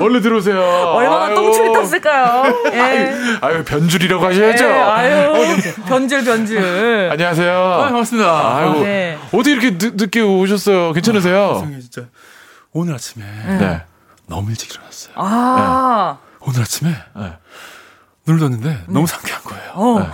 얼른 0.00 0.22
들어오세요. 0.22 0.58
얼마나 0.58 1.26
아유. 1.26 1.34
똥줄이 1.34 1.72
떴을까요? 1.72 2.54
예. 2.72 3.14
아유, 3.40 3.64
변줄이라고 3.64 4.24
하셔야죠. 4.24 4.64
예, 4.64 4.70
아유. 4.70 5.56
변질, 5.86 6.24
변질. 6.24 7.08
안녕하세요. 7.12 7.52
아, 7.52 7.78
반갑습니다. 7.84 8.56
아이고, 8.56 8.80
네. 8.82 9.18
어떻게 9.26 9.52
이렇게 9.52 9.78
늦, 9.78 9.94
늦게 9.96 10.20
오셨어요? 10.20 10.92
괜찮으세요? 10.92 11.54
세상에 11.54 11.78
진짜 11.80 12.02
오늘 12.72 12.94
아침에 12.94 13.24
네. 13.58 13.82
너무 14.26 14.50
일찍 14.50 14.70
일어났어요. 14.72 15.12
아. 15.16 16.18
오늘 16.40 16.62
아침에 16.62 16.90
네. 17.16 17.32
눈을 18.26 18.40
떴는데 18.40 18.84
너무 18.88 19.06
상쾌한 19.06 19.42
거예요. 19.42 19.70
어. 19.74 19.98
네. 20.00 20.06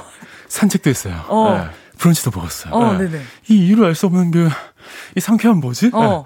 산책도 0.49 0.91
했어요. 0.91 1.25
어. 1.29 1.55
네. 1.59 1.71
브런치도 1.99 2.31
먹었어요. 2.35 2.75
어, 2.75 2.93
네. 2.95 3.05
네네. 3.09 3.23
이 3.49 3.67
이유를 3.67 3.85
알 3.87 3.95
수 3.95 4.07
없는 4.07 4.31
그 4.33 4.49
이 5.17 5.21
상쾌한 5.21 5.59
뭐지? 5.59 5.91
어. 5.95 6.23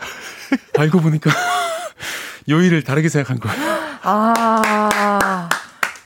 알고 0.78 1.00
보니까 1.00 1.30
요일을 2.49 2.82
다르게 2.82 3.09
생각한 3.09 3.38
거예요. 3.41 3.57
아. 4.03 5.49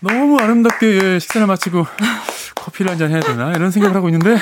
너무 0.01 0.39
아름답게 0.39 1.15
예, 1.15 1.19
식사를 1.19 1.47
마치고 1.47 1.87
커피를 2.55 2.91
한 2.93 2.99
잔 2.99 3.11
해야 3.11 3.21
되나 3.21 3.53
이런 3.53 3.71
생각을 3.71 3.97
하고 3.97 4.09
있는데 4.09 4.37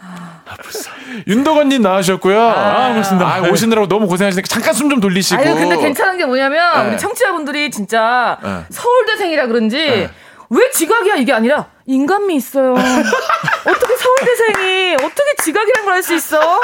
아 0.00 0.54
불쌍. 0.62 0.92
윤덕원님 1.26 1.82
나와주셨고요. 1.82 2.40
아, 2.40 2.88
고맙습니다. 2.90 3.26
아, 3.34 3.40
오시느라고 3.40 3.88
너무 3.88 4.06
고생하시니까 4.06 4.46
잠깐 4.48 4.72
숨 4.74 4.88
좀 4.90 5.00
돌리시고. 5.00 5.40
아유, 5.40 5.54
근데 5.54 5.76
괜찮은 5.76 6.16
게 6.18 6.24
뭐냐면, 6.24 6.84
네. 6.84 6.88
우리 6.90 6.98
청취자분들이 6.98 7.70
진짜 7.70 8.38
네. 8.42 8.64
서울대생이라 8.70 9.46
그런지, 9.48 9.76
네. 9.76 10.10
왜 10.50 10.70
지각이야? 10.70 11.16
이게 11.16 11.32
아니라, 11.32 11.66
인간미 11.86 12.34
있어요. 12.36 12.72
어떻게 13.66 13.96
서울대생이, 13.96 14.94
어떻게 14.94 15.34
지각이란 15.42 15.84
걸 15.84 15.94
할 15.94 16.02
수 16.02 16.14
있어? 16.14 16.60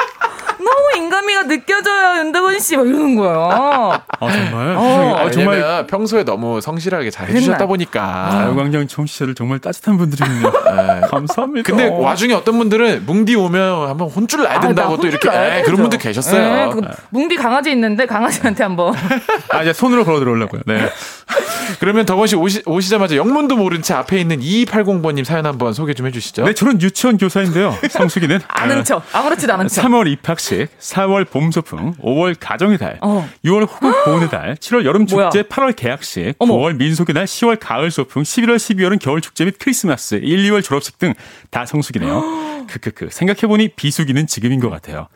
너무 0.58 0.96
인간미가 1.04 1.44
느껴져요, 1.44 2.18
윤덕원 2.20 2.58
씨. 2.60 2.76
막 2.76 2.86
이러는 2.86 3.16
거예요. 3.16 3.50
아 3.50 4.00
정말? 4.20 4.74
어. 4.76 5.16
아, 5.18 5.30
정말 5.30 5.56
왜냐면 5.56 5.86
평소에 5.86 6.24
너무 6.24 6.60
성실하게 6.60 7.10
잘 7.10 7.28
해주셨다? 7.28 7.66
보니까. 7.66 8.28
가요광장 8.30 8.86
청취자들 8.88 9.34
정말 9.34 9.58
따뜻한 9.58 9.96
분들이군요. 9.98 10.50
네. 10.52 11.00
감사합니다. 11.08 11.66
근데 11.66 11.88
와중에 11.88 12.34
어떤 12.34 12.58
분들은 12.58 13.04
뭉디 13.06 13.34
오면 13.36 13.88
한번 13.88 14.08
혼쭐 14.08 14.42
나야 14.42 14.56
아, 14.56 14.60
된다고 14.60 14.96
나또 14.96 15.06
이렇게 15.06 15.28
혼쭐 15.28 15.40
나야 15.40 15.58
에, 15.58 15.62
그런. 15.62 15.76
분들 15.76 15.98
계셨어요. 15.98 16.54
네, 16.54 16.70
그 16.72 16.80
뭉디 17.10 17.36
강아지 17.36 17.70
있는데, 17.72 18.06
강아지한테 18.06 18.62
한번. 18.62 18.94
아 19.50 19.62
이제 19.62 19.72
손으로 19.72 20.04
걸어 20.04 20.18
들어오려고요. 20.18 20.62
네. 20.66 20.88
그러면 21.80 22.06
덕원 22.06 22.26
씨 22.26 22.36
오시, 22.36 22.62
오시자마자 22.64 23.16
영문도 23.16 23.56
모른 23.56 23.82
채 23.82 23.94
앞에 23.94 24.18
있는 24.18 24.40
2280번님 24.40 25.24
사연 25.24 25.44
한번 25.46 25.72
소개 25.72 25.92
좀 25.94 26.06
해주시죠. 26.06 26.44
네, 26.44 26.54
저는 26.54 26.80
유치원 26.80 27.18
교사인데요. 27.18 27.76
성수기는 27.90 28.40
아는 28.48 28.84
척. 28.84 29.02
아무렇지도 29.12 29.52
않은 29.54 29.68
척. 29.68 29.82
3월 29.84 30.06
입학 30.10 30.38
식, 30.46 30.68
4월 30.78 31.28
봄 31.28 31.50
소풍, 31.50 31.94
5월 31.94 32.36
가정의 32.38 32.78
달, 32.78 32.98
어. 33.02 33.28
6월 33.44 33.62
호국 33.68 34.04
보훈의 34.04 34.28
달, 34.30 34.54
7월 34.54 34.84
여름? 34.84 35.06
축제, 35.06 35.42
8월 35.42 35.74
개학식, 35.74 36.34
어머. 36.38 36.54
9월 36.54 36.76
민속의 36.76 37.14
날, 37.14 37.24
10월 37.24 37.58
가을 37.60 37.90
소풍, 37.90 38.22
11월, 38.22 38.56
12월은 38.56 39.00
겨울 39.00 39.20
축제 39.20 39.44
및 39.44 39.56
크리스마스, 39.58 40.14
1, 40.16 40.50
2월 40.50 40.62
졸업식 40.62 40.98
등 40.98 41.14
다 41.50 41.66
성수기네요. 41.66 42.66
크크크. 42.70 43.08
생각해보니 43.10 43.70
비수기는 43.74 44.26
지금인 44.28 44.60
것 44.60 44.70
같아요. 44.70 45.08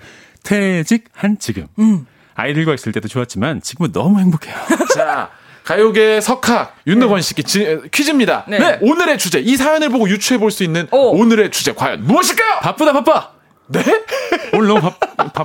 퇴직한 0.42 1.38
지금. 1.38 1.66
음. 1.78 2.06
아이들과 2.34 2.74
있을 2.74 2.92
때도 2.92 3.06
좋았지만 3.08 3.60
지금은 3.62 3.92
너무 3.92 4.18
행복해요. 4.20 4.54
자, 4.94 5.30
가요계 5.64 6.20
석학 6.20 6.76
윤덕원 6.86 7.20
씨께 7.22 7.42
지- 7.42 7.78
퀴즈입니다. 7.92 8.46
네. 8.48 8.78
오늘의 8.80 9.18
주제, 9.18 9.38
이 9.40 9.56
사연을 9.56 9.90
보고 9.90 10.08
유추해 10.08 10.38
볼 10.38 10.50
수 10.50 10.64
있는 10.64 10.88
오. 10.90 11.18
오늘의 11.20 11.50
주제 11.50 11.72
과연 11.72 12.04
무엇일까요? 12.04 12.60
바쁘다 12.60 12.92
바빠. 12.92 13.30
네? 13.68 13.84
오늘 14.52 14.66
너무 14.68 14.80
바, 14.80 14.96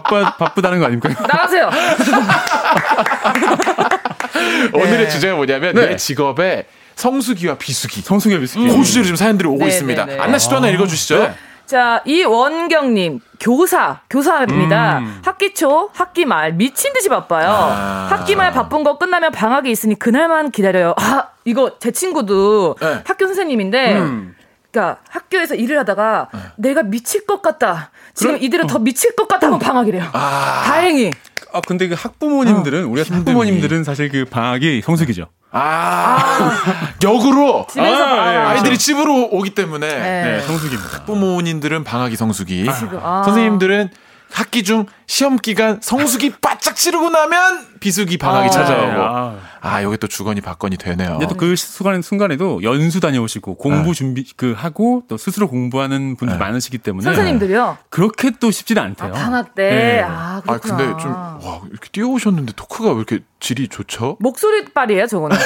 바빠 0.04 0.36
바쁘다는 0.36 0.80
거 0.80 0.86
아닙니까? 0.86 1.10
나가세요. 1.28 1.70
오늘의 4.74 5.10
주제가 5.10 5.36
뭐냐면 5.36 5.74
네. 5.74 5.88
내 5.88 5.96
직업의 5.96 6.66
성수기와 6.96 7.58
비수기. 7.58 8.02
성수기 8.02 8.40
비수기. 8.40 8.68
그 8.68 8.84
주제로 8.84 9.04
지금 9.04 9.16
사연들이 9.16 9.48
오고 9.48 9.60
네, 9.60 9.68
있습니다. 9.68 10.06
네, 10.06 10.16
네. 10.16 10.22
안나 10.22 10.38
씨도 10.38 10.58
하나 10.58 10.68
읽어주시죠. 10.70 11.18
네. 11.20 11.34
자, 11.66 12.02
이원경님, 12.06 13.22
교사, 13.40 14.02
교사입니다. 14.10 15.00
음. 15.00 15.22
학기 15.26 15.54
초, 15.56 15.90
학기 15.94 16.26
말, 16.26 16.54
미친 16.54 16.94
듯이 16.94 17.10
바빠요. 17.10 17.50
아. 17.50 18.08
학기 18.10 18.36
말 18.36 18.52
바쁜 18.52 18.84
거 18.84 19.00
끝나면 19.00 19.32
방학이 19.32 19.72
있으니 19.72 19.98
그날만 19.98 20.52
기다려요. 20.52 20.94
아, 20.98 21.30
이거 21.44 21.80
제 21.80 21.92
친구도 21.92 22.76
네. 22.80 23.02
학교 23.04 23.26
선생님인데, 23.26 23.98
음. 23.98 24.36
그러니까 24.72 25.00
학교에서 25.10 25.56
일을 25.56 25.80
하다가 25.80 26.30
내가 26.58 26.84
미칠 26.84 27.26
것 27.26 27.42
같다. 27.42 27.90
지금 28.16 28.42
이들은 28.42 28.68
더 28.68 28.80
미칠 28.80 29.16
것 29.16 29.28
같다 29.28 29.48
하면 29.48 29.60
방학이래요. 29.60 30.10
다행히. 30.12 31.12
아 31.54 31.62
근데 31.62 31.88
그 31.88 31.96
학부모님들은 31.98 32.86
우리가 32.86 33.16
학부모님들은 33.16 33.84
사실 33.84 34.10
그 34.10 34.26
방학이 34.26 34.82
성수기죠. 34.84 35.28
아, 35.58 36.52
역으로 37.02 37.66
집에서 37.70 38.04
아, 38.04 38.24
아, 38.24 38.34
예, 38.34 38.38
아이들이 38.38 38.78
집으로 38.78 39.30
오기 39.32 39.52
때문에 39.52 39.88
네. 39.88 40.24
네, 40.24 40.42
성수기입니다. 40.42 41.06
부모님들은 41.06 41.86
방학이 41.86 42.18
성수기, 42.18 42.68
지금, 42.78 43.00
아. 43.02 43.24
선생님들은 43.24 43.90
학기 44.34 44.64
중 44.64 44.86
시험 45.08 45.38
기간 45.38 45.80
성수기 45.82 46.34
바짝 46.42 46.76
치르고 46.76 47.10
나면 47.10 47.68
비수기 47.80 48.18
방학이 48.18 48.48
아. 48.48 48.50
찾아오고 48.50 49.32
네, 49.36 49.40
아. 49.66 49.76
아 49.76 49.84
여기 49.84 49.98
또 49.98 50.08
주거니 50.08 50.42
받거니 50.42 50.78
되네요. 50.78 51.12
근데 51.12 51.28
또 51.28 51.36
그 51.36 51.56
순간 51.56 52.02
순간에도 52.02 52.64
연수 52.64 53.00
다녀오시고 53.00 53.56
공부 53.56 53.94
준비 53.94 54.26
그 54.38 54.54
하고 54.58 55.04
또 55.08 55.18
스스로 55.18 55.48
공부하는 55.48 56.16
분들 56.16 56.38
네. 56.38 56.44
많으시기 56.44 56.78
때문에 56.78 57.04
선생님들이요. 57.04 57.78
그렇게 57.90 58.32
또 58.40 58.52
쉽지는 58.52 58.82
않대요. 58.84 59.10
아, 59.10 59.18
방학 59.18 59.56
때. 59.56 59.70
네. 59.70 60.02
아, 60.02 60.42
아 60.46 60.58
그렇구나. 60.58 60.78
근데 60.78 61.02
좀 61.02 61.12
와 61.12 61.62
이렇게 61.70 61.90
뛰어오셨는데 61.92 62.54
토크가 62.56 62.90
왜 62.92 62.96
이렇게 62.98 63.20
질이 63.40 63.68
좋죠? 63.68 64.18
목소리빨이에요, 64.20 65.06
저거는. 65.08 65.36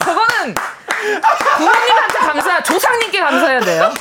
저거는 0.00 0.54
부모님한테 1.58 2.18
감사, 2.20 2.62
조상님께 2.62 3.20
감사해야 3.20 3.60
돼요. 3.60 3.92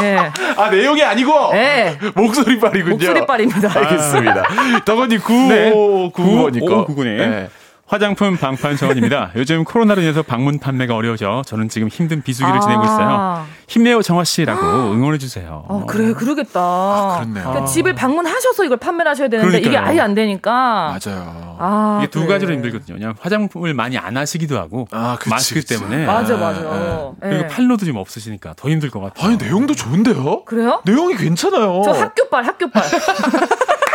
네. 0.00 0.16
아 0.56 0.70
내용이 0.70 1.02
아니고 1.02 1.52
네. 1.52 1.98
목소리빨이군요. 2.14 2.94
목소리빨입니다. 2.96 3.78
알겠습니다. 3.78 4.42
덕원님 4.84 5.20
네. 5.48 5.70
9595니까. 5.72 6.86
9599님. 6.86 7.48
화장품 7.92 8.38
방판 8.38 8.78
정원입니다. 8.78 9.32
요즘 9.36 9.64
코로나로 9.64 10.00
인해서 10.00 10.22
방문 10.22 10.58
판매가 10.58 10.96
어려워져 10.96 11.42
저는 11.44 11.68
지금 11.68 11.88
힘든 11.88 12.22
비수기를 12.22 12.56
아. 12.56 12.60
지내고 12.60 12.84
있어요. 12.84 13.46
힘내요 13.68 14.00
정화 14.00 14.24
씨라고 14.24 14.62
응원해 14.92 15.18
주세요. 15.18 15.62
어, 15.68 15.84
그래, 15.86 16.14
그러겠다. 16.14 17.16
그렇네요. 17.18 17.44
그러니까 17.44 17.66
집을 17.66 17.94
방문하셔서 17.94 18.64
이걸 18.64 18.78
판매를 18.78 19.10
하셔야 19.10 19.28
되는데 19.28 19.58
이게 19.58 19.68
그러니까요. 19.68 19.90
아예 19.90 20.00
안 20.00 20.14
되니까. 20.14 20.98
맞아요. 21.04 21.56
아, 21.58 21.98
이게 22.00 22.10
두 22.10 22.20
그래. 22.20 22.32
가지로 22.32 22.54
힘들거든요. 22.54 22.96
그냥 22.96 23.14
화장품을 23.20 23.74
많이 23.74 23.98
안 23.98 24.16
하시기도 24.16 24.58
하고 24.58 24.88
아, 24.90 25.16
그치, 25.18 25.28
마스크 25.28 25.60
그치. 25.60 25.78
때문에 25.78 26.06
맞아, 26.06 26.36
아, 26.36 26.38
맞아. 26.38 26.60
아. 26.60 27.12
그리고 27.20 27.42
네. 27.42 27.46
팔로도 27.48 27.84
좀 27.84 27.96
없으시니까 27.96 28.54
더 28.56 28.70
힘들 28.70 28.88
것 28.88 29.00
같아요. 29.00 29.28
아니 29.28 29.36
내용도 29.36 29.74
좋은데요? 29.74 30.44
그래요? 30.46 30.80
내용이 30.86 31.14
괜찮아요. 31.16 31.82
저 31.84 31.92
학교빨, 31.92 32.42
학교빨. 32.46 32.82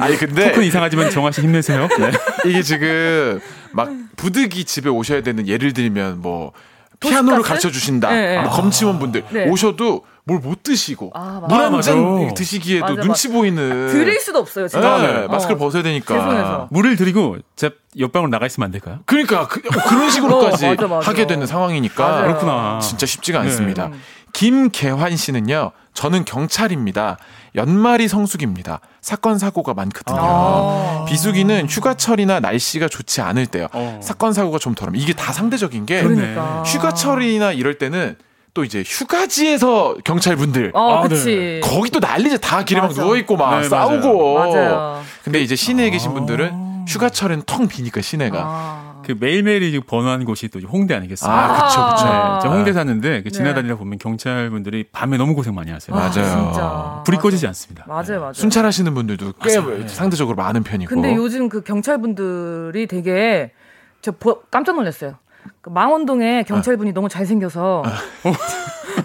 아니 0.00 0.16
근데 0.16 0.48
토크는 0.48 0.66
이상하지만 0.66 1.10
정화 1.10 1.30
씨 1.32 1.40
힘내세요. 1.42 1.88
네. 1.98 2.10
이게 2.46 2.62
지금 2.62 3.40
막 3.72 3.90
부득이 4.16 4.64
집에 4.64 4.88
오셔야 4.90 5.22
되는 5.22 5.46
예를 5.46 5.72
들면 5.72 6.20
뭐 6.20 6.52
피아노를? 7.00 7.42
가르쳐 7.42 7.70
주신다. 7.70 8.10
네, 8.10 8.36
네. 8.36 8.42
뭐 8.42 8.50
검침원 8.50 8.98
분들 8.98 9.24
네. 9.30 9.48
오셔도 9.48 10.04
뭘 10.26 10.40
못 10.40 10.62
드시고 10.62 11.10
아, 11.14 11.38
맞아. 11.42 11.54
물 11.54 11.60
아, 11.60 11.66
한 11.66 11.72
맞아. 11.72 11.92
잔 11.92 12.32
드시기에도 12.34 12.86
맞아, 12.86 13.02
눈치 13.02 13.28
보이는 13.28 13.88
드릴 13.88 14.18
수도 14.18 14.38
없어요, 14.38 14.68
네, 14.68 14.72
제가. 14.72 15.26
마스크를 15.28 15.56
어. 15.56 15.58
벗어야 15.58 15.82
되니까. 15.82 16.14
죄송해서. 16.14 16.68
물을 16.70 16.96
드리고 16.96 17.36
제 17.56 17.70
옆방으로 17.98 18.30
나가 18.30 18.46
있으면 18.46 18.64
안 18.64 18.70
될까요? 18.72 19.00
그러니까 19.04 19.46
그, 19.48 19.60
런 19.94 20.08
식으로까지 20.10 20.64
어, 20.66 20.70
맞아, 20.70 20.86
맞아. 20.86 21.10
하게 21.10 21.26
되는 21.26 21.46
상황이니까 21.46 22.02
맞아요. 22.08 22.22
그렇구나. 22.28 22.78
진짜 22.80 23.04
쉽지가 23.04 23.40
네. 23.42 23.48
않습니다. 23.48 23.90
김계환 24.32 25.16
씨는요. 25.16 25.72
저는 25.92 26.24
경찰입니다. 26.24 27.18
연말이 27.54 28.08
성수기입니다. 28.08 28.80
사건 29.00 29.38
사고가 29.38 29.74
많거든요. 29.74 30.18
아. 30.20 31.04
비수기는 31.08 31.68
휴가철이나 31.68 32.40
날씨가 32.40 32.88
좋지 32.88 33.20
않을 33.20 33.46
때요. 33.46 33.68
어. 33.72 34.00
사건 34.02 34.32
사고가 34.32 34.58
좀 34.58 34.74
덜하면 34.74 35.00
이게 35.00 35.12
다 35.12 35.32
상대적인 35.32 35.86
게 35.86 36.02
그러니까. 36.02 36.62
휴가철이나 36.64 37.52
이럴 37.52 37.78
때는 37.78 38.16
또 38.54 38.64
이제 38.64 38.82
휴가지에서 38.86 39.96
경찰분들 40.04 40.72
어, 40.74 40.94
아, 40.98 41.08
그치. 41.08 41.60
거기 41.62 41.90
또 41.90 41.98
난리죠. 42.00 42.38
다 42.38 42.64
길에 42.64 42.80
막 42.80 42.88
맞아. 42.88 43.02
누워 43.02 43.16
있고 43.16 43.36
막 43.36 43.60
네, 43.60 43.68
싸우고. 43.68 44.34
맞아요. 44.34 45.02
근데 45.24 45.40
이제 45.40 45.56
시내에 45.56 45.90
계신 45.90 46.12
분들은 46.14 46.84
휴가철은 46.88 47.42
텅 47.46 47.66
비니까 47.68 48.00
시내가. 48.00 48.38
아. 48.44 48.83
그 49.06 49.14
매일매일이 49.18 49.70
지금 49.70 49.84
번호한 49.86 50.24
곳이 50.24 50.48
또 50.48 50.60
홍대 50.60 50.94
아니겠습니까? 50.94 51.34
아, 51.34 51.68
그쵸, 51.68 51.86
그쵸. 51.90 52.04
네, 52.04 52.38
저 52.42 52.48
홍대 52.56 52.72
사는데 52.72 53.18
그 53.22 53.24
네. 53.24 53.30
지나다니다 53.30 53.76
보면 53.76 53.98
경찰분들이 53.98 54.84
밤에 54.92 55.16
너무 55.16 55.34
고생 55.34 55.54
많이 55.54 55.70
하세요. 55.70 55.94
맞아요. 55.94 56.12
진짜. 56.12 57.02
불이 57.04 57.16
맞아. 57.16 57.22
꺼지지 57.22 57.46
않습니다. 57.48 57.84
맞아요, 57.86 58.20
맞아요. 58.20 58.32
순찰하시는 58.32 58.92
분들도 58.94 59.32
꽤 59.42 59.58
맞아요. 59.58 59.86
상대적으로 59.88 60.36
많은 60.36 60.62
편이고. 60.62 60.88
근데 60.88 61.14
요즘 61.14 61.48
그 61.48 61.62
경찰분들이 61.62 62.86
되게 62.86 63.52
저 64.00 64.12
보- 64.12 64.42
깜짝 64.50 64.76
놀랐어요. 64.76 65.16
그 65.60 65.68
망원동에 65.70 66.44
경찰분이 66.44 66.92
너무 66.92 67.08
잘생겨서 67.08 67.82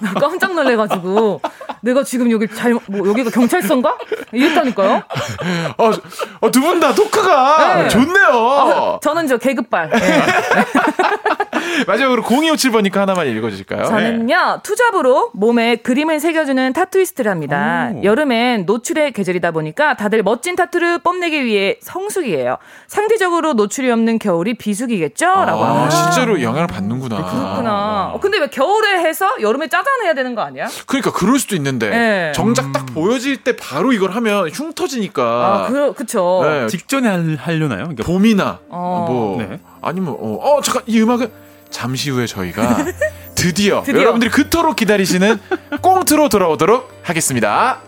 나 0.01 0.13
깜짝 0.19 0.53
놀래가지고 0.53 1.41
내가 1.81 2.03
지금 2.03 2.31
여기 2.31 2.47
잘뭐 2.47 2.81
여기가 3.07 3.29
경찰서인가 3.31 3.97
이랬다니까요. 4.31 5.03
어, 5.77 5.91
어, 6.41 6.51
두분다 6.51 6.93
토크가 6.93 7.75
네. 7.75 7.87
좋네요. 7.87 8.99
저는 9.01 9.27
저 9.27 9.37
계급발. 9.37 9.91
예. 9.93 9.99
마지막으로 11.87 12.23
0257번니까 12.23 12.95
하나만 12.95 13.27
읽어주실까요? 13.27 13.85
저는요 13.85 14.59
투잡으로 14.63 15.31
몸에 15.33 15.77
그림을 15.77 16.19
새겨주는 16.19 16.73
타투이스트를 16.73 17.29
합니다. 17.31 17.91
오. 17.93 18.03
여름엔 18.03 18.65
노출의 18.65 19.13
계절이다 19.13 19.51
보니까 19.51 19.95
다들 19.95 20.23
멋진 20.23 20.55
타투를 20.55 20.99
뽐내기 20.99 21.45
위해 21.45 21.77
성수기예요. 21.81 22.57
상대적으로 22.87 23.53
노출이 23.53 23.89
없는 23.91 24.19
겨울이 24.19 24.55
비수기겠죠?라고. 24.55 25.63
아, 25.63 25.69
합니다. 25.69 25.89
실제로 25.89 26.41
영향을 26.41 26.67
받는구나. 26.67 27.15
그렇구나. 27.17 28.11
어, 28.13 28.19
근데 28.19 28.39
왜 28.39 28.47
겨울에 28.47 28.99
해서 28.99 29.29
여름에 29.41 29.67
짜잔해야 29.67 30.13
되는 30.13 30.35
거 30.35 30.41
아니야? 30.41 30.67
그러니까 30.85 31.11
그럴 31.11 31.39
수도 31.39 31.55
있는데 31.55 31.89
네. 31.89 32.31
정작 32.33 32.71
딱 32.71 32.85
보여질 32.87 33.43
때 33.43 33.55
바로 33.55 33.93
이걸 33.93 34.11
하면 34.11 34.49
흉 34.49 34.73
터지니까. 34.73 35.23
아, 35.23 35.67
그, 35.69 35.93
그쵸. 35.93 36.41
네, 36.43 36.67
직전에 36.67 37.07
할, 37.07 37.37
하려나요? 37.39 37.83
그러니까 37.83 38.03
봄이나 38.03 38.59
어. 38.69 39.05
뭐 39.09 39.37
네. 39.37 39.59
아니면 39.81 40.15
어, 40.19 40.35
어 40.41 40.61
잠깐 40.61 40.83
이 40.85 41.01
음악은 41.01 41.48
잠시 41.69 42.09
후에 42.09 42.25
저희가 42.25 42.85
드디어, 43.35 43.83
드디어. 43.83 44.01
여러분들이 44.01 44.31
그토록 44.31 44.75
기다리시는 44.75 45.39
꽁트로 45.81 46.29
돌아오도록 46.29 46.91
하겠습니다. 47.03 47.79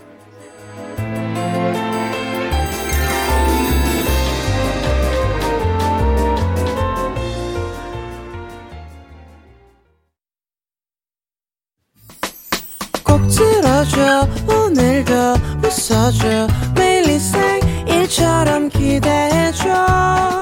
꼭 13.03 13.27
들어줘 13.27 14.27
오늘도 14.47 15.13
웃어줘 15.63 16.47
매일 16.75 17.09
일상일처럼 17.09 18.69
기대해줘 18.69 20.41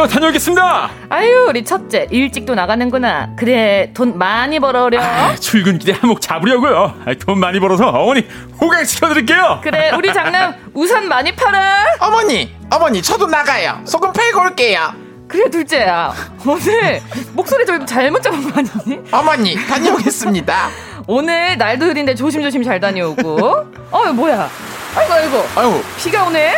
저 0.00 0.06
다녀오겠습니다. 0.06 0.90
아유, 1.10 1.44
우리 1.50 1.62
첫째 1.62 2.06
일찍도 2.10 2.54
나가는구나. 2.54 3.36
그래, 3.36 3.90
돈 3.92 4.16
많이 4.16 4.58
벌어려. 4.58 4.98
아, 4.98 5.34
출근길에 5.36 5.92
한몫 5.92 6.22
잡으려고요. 6.22 6.94
아, 7.04 7.12
돈 7.20 7.38
많이 7.38 7.60
벌어서 7.60 7.86
어머니 7.88 8.26
호강 8.58 8.82
시켜드릴게요. 8.82 9.60
그래, 9.62 9.90
우리 9.94 10.10
장남 10.14 10.54
우산 10.72 11.06
많이 11.06 11.36
팔아. 11.36 11.84
어머니, 11.98 12.50
어머니, 12.70 13.02
저도 13.02 13.26
나가요. 13.26 13.78
소금 13.84 14.10
팔고 14.14 14.40
올게요. 14.40 14.94
그래, 15.28 15.50
둘째야. 15.50 16.14
오늘 16.46 17.02
목소리 17.34 17.66
좀 17.66 17.84
잘못 17.84 18.22
잡은 18.22 18.42
거 18.50 18.58
아니니? 18.58 19.00
어머니, 19.12 19.54
다녀오겠습니다. 19.66 20.68
오늘 21.08 21.58
날도 21.58 21.84
흐린데 21.84 22.14
조심조심 22.14 22.62
잘 22.62 22.80
다녀오고. 22.80 23.66
어, 23.90 24.04
뭐야? 24.14 24.48
아이고, 24.96 25.12
아이고. 25.12 25.46
아유, 25.56 25.82
비가 25.98 26.24
오네? 26.24 26.56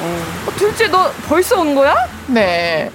어, 0.00 0.50
둘째, 0.58 0.88
너 0.88 1.10
벌써 1.26 1.58
온 1.58 1.74
거야? 1.74 1.94
네. 2.26 2.90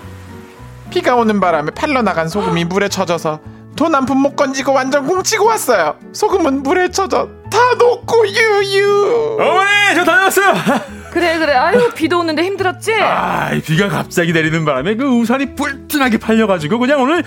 비가 0.90 1.16
오는 1.16 1.40
바람에 1.40 1.72
팔러 1.72 2.02
나간 2.02 2.28
소금이 2.30 2.66
물에 2.66 2.90
젖어서 2.90 3.40
돈 3.76 3.94
한 3.94 4.06
푼 4.06 4.18
못 4.18 4.36
건지고 4.36 4.74
완전 4.74 5.06
공치고 5.06 5.46
왔어요. 5.46 5.98
소금은 6.12 6.64
물에 6.64 6.90
젖어 6.90 7.28
다 7.52 7.58
녹고 7.78 8.28
유유. 8.28 9.38
어머니, 9.40 9.70
저 9.96 10.04
다녀왔어요. 10.04 10.54
그래, 11.12 11.38
그래. 11.38 11.54
아유, 11.54 11.92
비도 11.94 12.20
오는데 12.20 12.44
힘들었지? 12.44 12.94
아, 12.96 13.52
이 13.54 13.62
비가 13.62 13.88
갑자기 13.88 14.34
내리는 14.34 14.66
바람에 14.66 14.96
그 14.96 15.06
우산이 15.06 15.56
뿔진하게 15.56 16.18
팔려가지고 16.18 16.80
그냥 16.80 17.02
오늘 17.02 17.24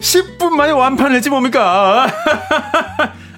10분 0.00 0.50
만에 0.50 0.72
완판을 0.72 1.16
했지 1.16 1.30
뭡니까? 1.30 2.06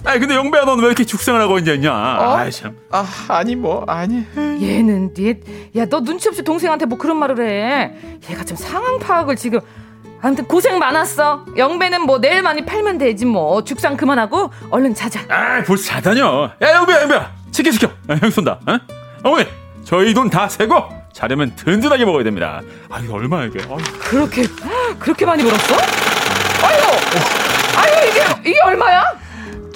아니 0.07 0.21
근데 0.21 0.37
영배야 0.37 0.63
너는 0.65 0.83
왜 0.83 0.87
이렇게 0.87 1.05
죽상을 1.05 1.41
하고 1.41 1.59
있냐? 1.59 1.93
아이 1.93 2.51
참. 2.53 2.77
아, 2.93 3.05
아니 3.29 3.57
뭐 3.57 3.85
아니. 3.89 4.25
얘는 4.37 5.13
얘, 5.19 5.41
야, 5.77 5.85
너 5.87 6.01
눈치 6.01 6.29
없이 6.29 6.43
동생한테 6.45 6.87
뭐 6.87 6.97
그런 6.97 7.17
말을 7.17 7.41
해. 7.41 7.93
얘가 8.31 8.45
좀 8.45 8.57
상황 8.57 8.99
파악을 9.01 9.35
지금. 9.37 9.59
아무튼 10.23 10.45
고생 10.47 10.79
많았어. 10.79 11.45
영배는 11.57 12.03
뭐 12.03 12.21
내일 12.21 12.43
많이 12.43 12.65
팔면 12.65 12.99
되지 12.99 13.25
뭐. 13.27 13.65
죽상 13.65 13.97
그만하고 13.97 14.51
얼른 14.71 14.95
자자. 14.95 15.21
아, 15.29 15.63
벌써 15.67 15.85
자다녀. 15.85 16.51
야, 16.63 16.75
영배야, 16.77 17.03
영배야. 17.03 17.33
치킨 17.51 17.73
시켜. 17.73 17.89
아, 18.09 18.15
형 18.15 18.31
쏜다. 18.31 18.61
어? 18.67 18.79
어머니, 19.25 19.47
저희 19.85 20.15
돈 20.15 20.31
다 20.31 20.49
세고 20.49 20.85
자려면 21.13 21.55
든든하게 21.57 22.05
먹어야 22.05 22.23
됩니다. 22.23 22.61
아, 22.91 23.01
이거 23.01 23.15
얼마야 23.15 23.47
이게? 23.47 23.59
아유. 23.69 23.77
그렇게 23.99 24.45
그렇게 25.01 25.27
많이 25.27 25.43
벌었어? 25.43 25.75
아유, 26.63 26.79
아유 27.77 28.09
이게 28.11 28.51
이게 28.51 28.61
얼마야? 28.65 29.03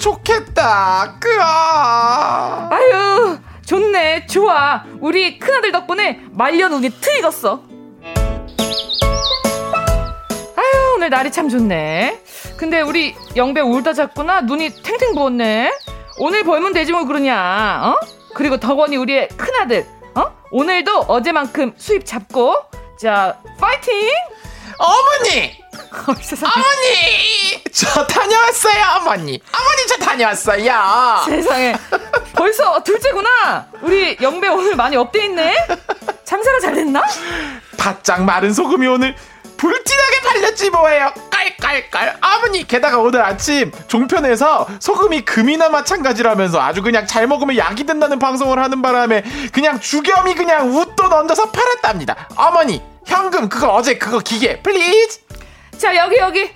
좋겠다. 0.01 1.15
끄아. 1.19 2.69
아유, 2.71 3.37
좋네, 3.65 4.25
좋아. 4.25 4.83
우리 4.99 5.37
큰아들 5.37 5.71
덕분에 5.71 6.21
말려 6.31 6.67
눈이 6.69 6.89
트익었어. 6.99 7.61
아유, 10.55 10.93
오늘 10.95 11.09
날이 11.11 11.31
참 11.31 11.49
좋네. 11.49 12.19
근데 12.57 12.81
우리 12.81 13.15
영배 13.35 13.61
울다 13.61 13.93
잤구나. 13.93 14.41
눈이 14.41 14.81
탱탱 14.81 15.13
부었네. 15.13 15.71
오늘 16.17 16.43
벌면 16.43 16.73
되지 16.73 16.91
뭐 16.91 17.05
그러냐, 17.05 17.81
어? 17.83 17.99
그리고 18.33 18.57
덕원이 18.57 18.97
우리의 18.97 19.29
큰아들, 19.29 19.85
어? 20.15 20.31
오늘도 20.51 21.01
어제만큼 21.07 21.73
수입 21.77 22.05
잡고, 22.05 22.55
자, 22.99 23.37
파이팅! 23.59 23.93
어머니, 24.77 25.51
어, 25.51 25.70
세상에. 26.21 26.51
어머니, 26.53 27.63
저 27.71 28.05
다녀왔어요, 28.07 28.83
어머니. 28.97 29.41
어머니 29.53 29.87
저 29.87 29.97
다녀왔어요. 29.97 31.21
세상에. 31.25 31.75
벌써 32.33 32.81
둘째구나. 32.83 33.67
우리 33.81 34.17
영배 34.21 34.47
오늘 34.49 34.75
많이 34.75 34.95
up돼 34.95 35.25
있네. 35.25 35.55
장사가 36.25 36.59
잘 36.59 36.73
됐나? 36.73 37.03
바짝 37.77 38.23
마른 38.23 38.53
소금이 38.53 38.87
오늘 38.87 39.15
불티나게 39.57 40.21
팔렸지 40.25 40.69
뭐예요. 40.71 41.13
깔깔깔. 41.29 42.17
어머니 42.21 42.67
게다가 42.67 42.97
오늘 42.97 43.21
아침 43.23 43.71
종편에서 43.87 44.67
소금이 44.79 45.21
금이나 45.23 45.69
마찬가지라면서 45.69 46.59
아주 46.59 46.81
그냥 46.81 47.05
잘 47.05 47.27
먹으면 47.27 47.57
약이 47.57 47.85
된다는 47.85 48.17
방송을 48.17 48.57
하는 48.57 48.81
바람에 48.81 49.23
그냥 49.51 49.79
죽염이 49.79 50.33
그냥 50.35 50.75
웃돈 50.75 51.13
얹어서 51.13 51.51
팔았답니다. 51.51 52.29
어머니 52.35 52.81
현금 53.05 53.49
그거 53.49 53.69
어제 53.73 53.97
그거 53.97 54.19
기계 54.19 54.61
please. 54.61 55.19
자, 55.81 55.95
여기, 55.95 56.15
여기. 56.17 56.47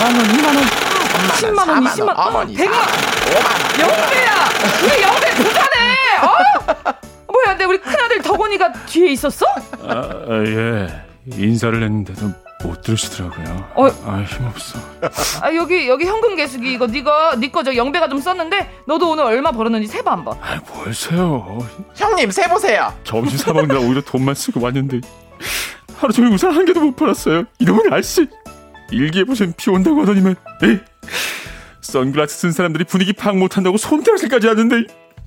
만 0.00 0.14
원, 0.16 0.24
2만 0.26 0.46
원, 0.46 0.56
10만 1.34 1.68
원, 1.68 1.84
20만 1.84 2.06
원, 2.08 2.18
어머니 2.18 2.56
100만 2.56 2.72
원. 2.72 2.86
5만 2.86 3.44
원. 3.44 3.80
영배야! 3.80 4.48
우리 4.84 5.02
영배 5.02 5.34
부자네! 5.34 6.16
어? 6.22 6.92
뭐야, 7.30 7.46
근데 7.48 7.64
우리 7.64 7.78
큰아들 7.78 8.22
덕원이가 8.22 8.72
뒤에 8.86 9.12
있었어? 9.12 9.44
아, 9.86 9.92
아, 9.92 10.44
예. 10.46 11.02
인사를 11.36 11.82
했는데도 11.82 12.30
못 12.64 12.80
들으시더라고요. 12.80 13.70
어. 13.74 13.86
아, 14.06 14.24
힘없어. 14.26 14.78
아, 15.42 15.54
여기, 15.54 15.88
여기 15.90 16.06
현금 16.06 16.36
개수기 16.36 16.72
이거 16.72 16.86
니가, 16.86 17.34
니거 17.36 17.62
저 17.64 17.76
영배가 17.76 18.08
좀 18.08 18.18
썼는데 18.18 18.82
너도 18.86 19.10
오늘 19.10 19.24
얼마 19.24 19.52
벌었는지 19.52 19.88
세봐 19.88 20.10
한번. 20.10 20.38
아, 20.40 20.58
뭘 20.72 20.94
세요. 20.94 21.58
형님 21.94 22.30
세 22.30 22.48
보세요. 22.48 22.94
점심 23.04 23.36
사 23.36 23.52
먹느라 23.52 23.78
오히려 23.80 24.00
돈만 24.00 24.34
쓰고 24.34 24.62
왔는데 24.62 25.00
하루 25.98 26.12
종일 26.12 26.32
우산 26.32 26.52
한 26.52 26.64
개도 26.64 26.80
못 26.80 26.96
팔았어요. 26.96 27.44
이놈의 27.58 27.82
아저씨. 27.90 28.28
일기예보선 28.90 29.54
비 29.56 29.70
온다고 29.70 30.00
하더니만 30.02 30.36
에이. 30.62 30.78
선글라스 31.80 32.36
쓴 32.38 32.52
사람들이 32.52 32.84
분위기 32.84 33.12
파악 33.12 33.36
못한다고 33.36 33.76
손가락질까지 33.76 34.46
하는데 34.46 34.76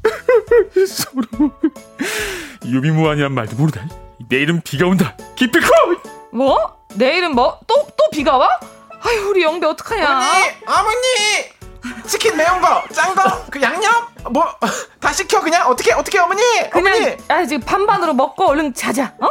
서로 0.88 1.52
유비무환이란 2.66 3.34
말도 3.34 3.56
모르다. 3.58 3.88
내일은 4.30 4.62
비가 4.62 4.88
온다. 4.88 5.16
기필코. 5.36 5.68
뭐? 6.32 6.78
내일은 6.96 7.36
뭐? 7.36 7.60
또, 7.68 7.76
또 7.98 8.10
비가 8.12 8.38
와? 8.38 8.48
아유, 9.04 9.28
우리 9.30 9.42
영배 9.44 9.66
어떡하냐? 9.66 10.08
어머니, 10.10 10.28
어머니, 10.68 12.08
치킨 12.08 12.38
매운 12.38 12.62
거, 12.62 12.84
짠 12.94 13.16
거, 13.16 13.46
그 13.50 13.60
양념, 13.62 14.06
뭐 14.32 14.46
다 15.02 15.12
시켜 15.12 15.42
그냥 15.42 15.68
어떻게 15.68 15.92
어떻게 15.94 16.20
어머니, 16.20 16.42
그냥 16.72 16.94
어머니. 16.96 17.18
아 17.28 17.46
지금 17.46 17.62
반반으로 17.66 18.14
먹고 18.14 18.46
얼른 18.50 18.74
자자. 18.76 19.14
어? 19.20 19.28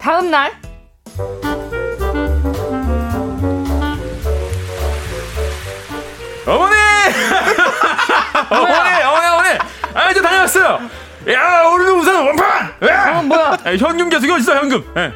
다음 0.00 0.30
날. 0.30 0.50
어머니! 6.46 6.74
어머니, 8.50 9.02
어머니, 9.02 9.26
어머니! 9.26 9.58
아, 9.94 10.10
이제 10.10 10.22
다녀왔어요! 10.22 10.80
야, 11.28 11.64
오늘도 11.64 11.96
우선 11.98 12.26
원판! 12.26 12.74
야! 12.88 13.18
어, 13.18 13.22
뭐야? 13.22 13.56
아, 13.62 13.72
현금 13.76 14.08
계속 14.08 14.30
어딨어, 14.30 14.56
현금! 14.56 14.82
예. 14.96 15.12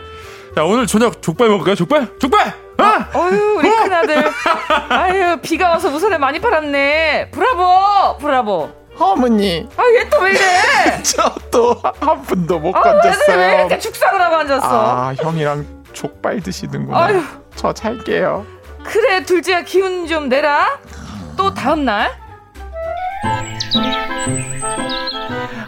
자, 0.55 0.64
오늘 0.64 0.87
저녁 0.87 1.22
족발 1.22 1.49
먹을까요, 1.49 1.74
족발? 1.74 2.18
족발! 2.20 2.53
아! 2.76 3.09
어휴, 3.14 3.59
우리 3.59 3.70
큰아들. 3.70 4.30
아유, 4.91 5.39
비가 5.41 5.70
와서 5.70 5.89
우산을 5.89 6.18
많이 6.18 6.41
팔았네. 6.41 7.30
브라보! 7.30 8.18
브라보. 8.18 8.84
어머니, 8.99 9.68
아, 9.76 9.82
얘 9.99 10.09
또 10.09 10.20
왜 10.22 10.30
이래? 10.30 11.03
저 11.03 11.34
또한 11.51 12.22
푼도 12.22 12.59
못 12.61 12.74
아, 12.76 12.78
애들 12.80 12.92
왜 12.95 13.01
건졌어요. 13.01 13.55
이렇게 13.61 13.78
축사를 13.78 14.20
하고 14.20 14.36
앉았어? 14.36 14.66
아, 14.66 15.14
형이랑 15.14 15.66
족발 15.92 16.40
드시는구나. 16.40 16.99
아유. 17.05 17.22
저 17.57 17.72
잘게요. 17.72 18.47
그래, 18.84 19.24
둘째야, 19.24 19.62
기운 19.62 20.07
좀 20.07 20.28
내라. 20.28 20.78
또 21.36 21.53
다음 21.53 21.84
날. 21.84 22.12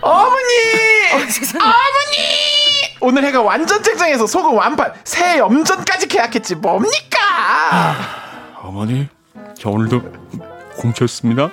어머니! 0.02 1.30
세상에. 1.30 1.64
어머니! 1.64 2.96
오늘 3.00 3.24
해가 3.24 3.42
완전 3.42 3.82
쨍쨍해서 3.82 4.26
소금 4.26 4.54
완판, 4.54 4.92
새해 5.04 5.38
염전까지 5.38 6.08
계약했지 6.08 6.56
뭡니까? 6.56 7.18
어머니, 8.62 9.08
저 9.58 9.70
오늘도 9.70 10.02
공쳤습니다. 10.78 11.50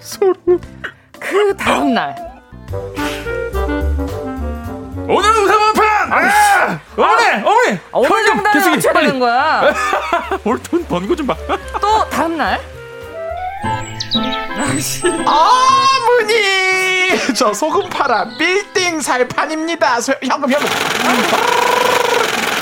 서로. 0.00 0.34
그 1.18 1.56
다음 1.56 1.94
날. 1.94 2.14
오늘 5.08 5.30
우산 5.30 5.58
원판! 5.60 6.12
아! 6.12 6.80
어머니! 6.96 7.42
어머니! 7.44 7.78
어느 7.92 8.26
정도는 8.26 8.52
계속해, 8.52 8.76
맞춰야 8.76 8.92
빨리. 8.92 9.06
되는 9.06 9.20
거야. 9.20 9.74
오늘 10.44 10.62
돈 10.62 10.84
버는 10.86 11.08
거좀 11.08 11.26
봐. 11.26 11.36
또 11.80 12.08
다음 12.10 12.36
날. 12.36 12.60
어머니! 15.26 16.34
저 17.34 17.52
소금 17.52 17.88
팔아 17.90 18.28
빌딩 18.38 19.00
살 19.00 19.26
판입니다. 19.26 20.00
소- 20.00 20.12
현금 20.22 20.50
현금. 20.50 20.68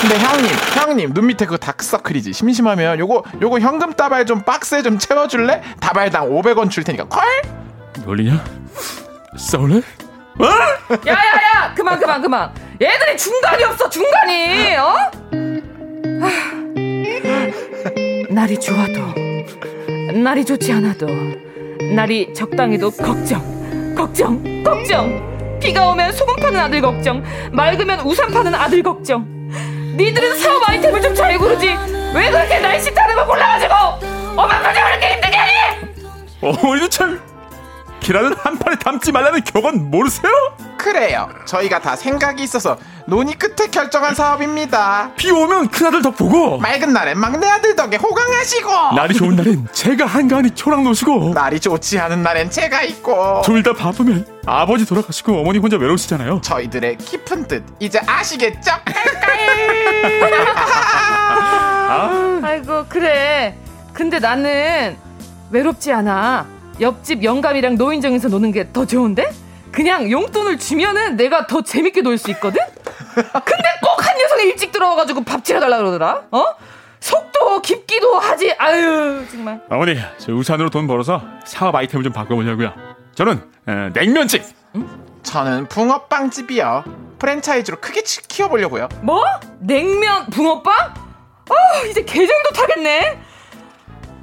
근데 0.01 0.17
형님, 0.17 0.45
형님 0.75 1.13
눈 1.13 1.27
밑에 1.27 1.45
그 1.45 1.57
다크서클이지. 1.57 2.31
심심하면 2.33 2.99
요거 2.99 3.23
요거 3.41 3.59
현금 3.59 3.93
따발 3.93 4.25
좀 4.25 4.41
박스에 4.43 4.81
좀 4.81 4.97
채워줄래? 4.97 5.61
다발당 5.81 6.29
500원 6.29 6.69
줄 6.69 6.83
테니까 6.85 7.05
콜? 7.05 7.21
놀리냐? 8.05 8.43
싸울래? 9.37 9.81
야야야! 11.05 11.73
그만 11.75 11.99
그만 11.99 12.21
그만. 12.21 12.49
애들이 12.81 13.17
중간이 13.17 13.63
없어 13.65 13.89
중간이 13.89 14.77
어? 14.77 14.95
하, 16.21 16.31
날이 18.29 18.57
좋아도 18.57 19.01
날이 20.13 20.45
좋지 20.45 20.71
않아도 20.71 21.07
날이 21.93 22.33
적당해도 22.33 22.91
걱정 22.91 23.93
걱정 23.95 24.63
걱정 24.63 25.59
비가 25.59 25.89
오면 25.89 26.13
소금 26.13 26.37
파는 26.37 26.57
아들 26.57 26.79
걱정 26.81 27.21
맑으면 27.51 27.99
우산 28.05 28.31
파는 28.31 28.55
아들 28.55 28.81
걱정 28.81 29.27
니들은 29.95 30.37
사업 30.39 30.69
아이템을 30.69 31.01
좀 31.01 31.15
잘 31.15 31.37
고르지. 31.37 31.67
왜 32.13 32.31
그렇게 32.31 32.59
날씨 32.59 32.93
타는 32.93 33.15
거 33.15 33.25
골라가지고? 33.25 33.73
엄마까지 34.37 34.81
그렇게 34.81 35.13
힘들게 35.13 35.37
하니? 35.37 35.53
어머니도 36.41 36.89
참 36.89 37.21
계란은 38.09 38.33
한 38.39 38.57
판에 38.57 38.75
담지 38.79 39.11
말라는 39.11 39.43
격언 39.43 39.91
모르세요? 39.91 40.31
그래요. 40.79 41.29
저희가 41.45 41.77
다 41.79 41.95
생각이 41.95 42.41
있어서 42.41 42.75
논의 43.05 43.35
끝에 43.35 43.67
결정한 43.69 44.15
사업입니다. 44.15 45.11
비 45.15 45.29
오면 45.29 45.67
큰아들 45.67 46.01
덕 46.01 46.17
보고 46.17 46.57
맑은 46.57 46.91
날엔 46.91 47.19
막내 47.19 47.47
아들 47.47 47.75
덕에 47.75 47.97
호강하시고 47.97 48.71
날이 48.95 49.13
좋은 49.13 49.35
날엔 49.35 49.67
제가 49.73 50.07
한가하니 50.07 50.55
초랑 50.55 50.85
노시고 50.85 51.33
날이 51.35 51.59
좋지 51.59 51.99
않은 51.99 52.23
날엔 52.23 52.49
제가 52.49 52.81
있고 52.81 53.41
둘 53.45 53.61
다 53.61 53.73
바쁘면 53.73 54.25
아버지 54.47 54.87
돌아가시고 54.87 55.41
어머니 55.41 55.59
혼자 55.59 55.77
외로우시잖아요. 55.77 56.41
저희들의 56.41 56.97
깊은 56.97 57.47
뜻 57.47 57.63
이제 57.79 58.01
아시겠죠? 58.07 58.71
아이고 62.41 62.85
그래 62.89 63.55
근데 63.93 64.17
나는 64.17 64.97
외롭지 65.51 65.91
않아 65.91 66.47
옆집 66.81 67.23
영감이랑 67.23 67.75
노인정에서 67.75 68.27
노는 68.29 68.51
게 68.51 68.71
더 68.71 68.85
좋은데? 68.85 69.29
그냥 69.71 70.09
용돈을 70.11 70.57
주면은 70.57 71.15
내가 71.15 71.45
더 71.47 71.61
재밌게 71.61 72.01
놀 72.01 72.17
수 72.17 72.29
있거든? 72.31 72.59
근데 73.15 73.63
꼭 73.81 73.99
한 73.99 74.17
녀석이 74.17 74.43
일찍 74.43 74.71
들어와가지고 74.71 75.23
밥 75.23 75.43
차려달라 75.43 75.77
그러더라? 75.77 76.23
어? 76.31 76.45
속도 76.99 77.61
깊기도 77.61 78.17
하지. 78.19 78.53
아유 78.57 79.23
정말. 79.29 79.61
어머니 79.69 79.97
저 80.17 80.33
우산으로 80.33 80.69
돈 80.69 80.87
벌어서 80.87 81.21
사업 81.45 81.75
아이템을 81.75 82.03
좀 82.03 82.11
바꿔보려고요. 82.13 82.73
저는 83.15 83.41
에, 83.67 83.89
냉면집. 83.93 84.43
저는 85.23 85.67
붕어빵집이요. 85.67 86.83
프랜차이즈로 87.19 87.77
크게 87.81 88.03
치- 88.03 88.21
키워보려고요. 88.27 88.87
뭐? 89.01 89.23
냉면 89.59 90.25
붕어빵? 90.31 90.73
어 91.49 91.85
이제 91.89 92.03
계절도 92.03 92.49
타겠네 92.55 93.19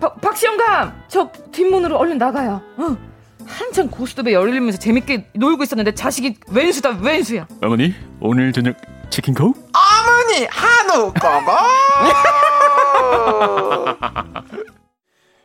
박- 0.01 0.21
박시영감 0.21 1.03
저 1.09 1.31
뒷문으로 1.53 1.97
얼른 1.97 2.19
나가요 2.19 2.61
어. 2.77 2.97
한참 3.47 3.89
고스톱에 3.89 4.33
열리면서 4.33 4.79
재밌게 4.79 5.29
놀고 5.35 5.63
있었는데 5.63 5.95
자식이 5.95 6.39
왼수다 6.51 6.91
왼수야 7.01 7.47
어머니 7.63 7.95
오늘 8.21 8.53
저녁 8.53 8.77
치킨 9.11 9.35
고? 9.35 9.55
어머니 9.73 10.47
한우 10.51 11.13
꺼고 11.13 11.53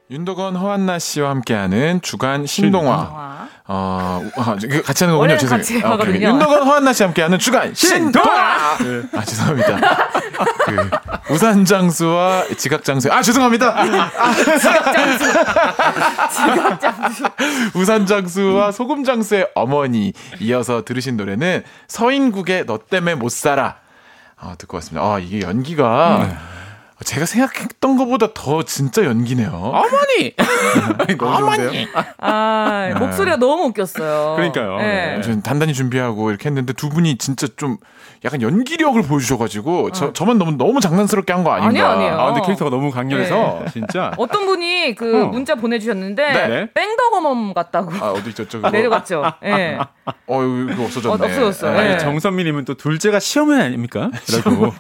윤도건 0.10 0.56
허한나 0.58 1.00
씨와 1.00 1.30
함께하는 1.30 2.02
주간 2.02 2.46
신동화. 2.46 3.48
어, 3.68 4.22
아, 4.36 4.58
이거 4.62 4.82
같이 4.82 5.06
하는 5.06 5.16
거군요. 5.18 5.38
죄송해요. 5.38 5.58
같이 5.58 5.76
아, 5.76 5.78
오케이, 5.94 6.10
오케이. 6.10 6.26
하거든요. 6.26 6.28
윤도건 6.28 6.68
허한나 6.68 6.92
씨와 6.92 7.08
함께하는 7.10 7.40
주간 7.40 7.74
신동화. 7.74 8.78
네. 8.80 9.04
아 9.18 9.24
죄송합니다. 9.24 9.80
그 10.66 11.34
우산 11.34 11.66
장수와 11.66 12.46
지각 12.58 12.84
장수. 12.84 13.12
아 13.12 13.22
죄송합니다. 13.22 13.74
아, 13.80 14.34
지각 14.58 14.94
장수 16.82 17.24
우산 17.76 18.06
장수와 18.06 18.72
소금 18.72 19.04
장수의 19.04 19.50
어머니 19.56 20.14
이어서 20.40 20.84
들으신 20.84 21.18
노래는 21.18 21.64
서인국의 21.88 22.66
너 22.66 22.78
때문에 22.78 23.16
못 23.16 23.32
살아. 23.32 23.78
아, 24.38 24.56
듣고 24.58 24.78
왔습니다. 24.78 25.06
아 25.06 25.20
이게 25.20 25.42
연기가 25.42 26.28
제가 27.04 27.26
생각했던 27.26 27.98
것보다 27.98 28.28
더 28.34 28.64
진짜 28.64 29.04
연기네요. 29.04 29.50
어머니 29.52 30.36
좋은데요? 31.18 31.88
아 32.20 32.92
목소리가 33.00 33.38
너무 33.38 33.66
웃겼어요 33.66 34.36
그러니까요. 34.36 34.78
네. 34.78 35.20
네. 35.20 35.42
단단히 35.42 35.74
준비하고 35.74 36.30
이렇게 36.30 36.50
했는데 36.50 36.74
두 36.74 36.90
분이 36.90 37.18
진짜 37.18 37.48
좀 37.58 37.78
약간 38.24 38.42
연기력을 38.42 39.02
보여주셔가지고 39.02 39.92
저 39.94 40.14
저만 40.14 40.38
너무 40.38 40.52
너무 40.52 40.80
장난스럽게 40.80 41.34
한 41.34 41.44
거 41.44 41.52
아닌가? 41.52 41.68
아니요, 41.70 41.86
아니에요. 41.88 42.20
아 42.20 42.26
근데 42.28 42.42
캐릭터가 42.42 42.70
너무 42.70 42.92
강렬해서 42.92 43.64
진짜 43.74 44.12
어떤 44.18 44.46
분이 44.46 44.94
그 44.96 45.24
어. 45.24 45.26
문자 45.28 45.56
보내주셨는데 45.56 46.48
네. 46.48 46.70
뺑덕어멈 46.74 47.54
같다고 47.56 47.92
아 48.00 48.12
어디 48.12 48.30
있죠 48.30 48.48
저거? 48.48 48.70
내려갔죠 48.70 49.24
예 49.44 49.78
어 50.28 50.44
이거 50.44 50.84
없어졌네. 50.86 51.10
어, 51.10 51.26
없어졌어요. 51.26 51.78
예. 51.78 51.82
네. 51.90 51.98
정선미님은 52.00 52.66
또 52.66 52.74
둘째가 52.76 53.20
시어머니 53.20 53.62
아닙니까? 53.62 54.10
그래고 54.28 54.74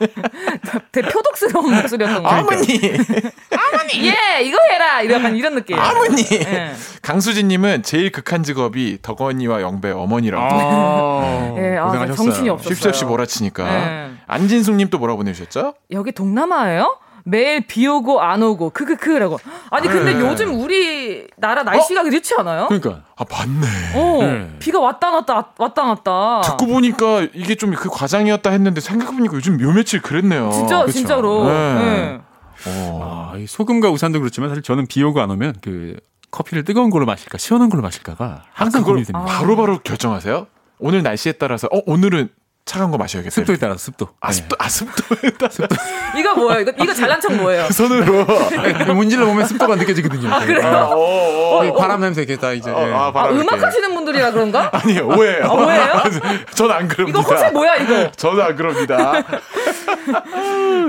되게 0.91 1.07
표독스러운 1.09 1.75
목소리였던 1.75 2.23
거예요 2.23 2.39
어머니, 2.39 4.07
예 4.07 4.41
이거 4.43 4.57
해라 4.71 5.01
이런 5.01 5.35
이런 5.35 5.55
느낌 5.55 5.77
어머니. 5.77 6.23
예. 6.31 6.73
강수진님은 7.01 7.83
제일 7.83 8.11
극한 8.11 8.43
직업이 8.43 8.99
덕원이와 9.01 9.61
영배 9.61 9.91
어머니라고. 9.91 10.43
아, 10.43 11.53
예, 11.57 11.77
아. 11.77 12.05
정신이 12.15 12.49
없었어요. 12.49 12.73
쉽시 12.73 12.87
없이 12.87 13.05
몰아 13.05 13.25
치니까. 13.31 13.63
네. 13.63 14.11
안진숙님 14.27 14.89
또 14.89 14.97
뭐라 14.99 15.15
보내주셨죠? 15.15 15.73
여기 15.91 16.11
동남아예요? 16.11 16.97
매일 17.23 17.65
비 17.67 17.85
오고 17.87 18.19
안 18.19 18.41
오고 18.41 18.71
크크크라고. 18.71 19.39
아니 19.69 19.87
근데 19.87 20.13
네. 20.15 20.19
요즘 20.21 20.59
우리 20.59 21.27
나라 21.37 21.61
날씨가 21.63 22.01
그렇지 22.03 22.33
않아요? 22.39 22.67
그러니까 22.67 23.03
아 23.15 23.23
맞네. 23.29 23.67
어, 23.95 24.23
네. 24.23 24.55
비가 24.59 24.79
왔다 24.79 25.11
갔다 25.11 25.49
왔다 25.57 25.83
갔다. 25.85 26.41
듣고 26.41 26.65
보니까 26.65 27.27
이게 27.33 27.55
좀 27.55 27.71
그 27.75 27.89
과장이었다 27.89 28.49
했는데 28.49 28.81
생각해보니까 28.81 29.35
요즘 29.35 29.61
요 29.61 29.71
며칠 29.71 30.01
그랬네요. 30.01 30.49
진짜 30.51 30.81
그쵸. 30.85 30.91
진짜로. 30.97 31.45
네. 31.45 31.73
네. 31.75 32.21
어. 32.67 33.31
아, 33.33 33.37
이 33.37 33.45
소금과 33.47 33.89
우산도 33.91 34.19
그렇지만 34.19 34.49
사실 34.49 34.61
저는 34.63 34.87
비 34.87 35.03
오고 35.03 35.21
안 35.21 35.29
오면 35.31 35.57
그 35.61 35.97
커피를 36.31 36.63
뜨거운 36.63 36.89
걸로 36.89 37.05
마실까 37.05 37.37
시원한 37.37 37.69
걸로 37.69 37.81
마실까가 37.83 38.43
항상 38.53 38.81
그걸 38.81 38.95
고민이 38.95 39.05
됩니다. 39.05 39.25
바로 39.31 39.55
바로 39.55 39.79
결정하세요? 39.79 40.47
오늘 40.79 41.03
날씨에 41.03 41.33
따라서 41.33 41.67
어 41.71 41.81
오늘은 41.85 42.29
차가운 42.63 42.91
거 42.91 42.97
마셔야겠다. 42.97 43.33
습도에 43.33 43.57
따라 43.57 43.75
습도. 43.75 44.09
아 44.21 44.27
네. 44.27 44.33
습도 44.33 44.55
아 44.59 44.69
습도에 44.69 45.31
따라 45.31 45.51
이거 46.15 46.35
뭐예요? 46.35 46.61
이거 46.61 46.71
이거 46.83 46.93
잘난 46.93 47.19
척 47.19 47.33
뭐예요? 47.33 47.67
손으로 47.71 48.25
네. 48.49 48.93
문질러 48.93 49.25
보면 49.25 49.45
습도가 49.47 49.75
느껴지거든요. 49.75 50.31
아, 50.33 50.39
그래요? 50.39 50.89
어, 50.93 51.73
바람 51.77 52.01
냄새 52.01 52.21
이렇게 52.21 52.39
다 52.39 52.51
이제. 52.53 52.69
어, 52.69 52.87
예. 52.87 52.93
아, 52.93 53.05
아, 53.07 53.11
바람 53.11 53.33
음악 53.35 53.53
이렇게. 53.53 53.65
하시는 53.65 53.93
분들이라 53.95 54.31
그런가? 54.31 54.69
아니에요 54.73 55.07
오해예요. 55.07 55.45
아, 55.45 55.53
오해예요? 55.53 56.03
전 56.53 56.71
안 56.71 56.87
그럽니다. 56.87 57.19
이거 57.19 57.29
혹시 57.29 57.51
뭐야 57.51 57.75
이거? 57.77 58.11
저도 58.11 58.43
안 58.43 58.55
그럽니다. 58.55 59.23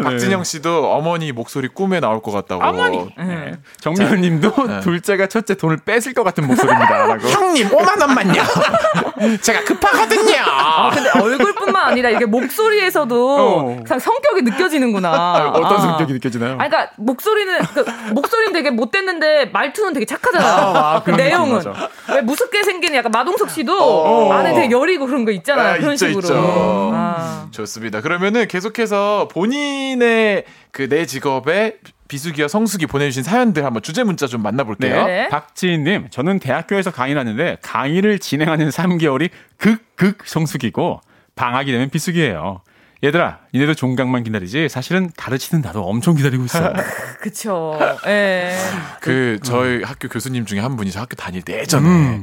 박진영 0.02 0.44
씨도 0.44 0.92
어머니 0.92 1.32
목소리 1.32 1.68
꿈에 1.68 2.00
나올 2.00 2.20
것 2.22 2.32
같다고. 2.32 2.64
어머니. 2.64 2.98
네. 3.18 3.52
정미연님도 3.80 4.66
네. 4.66 4.80
둘째가 4.80 5.26
첫째 5.26 5.54
돈을 5.54 5.78
뺏을 5.78 6.14
것 6.14 6.24
같은 6.24 6.46
목소리입니다라고. 6.46 7.28
형님 7.28 7.68
5만 7.68 8.00
원만요. 8.00 8.42
제가 9.42 9.64
급하거든요. 9.64 10.36
아, 10.44 10.90
근데 10.90 11.10
얼굴뿐만 11.18 11.86
아니라 11.92 12.10
이게 12.10 12.24
목소리에서도 12.24 13.38
어. 13.38 13.64
그냥 13.84 13.98
성격이 13.98 14.42
느껴지는구나. 14.42 15.48
어떤 15.54 15.76
아. 15.76 15.80
성격이 15.80 16.12
느껴지나요? 16.14 16.54
아, 16.54 16.68
그러니까 16.68 16.90
목소리는 16.96 17.58
그, 17.74 17.84
목소리는 18.12 18.52
되게 18.52 18.70
못됐는데 18.70 19.46
말투는 19.46 19.92
되게 19.92 20.06
착하잖아. 20.06 20.46
아, 20.46 21.02
그 21.04 21.10
내용은. 21.10 21.62
왜 22.08 22.20
무섭게 22.22 22.62
생긴 22.64 22.94
약간 22.94 23.12
마동석 23.12 23.50
씨도 23.50 23.76
어. 23.78 24.32
안에 24.32 24.54
되게 24.54 24.70
여리고 24.70 25.06
그런 25.06 25.24
거 25.24 25.30
있잖아요. 25.30 25.74
아, 25.74 25.76
그런 25.78 25.92
있죠, 25.94 26.06
식으로. 26.08 26.20
있죠. 26.20 26.90
아. 26.94 27.46
좋습니다. 27.52 28.00
그러면은 28.00 28.48
계속해서 28.48 29.01
본인의 29.30 30.44
그 30.70 30.88
내 30.88 31.06
직업에 31.06 31.76
비수기와 32.08 32.48
성수기 32.48 32.86
보내주신 32.86 33.22
사연들 33.22 33.64
한번 33.64 33.82
주제 33.82 34.04
문자 34.04 34.26
좀 34.26 34.42
만나볼게요. 34.42 35.06
네. 35.06 35.28
박지인님, 35.30 36.08
저는 36.10 36.38
대학교에서 36.40 36.90
강의를 36.90 37.18
하는데 37.20 37.56
강의를 37.62 38.18
진행하는 38.18 38.68
3개월이 38.68 39.30
극극 39.56 40.26
성수기고 40.26 41.00
방학이 41.36 41.72
되면 41.72 41.88
비수기예요. 41.88 42.60
얘들아, 43.04 43.40
니네도 43.54 43.74
종강만 43.74 44.24
기다리지. 44.24 44.68
사실은 44.68 45.10
가르치는 45.16 45.62
나도 45.62 45.82
엄청 45.84 46.14
기다리고 46.14 46.44
있어. 46.44 46.72
그쵸. 47.20 47.78
예. 48.06 48.56
그 49.00 49.38
저희 49.42 49.82
학교 49.82 50.08
교수님 50.08 50.44
중에 50.44 50.60
한 50.60 50.76
분이 50.76 50.90
저 50.90 51.00
학교 51.00 51.16
다닐 51.16 51.40
때 51.42 51.58
예전에 51.60 52.22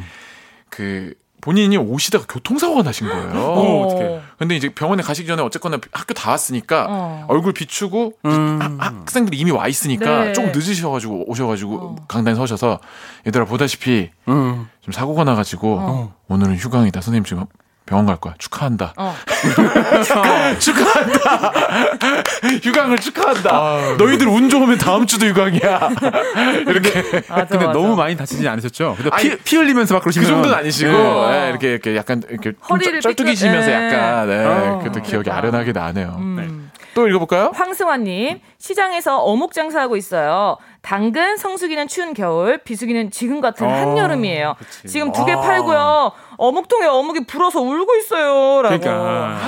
그 0.69 1.13
본인이 1.41 1.77
오시다가 1.77 2.25
교통사고가 2.27 2.83
나신 2.83 3.07
거예요. 3.07 3.29
어, 3.39 3.85
어떡해. 3.87 4.21
근데 4.37 4.55
이제 4.55 4.69
병원에 4.69 5.01
가시기 5.03 5.27
전에 5.27 5.41
어쨌거나 5.41 5.79
학교 5.91 6.13
다 6.13 6.31
왔으니까 6.31 6.85
어. 6.89 7.25
얼굴 7.27 7.53
비추고 7.53 8.13
음. 8.25 8.59
학- 8.79 8.79
학생들이 9.01 9.37
이미 9.37 9.51
와 9.51 9.67
있으니까 9.67 10.25
네. 10.25 10.33
조금 10.33 10.51
늦으셔가지고 10.51 11.29
오셔가지고 11.29 11.75
어. 11.75 11.95
강단에 12.07 12.35
서셔서 12.35 12.79
얘들아 13.27 13.45
보다시피 13.45 14.09
음. 14.27 14.67
좀 14.81 14.91
사고가 14.91 15.23
나가지고 15.23 15.77
어. 15.79 16.13
오늘은 16.27 16.55
휴강이다 16.57 17.01
선생님 17.01 17.23
지금 17.23 17.45
병원 17.89 18.05
갈 18.05 18.17
거야. 18.17 18.35
축하한다. 18.37 18.93
어. 18.97 19.15
축하 20.59 20.99
한다. 20.99 21.51
휴강을 22.63 22.97
축하한다. 22.99 23.95
너희들 23.97 24.27
운 24.27 24.47
좋으면 24.47 24.77
다음 24.77 25.07
주도 25.07 25.25
휴강이야. 25.25 25.89
이렇게. 26.69 27.01
맞아, 27.27 27.45
근데 27.45 27.65
맞아. 27.65 27.71
너무 27.71 27.95
많이 27.95 28.15
다치지 28.15 28.47
않으셨죠? 28.47 28.95
근데 28.95 29.09
피, 29.17 29.27
아니, 29.29 29.37
피 29.39 29.55
흘리면서 29.57 29.95
막그 29.95 30.03
그러시면 30.03 30.27
정도는 30.29 30.55
아니시고 30.55 30.91
예. 30.91 31.45
예, 31.45 31.49
이렇게 31.49 31.71
이렇게 31.71 31.95
약간 31.95 32.21
이렇게 32.29 32.51
좀 32.51 32.59
허리를 32.69 33.01
쩔- 33.01 33.15
쩔뚝이시면서 33.15 33.67
삐끗- 33.71 33.73
약간 33.93 34.27
네, 34.29 34.45
어, 34.45 34.77
그것도 34.83 35.01
기억이 35.01 35.23
그러니까. 35.29 35.37
아련하게 35.37 35.71
나네요. 35.71 36.15
음. 36.19 36.71
또 36.93 37.07
읽어볼까요? 37.07 37.51
황승환님 37.55 38.39
시장에서 38.59 39.17
어묵 39.19 39.53
장사하고 39.53 39.95
있어요. 39.95 40.57
당근, 40.81 41.37
성수기는 41.37 41.87
추운 41.87 42.13
겨울, 42.13 42.57
비수기는 42.63 43.11
지금 43.11 43.41
같은 43.41 43.67
어, 43.67 43.69
한여름이에요. 43.69 44.55
그치. 44.57 44.87
지금 44.87 45.11
두 45.11 45.25
개 45.25 45.35
팔고요. 45.35 46.11
어묵통에 46.37 46.85
어묵이 46.87 47.25
불어서 47.25 47.59
울고 47.61 47.95
있어요 47.97 48.61
라고. 48.61 48.79
그러니까 48.79 49.39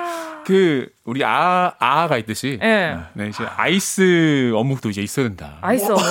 예. 0.00 0.44
그 0.46 0.86
우리 1.04 1.24
아 1.24 1.72
아가 1.78 2.16
있듯이 2.18 2.58
예. 2.62 2.96
네, 3.14 3.28
이제 3.28 3.44
아이스 3.56 4.52
어묵도 4.54 4.90
이제 4.90 5.02
있어야 5.02 5.26
된다. 5.26 5.58
아이스 5.60 5.90
어묵. 5.90 6.02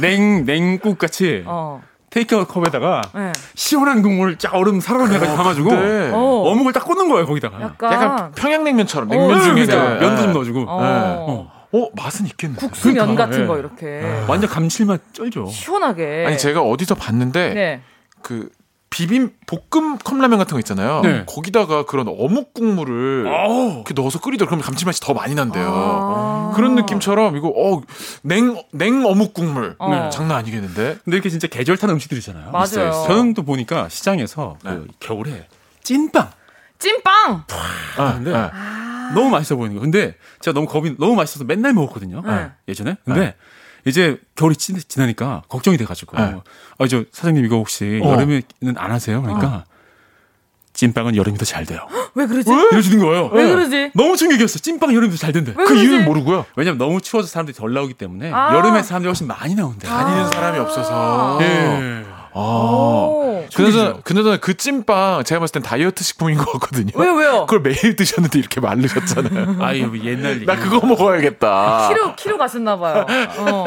냉 0.00 0.44
냉국 0.44 0.98
같이 0.98 1.42
어. 1.46 1.80
테이크아웃 2.10 2.48
컵에다가 2.48 3.02
예. 3.16 3.32
시원한 3.54 4.02
국물 4.02 4.36
쫙 4.36 4.54
얼음 4.54 4.80
담아주고 4.80 5.70
근데 5.70 6.10
어. 6.12 6.18
어묵을 6.50 6.72
딱 6.72 6.84
꽂는 6.84 7.08
거예요 7.08 7.26
거기다가. 7.26 7.60
약간, 7.60 7.92
약간 7.92 8.32
평양냉면처럼 8.32 9.10
어, 9.10 9.14
냉면 9.14 9.40
중에 9.42 9.64
진짜. 9.64 9.98
그, 9.98 10.04
면도 10.04 10.20
좀 10.22 10.28
예. 10.28 10.32
넣어주고 10.32 10.64
어. 10.68 11.61
어 11.72 11.88
맛은 11.94 12.26
있겠네. 12.26 12.56
국수면 12.56 12.94
그러니까, 12.96 13.26
같은 13.26 13.42
예. 13.42 13.46
거 13.46 13.58
이렇게 13.58 14.24
완전 14.28 14.50
감칠맛 14.50 15.14
쩔죠. 15.14 15.46
시원하게. 15.46 16.24
아니 16.26 16.38
제가 16.38 16.60
어디서 16.62 16.94
봤는데 16.94 17.54
네. 17.54 17.82
그 18.22 18.50
비빔 18.90 19.32
볶음 19.46 19.96
컵라면 19.96 20.38
같은 20.38 20.54
거 20.54 20.58
있잖아요. 20.58 21.00
네. 21.00 21.24
거기다가 21.26 21.86
그런 21.86 22.08
어묵 22.08 22.52
국물을. 22.52 23.24
이렇게 23.26 23.94
넣어서 23.94 24.20
끓이더라. 24.20 24.48
그러면 24.50 24.64
감칠맛이 24.66 25.00
더 25.00 25.14
많이 25.14 25.34
난대요. 25.34 25.66
아. 25.66 26.52
그런 26.54 26.74
느낌처럼 26.74 27.38
이거 27.38 27.48
어냉냉 27.48 29.06
어묵 29.06 29.32
국물 29.32 29.76
어. 29.78 29.88
네, 29.88 30.10
장난 30.10 30.36
아니겠는데? 30.36 30.98
근데 31.04 31.16
이렇게 31.16 31.30
진짜 31.30 31.46
계절 31.46 31.78
타는 31.78 31.94
음식들이잖아요. 31.94 32.50
맞아요. 32.50 32.64
있어요, 32.64 32.88
있어요. 32.90 33.06
저는 33.08 33.32
또 33.32 33.44
보니까 33.44 33.88
시장에서 33.88 34.58
네. 34.62 34.72
그 34.72 34.86
겨울에 35.00 35.48
찐빵 35.82 36.30
찐빵. 36.78 37.44
아, 37.96 38.14
근데 38.14 38.30
네. 38.30 38.50
너무 39.14 39.30
맛있어 39.30 39.56
보이는 39.56 39.74
거. 39.76 39.80
근데 39.82 40.14
제가 40.40 40.54
너무 40.54 40.66
겁이 40.66 40.96
너무 40.98 41.14
맛있어서 41.14 41.44
맨날 41.44 41.72
먹었거든요. 41.74 42.22
네. 42.26 42.50
예전에. 42.68 42.96
근데 43.04 43.34
이제 43.84 44.18
겨울이 44.36 44.54
지, 44.56 44.72
지나니까 44.74 45.42
걱정이 45.48 45.76
돼가지고 45.76 46.16
네. 46.16 46.34
아 46.78 46.86
저 46.88 47.04
사장님 47.12 47.44
이거 47.44 47.56
혹시 47.56 48.00
어. 48.02 48.12
여름에는 48.12 48.44
안 48.76 48.90
하세요? 48.92 49.20
그러니까 49.22 49.64
찐빵은 50.74 51.16
여름이 51.16 51.36
더 51.38 51.44
잘 51.44 51.66
돼요. 51.66 51.80
왜 52.14 52.26
그러지? 52.26 52.50
이러시는 52.72 52.98
거예요. 53.04 53.26
왜 53.26 53.46
그러지? 53.48 53.90
너무 53.94 54.16
충격이었어. 54.16 54.58
찐빵 54.60 54.94
여름이 54.94 55.10
더 55.12 55.16
잘 55.18 55.32
된대. 55.32 55.50
왜그 55.52 55.64
그러지? 55.68 55.84
이유는 55.84 56.04
모르고요. 56.06 56.46
왜냐면 56.56 56.78
너무 56.78 57.00
추워서 57.00 57.28
사람들이 57.28 57.54
덜 57.56 57.72
나오기 57.74 57.94
때문에 57.94 58.32
아. 58.32 58.54
여름에 58.56 58.82
사람들이 58.82 59.08
훨씬 59.08 59.26
많이 59.26 59.54
나온대. 59.54 59.86
다니는 59.86 60.30
사람이 60.30 60.58
없어서. 60.58 61.38
예. 61.42 62.04
아. 62.34 62.38
오. 62.40 63.44
그나저나, 63.54 64.00
그나저나 64.02 64.36
그 64.38 64.56
찐빵 64.56 65.24
제가 65.24 65.40
봤을 65.40 65.52
땐 65.54 65.62
다이어트 65.62 66.02
식품인 66.02 66.38
것 66.38 66.52
같거든요. 66.52 66.92
왜요, 66.94 67.12
왜요? 67.14 67.46
그걸 67.46 67.60
매일 67.60 67.96
드셨는데 67.96 68.38
이렇게 68.38 68.60
마르셨잖아요. 68.60 69.56
아유 69.62 69.90
옛날 70.04 70.36
얘기. 70.36 70.46
나 70.46 70.56
그거 70.56 70.86
먹어야겠다. 70.86 71.88
키로 71.88 72.16
키로 72.16 72.38
가셨나 72.38 72.78
봐요. 72.78 73.06
어. 73.38 73.64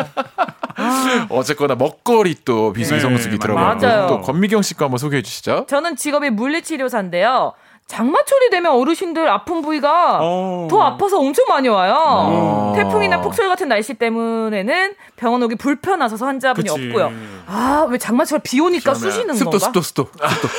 어쨌거나 1.29 1.75
먹거리 1.75 2.35
또 2.43 2.73
비수성수기 2.73 3.35
네, 3.35 3.39
들어가고 3.39 3.79
맞아요. 3.79 4.07
또 4.07 4.21
권미경 4.21 4.61
씨거 4.61 4.85
한번 4.85 4.97
소개해 4.97 5.21
주시죠. 5.21 5.65
저는 5.69 5.95
직업이 5.95 6.29
물리치료사인데요. 6.29 7.53
장마철이 7.87 8.49
되면 8.49 8.71
어르신들 8.73 9.29
아픈 9.29 9.61
부위가 9.61 10.19
어. 10.21 10.67
더 10.69 10.81
아파서 10.81 11.19
엄청 11.19 11.45
많이 11.47 11.67
와요. 11.67 11.95
어. 11.97 12.73
태풍이나 12.75 13.21
폭설 13.21 13.47
같은 13.47 13.67
날씨 13.69 13.93
때문에는 13.93 14.95
병원 15.15 15.43
오기 15.43 15.55
불편하셔서 15.55 16.25
환자분이 16.25 16.67
그치. 16.67 16.87
없고요. 16.87 17.11
아, 17.45 17.85
왜 17.89 17.97
장마철 17.99 18.39
비 18.39 18.59
오니까 18.59 18.93
시원해. 18.95 19.11
쑤시는 19.15 19.35
습도 19.35 19.51
건가? 19.51 19.65
습도 19.65 19.81
습도 19.81 20.03
습도. 20.05 20.49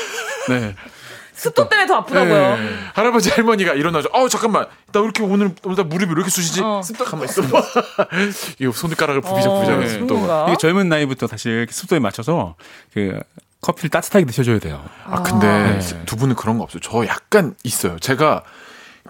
네. 0.52 0.74
습도 1.34 1.68
때문에 1.68 1.86
더 1.86 1.96
아프다고요. 1.96 2.56
네. 2.56 2.68
할아버지 2.94 3.28
할머니가 3.30 3.74
일어나죠. 3.74 4.08
어 4.12 4.26
잠깐만 4.28 4.66
나 4.92 5.00
왜 5.00 5.04
이렇게 5.04 5.22
오늘 5.22 5.50
오늘 5.64 5.76
나 5.76 5.82
무릎이 5.82 6.06
왜 6.06 6.12
이렇게 6.16 6.30
쑤시지? 6.30 6.62
어. 6.62 6.80
습도 6.82 7.04
가만 7.04 7.26
있어. 7.26 7.42
봐. 7.42 7.60
이거 8.58 8.72
손가락을 8.72 9.20
부비적 9.20 9.52
어, 9.52 9.54
부비적 9.56 9.80
네. 9.80 9.88
습도가. 9.88 10.46
이게 10.48 10.56
젊은 10.56 10.88
나이부터 10.88 11.26
사실 11.26 11.66
습도에 11.68 11.98
맞춰서 11.98 12.54
그 12.94 13.18
커피를 13.66 13.90
따뜻하게 13.90 14.24
드셔줘야 14.26 14.60
돼요. 14.60 14.80
아 15.04 15.22
근데 15.22 15.46
네. 15.80 16.02
두 16.06 16.14
분은 16.16 16.36
그런 16.36 16.56
거 16.58 16.62
없어요. 16.64 16.80
저 16.80 17.04
약간 17.06 17.54
있어요. 17.64 17.98
제가 17.98 18.44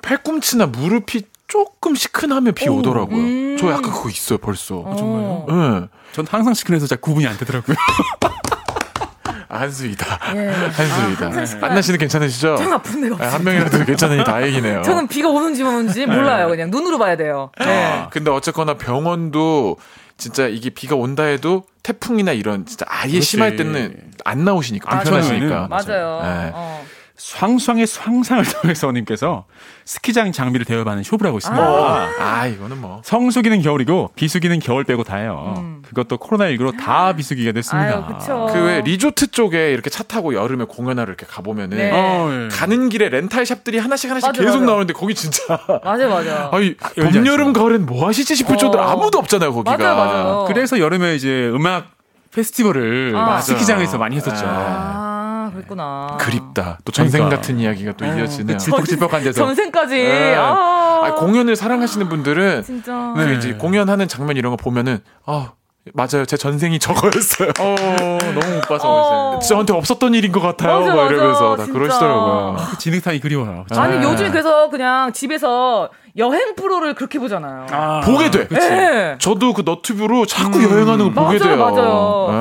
팔꿈치나 0.02 0.66
무릎이 0.66 1.24
조금 1.46 1.94
시큰하면 1.94 2.54
비 2.54 2.66
오더라고요. 2.68 3.18
음. 3.18 3.56
저 3.60 3.68
약간 3.70 3.92
그거 3.92 4.08
있어요 4.08 4.38
벌써. 4.38 4.82
정말요? 4.96 5.46
네. 5.48 5.88
전 6.12 6.26
항상 6.26 6.54
시큰해서 6.54 6.86
잘 6.86 6.98
구분이 6.98 7.26
안 7.26 7.36
되더라고요. 7.36 7.76
아, 9.48 9.60
한수이다. 9.60 10.20
예. 10.36 10.48
한수이다. 10.48 11.26
아, 11.26 11.68
안나 11.70 11.80
씨는 11.82 11.98
괜찮으시죠? 12.00 12.56
전 12.56 12.72
아픈 12.72 13.00
데가 13.02 13.16
네, 13.16 13.24
없어요. 13.24 13.30
한 13.30 13.44
명이라도 13.44 13.84
괜찮으니 13.84 14.24
다행이네요. 14.24 14.82
저는 14.82 15.06
비가 15.06 15.28
오는지 15.28 15.62
오는지 15.62 16.06
몰라요. 16.06 16.48
그냥 16.48 16.70
눈으로 16.70 16.98
봐야 16.98 17.16
돼요. 17.16 17.50
네. 17.60 17.84
아, 17.84 18.08
근데 18.08 18.30
어쨌거나 18.30 18.74
병원도 18.74 19.76
진짜 20.16 20.48
이게 20.48 20.70
비가 20.70 20.96
온다 20.96 21.24
해도 21.24 21.64
태풍이나 21.86 22.32
이런 22.32 22.66
진짜 22.66 22.84
아예 22.88 23.12
그렇지. 23.12 23.26
심할 23.26 23.54
때는 23.54 24.10
안 24.24 24.44
나오시니까 24.44 24.92
아, 24.92 24.98
불편하시니까. 25.00 25.68
맞아요. 25.68 26.20
네. 26.22 26.50
어. 26.52 26.84
황상의 27.18 27.86
황상을 27.98 28.44
통해서 28.62 28.92
님께서 28.92 29.46
스키장 29.84 30.32
장비를 30.32 30.66
대여받는 30.66 31.02
쇼부를 31.02 31.28
하고 31.28 31.38
있습니다. 31.38 31.62
아, 31.62 32.08
아, 32.18 32.46
이거는 32.46 32.80
뭐. 32.80 33.00
성수기는 33.04 33.62
겨울이고 33.62 34.10
비수기는 34.14 34.58
겨울 34.58 34.84
빼고 34.84 35.02
다예요. 35.04 35.54
음. 35.56 35.82
그것도 35.86 36.18
코로나19로 36.18 36.76
다 36.78 37.14
비수기가 37.14 37.52
됐습니다. 37.52 38.06
그쵸. 38.06 38.48
그왜 38.52 38.82
리조트 38.82 39.30
쪽에 39.30 39.72
이렇게 39.72 39.88
차 39.88 40.02
타고 40.02 40.34
여름에 40.34 40.64
공연하러 40.64 41.08
이렇게 41.08 41.24
가보면은 41.26 41.76
네. 41.78 41.90
어, 41.92 42.28
예. 42.32 42.48
가는 42.48 42.88
길에 42.88 43.08
렌탈 43.08 43.46
샵들이 43.46 43.78
하나씩 43.78 44.10
하나씩 44.10 44.28
맞아, 44.28 44.42
계속 44.42 44.58
맞아. 44.58 44.66
나오는데 44.66 44.92
거기 44.92 45.14
진짜 45.14 45.58
맞아, 45.84 46.08
맞아. 46.08 46.50
아니 46.54 46.74
봄 46.76 47.26
여름. 47.26 47.52
가을엔 47.52 47.86
뭐 47.86 48.08
하시지 48.08 48.34
싶을 48.34 48.56
어. 48.56 48.58
정도로 48.58 48.82
아무도 48.84 49.18
없잖아요 49.18 49.54
거기가. 49.54 49.76
맞아요, 49.76 49.96
맞아요. 49.96 50.44
그래서 50.48 50.78
여름에 50.78 51.14
이제 51.14 51.48
음악 51.54 51.86
페스티벌을 52.34 53.14
아. 53.16 53.40
스키장에서 53.40 53.96
많이 53.98 54.16
했었죠. 54.16 54.44
아, 54.46 55.05
그랬구나. 55.50 56.16
그립다. 56.20 56.78
또 56.84 56.92
전생 56.92 57.20
그러니까. 57.20 57.36
같은 57.40 57.58
이야기가 57.58 57.92
또 57.96 58.04
이어지네요. 58.04 58.56
질퍽질퍽한 58.58 59.22
데서. 59.22 59.44
전생까지. 59.44 59.94
네. 59.96 60.34
아, 60.36 61.02
아니, 61.04 61.14
공연을 61.16 61.56
사랑하시는 61.56 62.08
분들은 62.08 62.62
진짜. 62.62 63.12
그 63.16 63.20
네. 63.22 63.34
이제 63.36 63.52
공연하는 63.54 64.08
장면 64.08 64.36
이런 64.36 64.50
거 64.50 64.56
보면은 64.56 64.98
아 65.26 65.52
맞아요 65.94 66.24
제 66.26 66.36
전생이 66.36 66.80
저거였어요. 66.80 67.50
어, 67.60 67.76
너무 68.20 68.54
못 68.56 68.60
봐서 68.68 69.36
어. 69.36 69.38
저한테 69.38 69.72
없었던 69.72 70.14
일인 70.14 70.32
것 70.32 70.40
같아요. 70.40 70.80
맞아, 70.80 70.94
막 70.94 71.02
맞아, 71.04 71.14
이러면서 71.14 71.56
다 71.56 71.64
진짜. 71.64 71.78
그러시더라고요. 71.78 72.56
그 72.70 72.78
진흙탕이 72.78 73.20
그리워요. 73.20 73.64
아니, 73.70 73.98
네. 73.98 74.02
요즘 74.04 74.30
그래서 74.32 74.68
그냥 74.68 75.12
집에서 75.12 75.90
여행 76.16 76.56
프로를 76.56 76.94
그렇게 76.94 77.20
보잖아요. 77.20 77.66
아, 77.70 78.00
보게 78.04 78.30
돼. 78.32 78.48
예. 78.52 79.16
저도 79.20 79.52
그 79.52 79.62
너튜브로 79.64 80.26
자꾸 80.26 80.60
여행하는 80.64 81.14
거 81.14 81.22
보게 81.22 81.38
맞아요, 81.38 81.56
돼요. 81.56 81.56
맞아요. 81.56 82.26
네. 82.30 82.36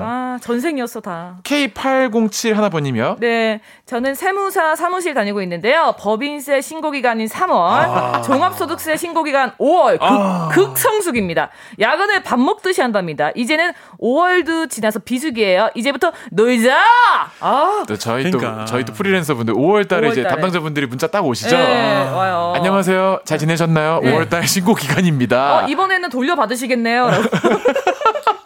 아, 0.00 0.25
전생이었어, 0.40 1.00
다. 1.00 1.36
K807 1.42 2.54
하나번님이요. 2.54 3.16
네, 3.20 3.60
저는 3.86 4.14
세무사 4.14 4.76
사무실 4.76 5.14
다니고 5.14 5.42
있는데요. 5.42 5.94
법인세 5.98 6.60
신고기간인 6.60 7.28
3월, 7.28 8.22
종합소득세 8.24 8.96
신고기간 8.96 9.52
5월, 9.58 9.98
극, 9.98 10.54
극성수기입니다. 10.74 11.50
야근을 11.80 12.22
밥 12.22 12.38
먹듯이 12.38 12.80
한답니다. 12.80 13.30
이제는 13.34 13.72
5월도 14.00 14.68
지나서 14.70 14.98
비수기예요. 15.00 15.70
이제부터 15.74 16.12
놀자! 16.30 16.76
아, 17.40 17.84
또 17.86 17.96
저희 17.96 18.24
그러니까. 18.30 18.58
또 18.60 18.64
저희 18.66 18.84
또 18.84 18.92
프리랜서 18.92 19.34
분들 19.34 19.54
5월 19.54 19.88
달에 19.88 20.08
이제 20.08 20.20
5월 20.20 20.24
달에. 20.24 20.34
담당자분들이 20.34 20.86
문자 20.86 21.06
딱 21.06 21.24
오시죠. 21.26 21.56
네, 21.56 22.08
와요. 22.10 22.52
안녕하세요. 22.56 23.20
잘 23.24 23.38
지내셨나요? 23.38 24.00
네. 24.02 24.12
5월 24.12 24.28
달 24.28 24.46
신고 24.46 24.74
기간입니다. 24.74 25.58
어, 25.64 25.68
이번에는 25.68 26.08
돌려받으시겠네요. 26.10 27.10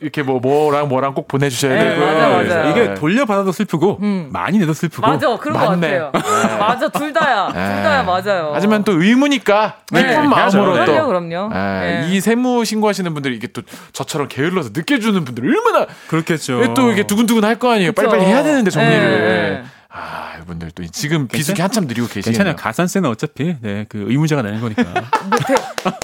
이렇게 0.00 0.22
뭐 0.22 0.40
뭐랑 0.40 0.88
뭐랑 0.88 1.14
꼭 1.14 1.28
보내주셔야 1.28 1.74
네, 1.74 1.90
되고요. 1.90 2.06
맞아, 2.06 2.28
맞아. 2.28 2.64
이게 2.70 2.94
돌려받아도 2.94 3.52
슬프고 3.52 3.98
음. 4.02 4.28
많이 4.32 4.58
내도 4.58 4.72
슬프고 4.72 5.06
맞아, 5.06 5.36
그런 5.36 5.58
맞네. 5.58 5.98
것 5.98 6.12
같아요. 6.12 6.58
맞아, 6.58 6.88
둘 6.88 7.12
다야. 7.12 7.46
둘 7.46 7.54
다야, 7.82 8.02
맞아요. 8.02 8.50
하지만 8.54 8.84
또 8.84 9.00
의무니까 9.00 9.76
네, 9.90 10.06
기쁜 10.08 10.28
마음으로. 10.28 10.84
또 10.84 10.92
그럼요, 10.92 11.06
그럼요. 11.08 11.50
예, 11.54 11.58
네. 11.58 12.08
이 12.10 12.20
세무 12.20 12.64
신고하시는 12.64 13.12
분들이 13.14 13.36
이게 13.36 13.46
또 13.48 13.62
저처럼 13.92 14.28
게을러서 14.28 14.70
늦게 14.72 14.98
주는 15.00 15.24
분들 15.24 15.44
얼마나 15.46 15.86
그렇겠죠. 16.08 16.74
또 16.74 16.90
이게 16.92 17.04
두근두근 17.06 17.44
할 17.44 17.60
거 17.60 17.70
아니에요. 17.72 17.92
그쵸. 17.92 18.08
빨리빨리 18.08 18.24
해야 18.32 18.42
되는데 18.42 18.70
정리를. 18.70 19.00
네, 19.00 19.18
네. 19.18 19.62
아, 19.92 20.34
이분들 20.40 20.70
또 20.70 20.82
지금 20.86 21.26
비수기 21.28 21.60
한참 21.60 21.86
드리고 21.88 22.06
계시네요. 22.06 22.22
괜찮아요. 22.24 22.56
가산세는 22.56 23.10
어차피 23.10 23.56
네, 23.60 23.84
그 23.88 24.06
의무자가 24.08 24.40
내는 24.42 24.60
거니까. 24.60 24.82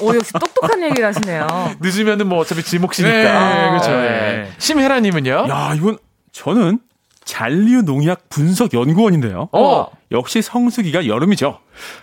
오, 0.03 0.15
역시 0.15 0.33
똑똑한 0.33 0.83
얘기를 0.83 1.07
하시네요. 1.07 1.47
늦으면은 1.81 2.29
뭐 2.29 2.39
어차피 2.39 2.63
지 2.63 2.79
몫이니까. 2.79 3.55
네, 3.55 3.69
그렇죠. 3.71 3.91
네. 3.91 4.51
심혜라님은요? 4.59 5.47
야, 5.49 5.75
이건 5.77 5.99
저는 6.33 6.81
잔류 7.25 7.83
농약 7.83 8.29
분석 8.29 8.73
연구원인데요. 8.73 9.49
어. 9.53 9.87
역시 10.13 10.41
성수기가 10.41 11.07
여름이죠. 11.07 11.59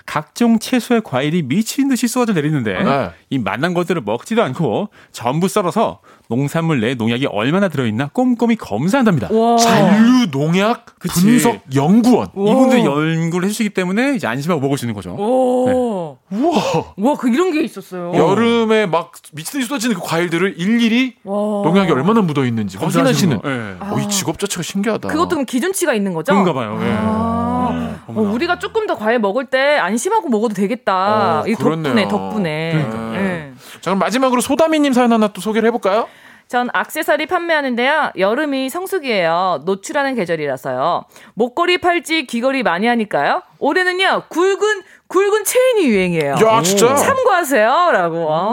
각종 0.06 0.60
채소에 0.60 1.02
과일이 1.04 1.42
미친 1.42 1.88
듯이 1.88 2.08
쏟아져 2.08 2.34
내리는데 2.34 2.84
네. 2.84 3.10
이 3.30 3.40
만난 3.40 3.74
것들을 3.74 4.02
먹지도 4.06 4.44
않고 4.44 4.90
전부 5.12 5.48
썰어서 5.48 6.00
농산물 6.30 6.82
내 6.82 6.96
농약이 6.96 7.28
얼마나 7.28 7.70
들어있나 7.70 8.10
꼼꼼히 8.14 8.56
검사한답니다. 8.56 9.30
와. 9.32 9.58
잔류 9.58 10.28
농약 10.32 11.00
그치. 11.00 11.22
분석 11.22 11.62
연구원. 11.76 12.28
이분들이 12.36 12.84
연구를 12.86 13.46
해주시기 13.48 13.70
때문에 13.72 14.16
이제 14.16 14.28
안심하고 14.28 14.62
먹을 14.62 14.78
수 14.78 14.86
있는 14.86 14.96
거죠. 14.96 15.12
오. 15.16 16.18
우와. 16.32 16.62
와, 16.98 17.16
그 17.18 17.30
이런 17.30 17.52
게 17.52 17.62
있었어요. 17.64 18.14
여름에 18.16 18.86
막 18.86 19.12
미친 19.32 19.60
듯이 19.60 19.68
쏟아지는 19.68 19.96
그 19.96 20.02
과일들을 20.04 20.56
일일이 20.58 21.16
와. 21.24 21.36
농약이 21.64 21.92
얼마나 21.92 22.22
묻어 22.22 22.46
있는지 22.46 22.78
확인하시는. 22.78 23.42
거. 23.42 23.50
예. 23.50 23.76
어, 23.80 24.00
이 24.00 24.10
직업 24.10 24.40
자체가 24.40 24.62
신기하다. 24.62 25.08
그것도 25.10 25.30
그럼 25.30 25.46
기준치가 25.46 25.94
있는 25.94 26.14
거죠? 26.14 26.32
그런가 26.34 26.54
봐요. 26.54 26.80
예. 26.82 27.53
아, 27.74 28.00
어, 28.08 28.22
우리가 28.22 28.60
조금 28.60 28.88
더 28.88 28.96
과일 28.96 29.20
먹을 29.20 29.46
때 29.46 29.78
안심하고 29.78 30.30
먹어도 30.30 30.54
되겠다. 30.54 31.42
어, 31.42 31.44
이 31.48 31.56
덕분에 31.56 31.82
그렇네요. 31.84 32.08
덕분에. 32.08 32.72
그러니까요. 32.74 33.16
예. 33.16 33.52
자, 33.82 33.92
그럼 33.92 34.00
마지막으로 34.00 34.42
소다미님 34.42 34.94
사연 34.94 35.12
하나 35.12 35.28
또 35.28 35.42
소개를 35.42 35.68
해볼까요? 35.68 36.08
전 36.48 36.70
악세사리 36.72 37.26
판매하는데요. 37.26 38.12
여름이 38.18 38.70
성수기예요. 38.70 39.64
노출하는 39.66 40.14
계절이라서요. 40.16 41.06
목걸이, 41.34 41.80
팔찌, 41.80 42.28
귀걸이 42.28 42.64
많이 42.64 42.86
하니까요. 42.86 43.42
올해는요. 43.60 44.24
굵은 44.30 44.84
굵은 45.08 45.46
체인이 45.46 45.88
유행이에요. 45.88 46.36
야, 46.46 46.62
진짜? 46.62 46.96
참고하세요.라고. 46.96 48.28
아. 48.32 48.46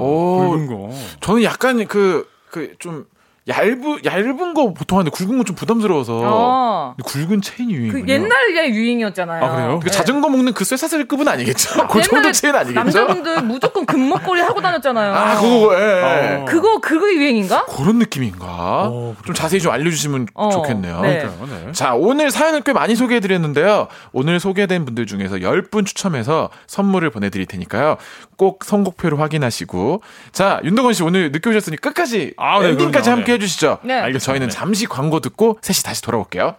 오, 0.00 0.50
굵은 0.50 0.66
거. 0.66 0.90
저는 1.20 1.42
약간 1.44 1.86
그, 1.86 2.28
그, 2.50 2.74
좀, 2.78 3.06
얇은, 3.48 4.00
얇은 4.04 4.54
거 4.54 4.74
보통 4.74 4.98
하는데 4.98 5.10
굵은 5.14 5.36
건 5.38 5.46
좀 5.46 5.54
부담스러워서. 5.54 6.20
어. 6.24 6.94
굵은 7.04 7.40
체인이 7.40 7.72
유행이군요. 7.72 8.04
그 8.04 8.10
옛날에 8.12 8.70
유행이었잖아요. 8.70 9.44
아, 9.44 9.54
그래요? 9.54 9.80
그 9.80 9.90
자전거 9.90 10.28
먹는 10.28 10.52
그 10.54 10.64
쇠사슬급은 10.64 11.28
아니겠죠? 11.28 11.86
그 11.88 12.02
정도 12.02 12.16
옛날에 12.18 12.32
체인 12.32 12.54
아니겠죠? 12.56 12.74
남자분들 12.80 13.42
무조건 13.42 13.86
금목걸이 13.86 14.40
하고 14.40 14.60
다녔잖아요. 14.60 15.14
아, 15.14 15.40
그거, 15.40 15.74
예. 15.80 16.02
어. 16.40 16.44
그거 16.46 16.80
그거 16.80 17.06
유행인가? 17.12 17.64
그런 17.66 17.98
느낌인가? 18.00 18.46
어, 18.48 19.14
좀 19.24 19.34
자세히 19.36 19.60
좀 19.60 19.70
알려주시면 19.72 20.26
어, 20.34 20.50
좋겠네요. 20.50 21.00
네. 21.02 21.18
그러니까요, 21.20 21.66
네. 21.66 21.72
자, 21.72 21.94
오늘 21.94 22.32
사연을 22.32 22.62
꽤 22.62 22.72
많이 22.72 22.96
소개해드렸는데요. 22.96 23.86
오늘 24.12 24.40
소개된 24.40 24.84
분들 24.84 25.06
중에서 25.06 25.36
10분 25.36 25.86
추첨해서 25.86 26.50
선물을 26.66 27.08
보내드릴 27.10 27.46
테니까요. 27.46 27.96
꼭 28.36 28.64
선곡표를 28.64 29.20
확인하시고. 29.20 30.02
자, 30.32 30.60
윤동건 30.64 30.92
씨 30.94 31.02
오늘 31.04 31.30
늦게 31.30 31.48
오셨으니 31.50 31.76
끝까지 31.76 32.34
아, 32.36 32.60
네, 32.60 32.70
엔딩까지 32.70 33.04
그럼요. 33.10 33.20
함께 33.20 33.35
해 33.36 33.38
주시죠. 33.38 33.78
네. 33.82 33.94
알겠습니다. 33.94 34.24
저희는 34.24 34.48
네. 34.48 34.52
잠시 34.52 34.86
광고 34.86 35.20
듣고 35.20 35.58
셋이 35.62 35.82
다시 35.84 36.02
돌아올게요. 36.02 36.56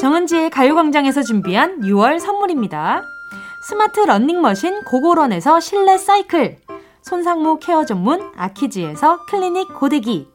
정은지의 0.00 0.50
가요광장에서 0.50 1.22
준비한 1.22 1.80
6월 1.80 2.20
선물입니다. 2.20 3.02
스마트 3.68 4.00
러닝머신 4.00 4.84
고고런에서 4.84 5.58
실내 5.58 5.98
사이클, 5.98 6.58
손상모 7.02 7.58
케어 7.58 7.84
전문 7.84 8.30
아키지에서 8.36 9.26
클리닉 9.26 9.74
고데기, 9.74 10.28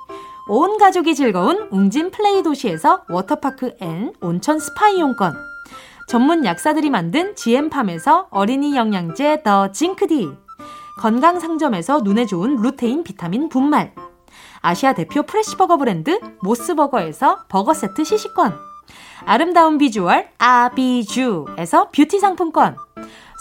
온 0.49 0.77
가족이 0.77 1.15
즐거운 1.15 1.69
웅진 1.71 2.11
플레이 2.11 2.43
도시에서 2.43 3.03
워터파크 3.07 3.77
and 3.79 4.13
온천 4.19 4.59
스파 4.59 4.89
이용권, 4.89 5.33
전문 6.09 6.43
약사들이 6.43 6.89
만든 6.89 7.33
GM팜에서 7.35 8.27
어린이 8.29 8.75
영양제 8.75 9.43
더 9.43 9.71
징크디, 9.71 10.29
건강 10.99 11.39
상점에서 11.39 12.01
눈에 12.01 12.25
좋은 12.25 12.57
루테인 12.57 13.03
비타민 13.03 13.49
분말, 13.49 13.93
아시아 14.61 14.93
대표 14.93 15.23
fresh버거 15.23 15.77
브랜드 15.77 16.19
모스버거에서 16.41 17.45
버거 17.49 17.73
세트 17.73 18.03
시식권, 18.03 18.53
아름다운 19.25 19.77
비주얼 19.77 20.29
아비주에서 20.37 21.89
뷰티 21.91 22.19
상품권. 22.19 22.77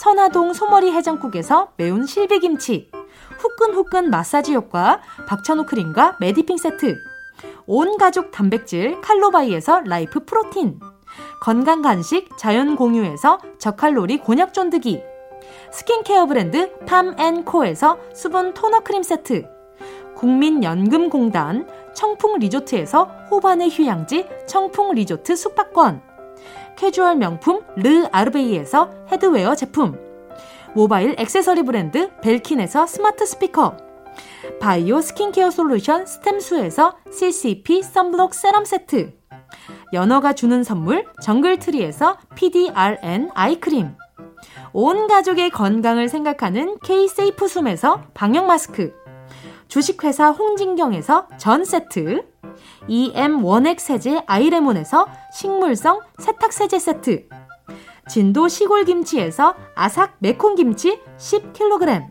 선화동 0.01 0.53
소머리 0.53 0.91
해장국에서 0.93 1.69
매운 1.77 2.07
실비김치. 2.07 2.91
후끈후끈 3.39 4.11
마사지 4.11 4.55
효과 4.55 5.01
박찬호 5.29 5.67
크림과 5.67 6.17
메디핑 6.21 6.57
세트. 6.57 6.97
온 7.67 7.99
가족 7.99 8.31
단백질 8.31 9.01
칼로바이에서 9.01 9.83
라이프 9.87 10.25
프로틴. 10.25 10.81
건강 11.41 11.83
간식 11.83 12.29
자연 12.37 12.77
공유에서 12.77 13.39
저칼로리 13.59 14.19
곤약 14.19 14.55
쫀득이 14.55 15.03
스킨케어 15.73 16.27
브랜드 16.27 16.75
팜앤코에서 16.87 17.99
수분 18.15 18.55
토너 18.55 18.81
크림 18.81 19.03
세트. 19.03 19.49
국민연금공단 20.17 21.69
청풍 21.95 22.39
리조트에서 22.39 23.05
호반의 23.31 23.71
휴양지 23.71 24.27
청풍 24.47 24.93
리조트 24.93 25.35
숙박권. 25.35 26.03
캐주얼 26.77 27.17
명품 27.17 27.61
르 27.77 28.07
아르베이에서 28.13 28.91
headwear 29.11 29.55
제품. 29.55 29.99
모바일 30.75 31.15
액세서리 31.19 31.63
브랜드 31.63 32.11
벨킨에서 32.21 32.87
스마트 32.87 33.27
스피커. 33.27 33.77
바이오 34.61 35.01
스킨케어 35.01 35.51
솔루션 35.51 36.07
스템수에서 36.07 36.97
CCP 37.11 37.83
썬블록 37.83 38.35
세럼 38.35 38.65
세트. 38.65 39.13
연어가 39.93 40.33
주는 40.33 40.65
선물 40.65 41.05
정글트리에서 41.21 42.17
PDRN 42.35 43.31
eye 43.35 43.57
cream 43.57 43.95
온 44.75 45.07
가족의 45.07 45.51
건강을 45.51 46.09
생각하는 46.09 46.79
K-세이프 46.83 47.47
숨에서 47.47 48.03
방역 48.15 48.47
마스크 48.47 48.95
주식회사 49.69 50.31
홍진경에서 50.31 51.29
전 51.39 51.65
세트, 51.65 52.27
EM 52.89 53.43
원액 53.43 53.81
세제 53.81 54.23
아이레몬에서 54.27 55.07
식물성 55.33 56.01
세탁 56.19 56.53
세제 56.53 56.79
세트, 56.79 57.27
진도 58.07 58.49
시골 58.49 58.85
김치에서 58.85 59.55
아삭 59.75 60.17
매콤 60.19 60.57
김치 60.57 61.01
10kg, 61.17 62.11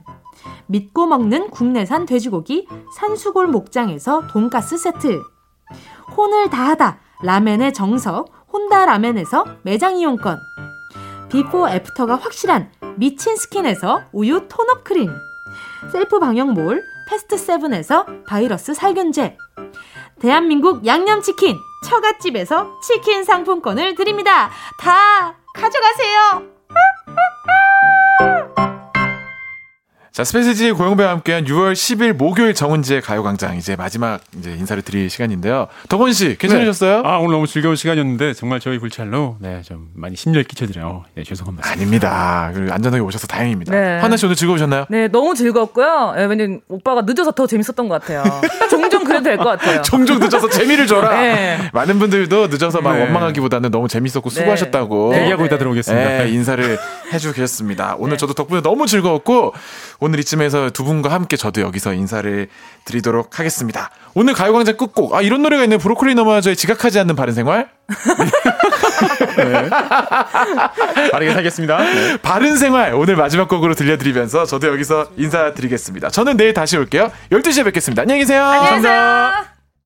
믿고 0.65 1.05
먹는 1.05 1.51
국내산 1.51 2.07
돼지고기 2.07 2.67
산수골 2.97 3.45
목장에서 3.45 4.25
돈가스 4.27 4.77
세트, 4.77 5.21
혼을 6.17 6.49
다하다 6.49 6.99
라멘의 7.21 7.73
정석 7.73 8.31
혼다 8.51 8.85
라멘에서 8.85 9.45
매장 9.61 9.97
이용권, 9.97 10.39
비포 11.31 11.69
애프터가 11.69 12.17
확실한 12.17 12.69
미친 12.97 13.37
스킨에서 13.37 14.03
우유 14.11 14.47
tone-up 14.49 14.83
크림, 14.83 15.09
셀프 15.91 16.19
방역몰 16.19 16.83
패스트 17.07 17.37
세븐에서 17.37 18.05
바이러스 18.27 18.73
살균제 18.73 19.37
대한민국 20.19 20.85
양념치킨 20.85 21.55
처갓집에서 21.85 22.79
치킨 22.81 23.23
상품권을 23.23 23.95
드립니다. 23.95 24.51
다 24.79 25.35
가져가세요. 25.55 26.51
자, 30.11 30.25
스페셜 30.25 30.65
DJ 30.65 30.73
고영배와 30.73 31.09
함께한 31.09 31.45
6월 31.45 31.71
10일 31.71 32.11
목요일 32.11 32.53
정은지의 32.53 33.01
가요광장 33.01 33.55
이제 33.55 33.77
마지막 33.77 34.19
이제 34.37 34.51
인사를 34.51 34.83
드릴 34.83 35.09
시간인데요. 35.09 35.67
덕원 35.87 36.11
씨 36.11 36.37
괜찮으셨어요? 36.37 37.01
네. 37.01 37.07
아, 37.07 37.17
오늘 37.19 37.31
너무 37.31 37.47
즐거운 37.47 37.77
시간이었는데 37.77 38.33
정말 38.33 38.59
저희 38.59 38.77
불찰로 38.77 39.37
네, 39.39 39.61
좀 39.61 39.87
많이 39.95 40.17
심려를 40.17 40.43
끼쳐드려. 40.43 41.05
네, 41.15 41.23
말씀. 41.55 41.71
아닙니다. 41.71 42.51
그리고 42.53 42.73
안전하게 42.73 43.01
오셔서 43.01 43.25
다행입니다. 43.27 43.71
네. 43.71 43.99
하나 43.99 44.17
씨 44.17 44.25
오늘 44.25 44.35
즐거우셨나요? 44.35 44.83
네, 44.89 45.07
너무 45.07 45.33
즐겁고요. 45.33 46.15
예, 46.17 46.25
왜냐면 46.25 46.59
오빠가 46.67 47.03
늦어서 47.03 47.31
더 47.31 47.47
재밌었던 47.47 47.87
것 47.87 48.01
같아요. 48.01 48.25
종종 48.69 49.00
그래도 49.11 49.23
될 49.23 49.37
것 49.37 49.43
같아요. 49.45 49.81
종종 49.83 50.19
늦어서 50.19 50.49
재미를 50.49 50.87
줘라. 50.87 51.09
네. 51.19 51.69
많은 51.73 51.99
분들도 51.99 52.47
늦어서 52.47 52.81
막 52.81 52.93
네. 52.93 53.01
원망하기보다는 53.01 53.71
너무 53.71 53.87
재밌었고 53.87 54.29
네. 54.29 54.35
수고하셨다고. 54.35 55.09
네. 55.13 55.19
대기하고 55.19 55.45
있다 55.45 55.57
들어오겠습니다. 55.57 56.07
네, 56.23 56.29
인사를 56.29 56.77
해주고 57.13 57.33
계셨습니다. 57.33 57.95
오늘 57.99 58.17
저도 58.17 58.33
덕분에 58.33 58.61
너무 58.61 58.87
즐거웠고 58.87 59.53
오늘 59.99 60.19
이쯤에서 60.19 60.69
두 60.71 60.83
분과 60.83 61.09
함께 61.11 61.35
저도 61.37 61.61
여기서 61.61 61.93
인사를 61.93 62.47
드리도록 62.85 63.39
하겠습니다. 63.39 63.89
오늘 64.13 64.33
가요광장 64.33 64.77
끝곡 64.77 65.13
아 65.15 65.21
이런 65.21 65.41
노래가 65.41 65.63
있네요. 65.63 65.79
브로콜리 65.79 66.15
너마저의 66.15 66.55
지각하지 66.55 66.99
않는 66.99 67.15
바른 67.15 67.33
생활. 67.33 67.69
빠르게 71.11 71.33
살겠습니다. 71.33 71.77
네. 71.77 72.17
바른 72.17 72.57
생활 72.57 72.93
오늘 72.93 73.15
마지막 73.15 73.47
곡으로 73.47 73.73
들려드리면서 73.75 74.45
저도 74.45 74.67
여기서 74.67 75.07
인사드리겠습니다. 75.17 76.09
저는 76.09 76.37
내일 76.37 76.53
다시 76.53 76.77
올게요. 76.77 77.11
12시에 77.31 77.65
뵙겠습니다. 77.65 78.03
안녕히 78.03 78.21
계세요. 78.21 78.43
안녕히 78.43 78.75
계세요. 78.77 79.50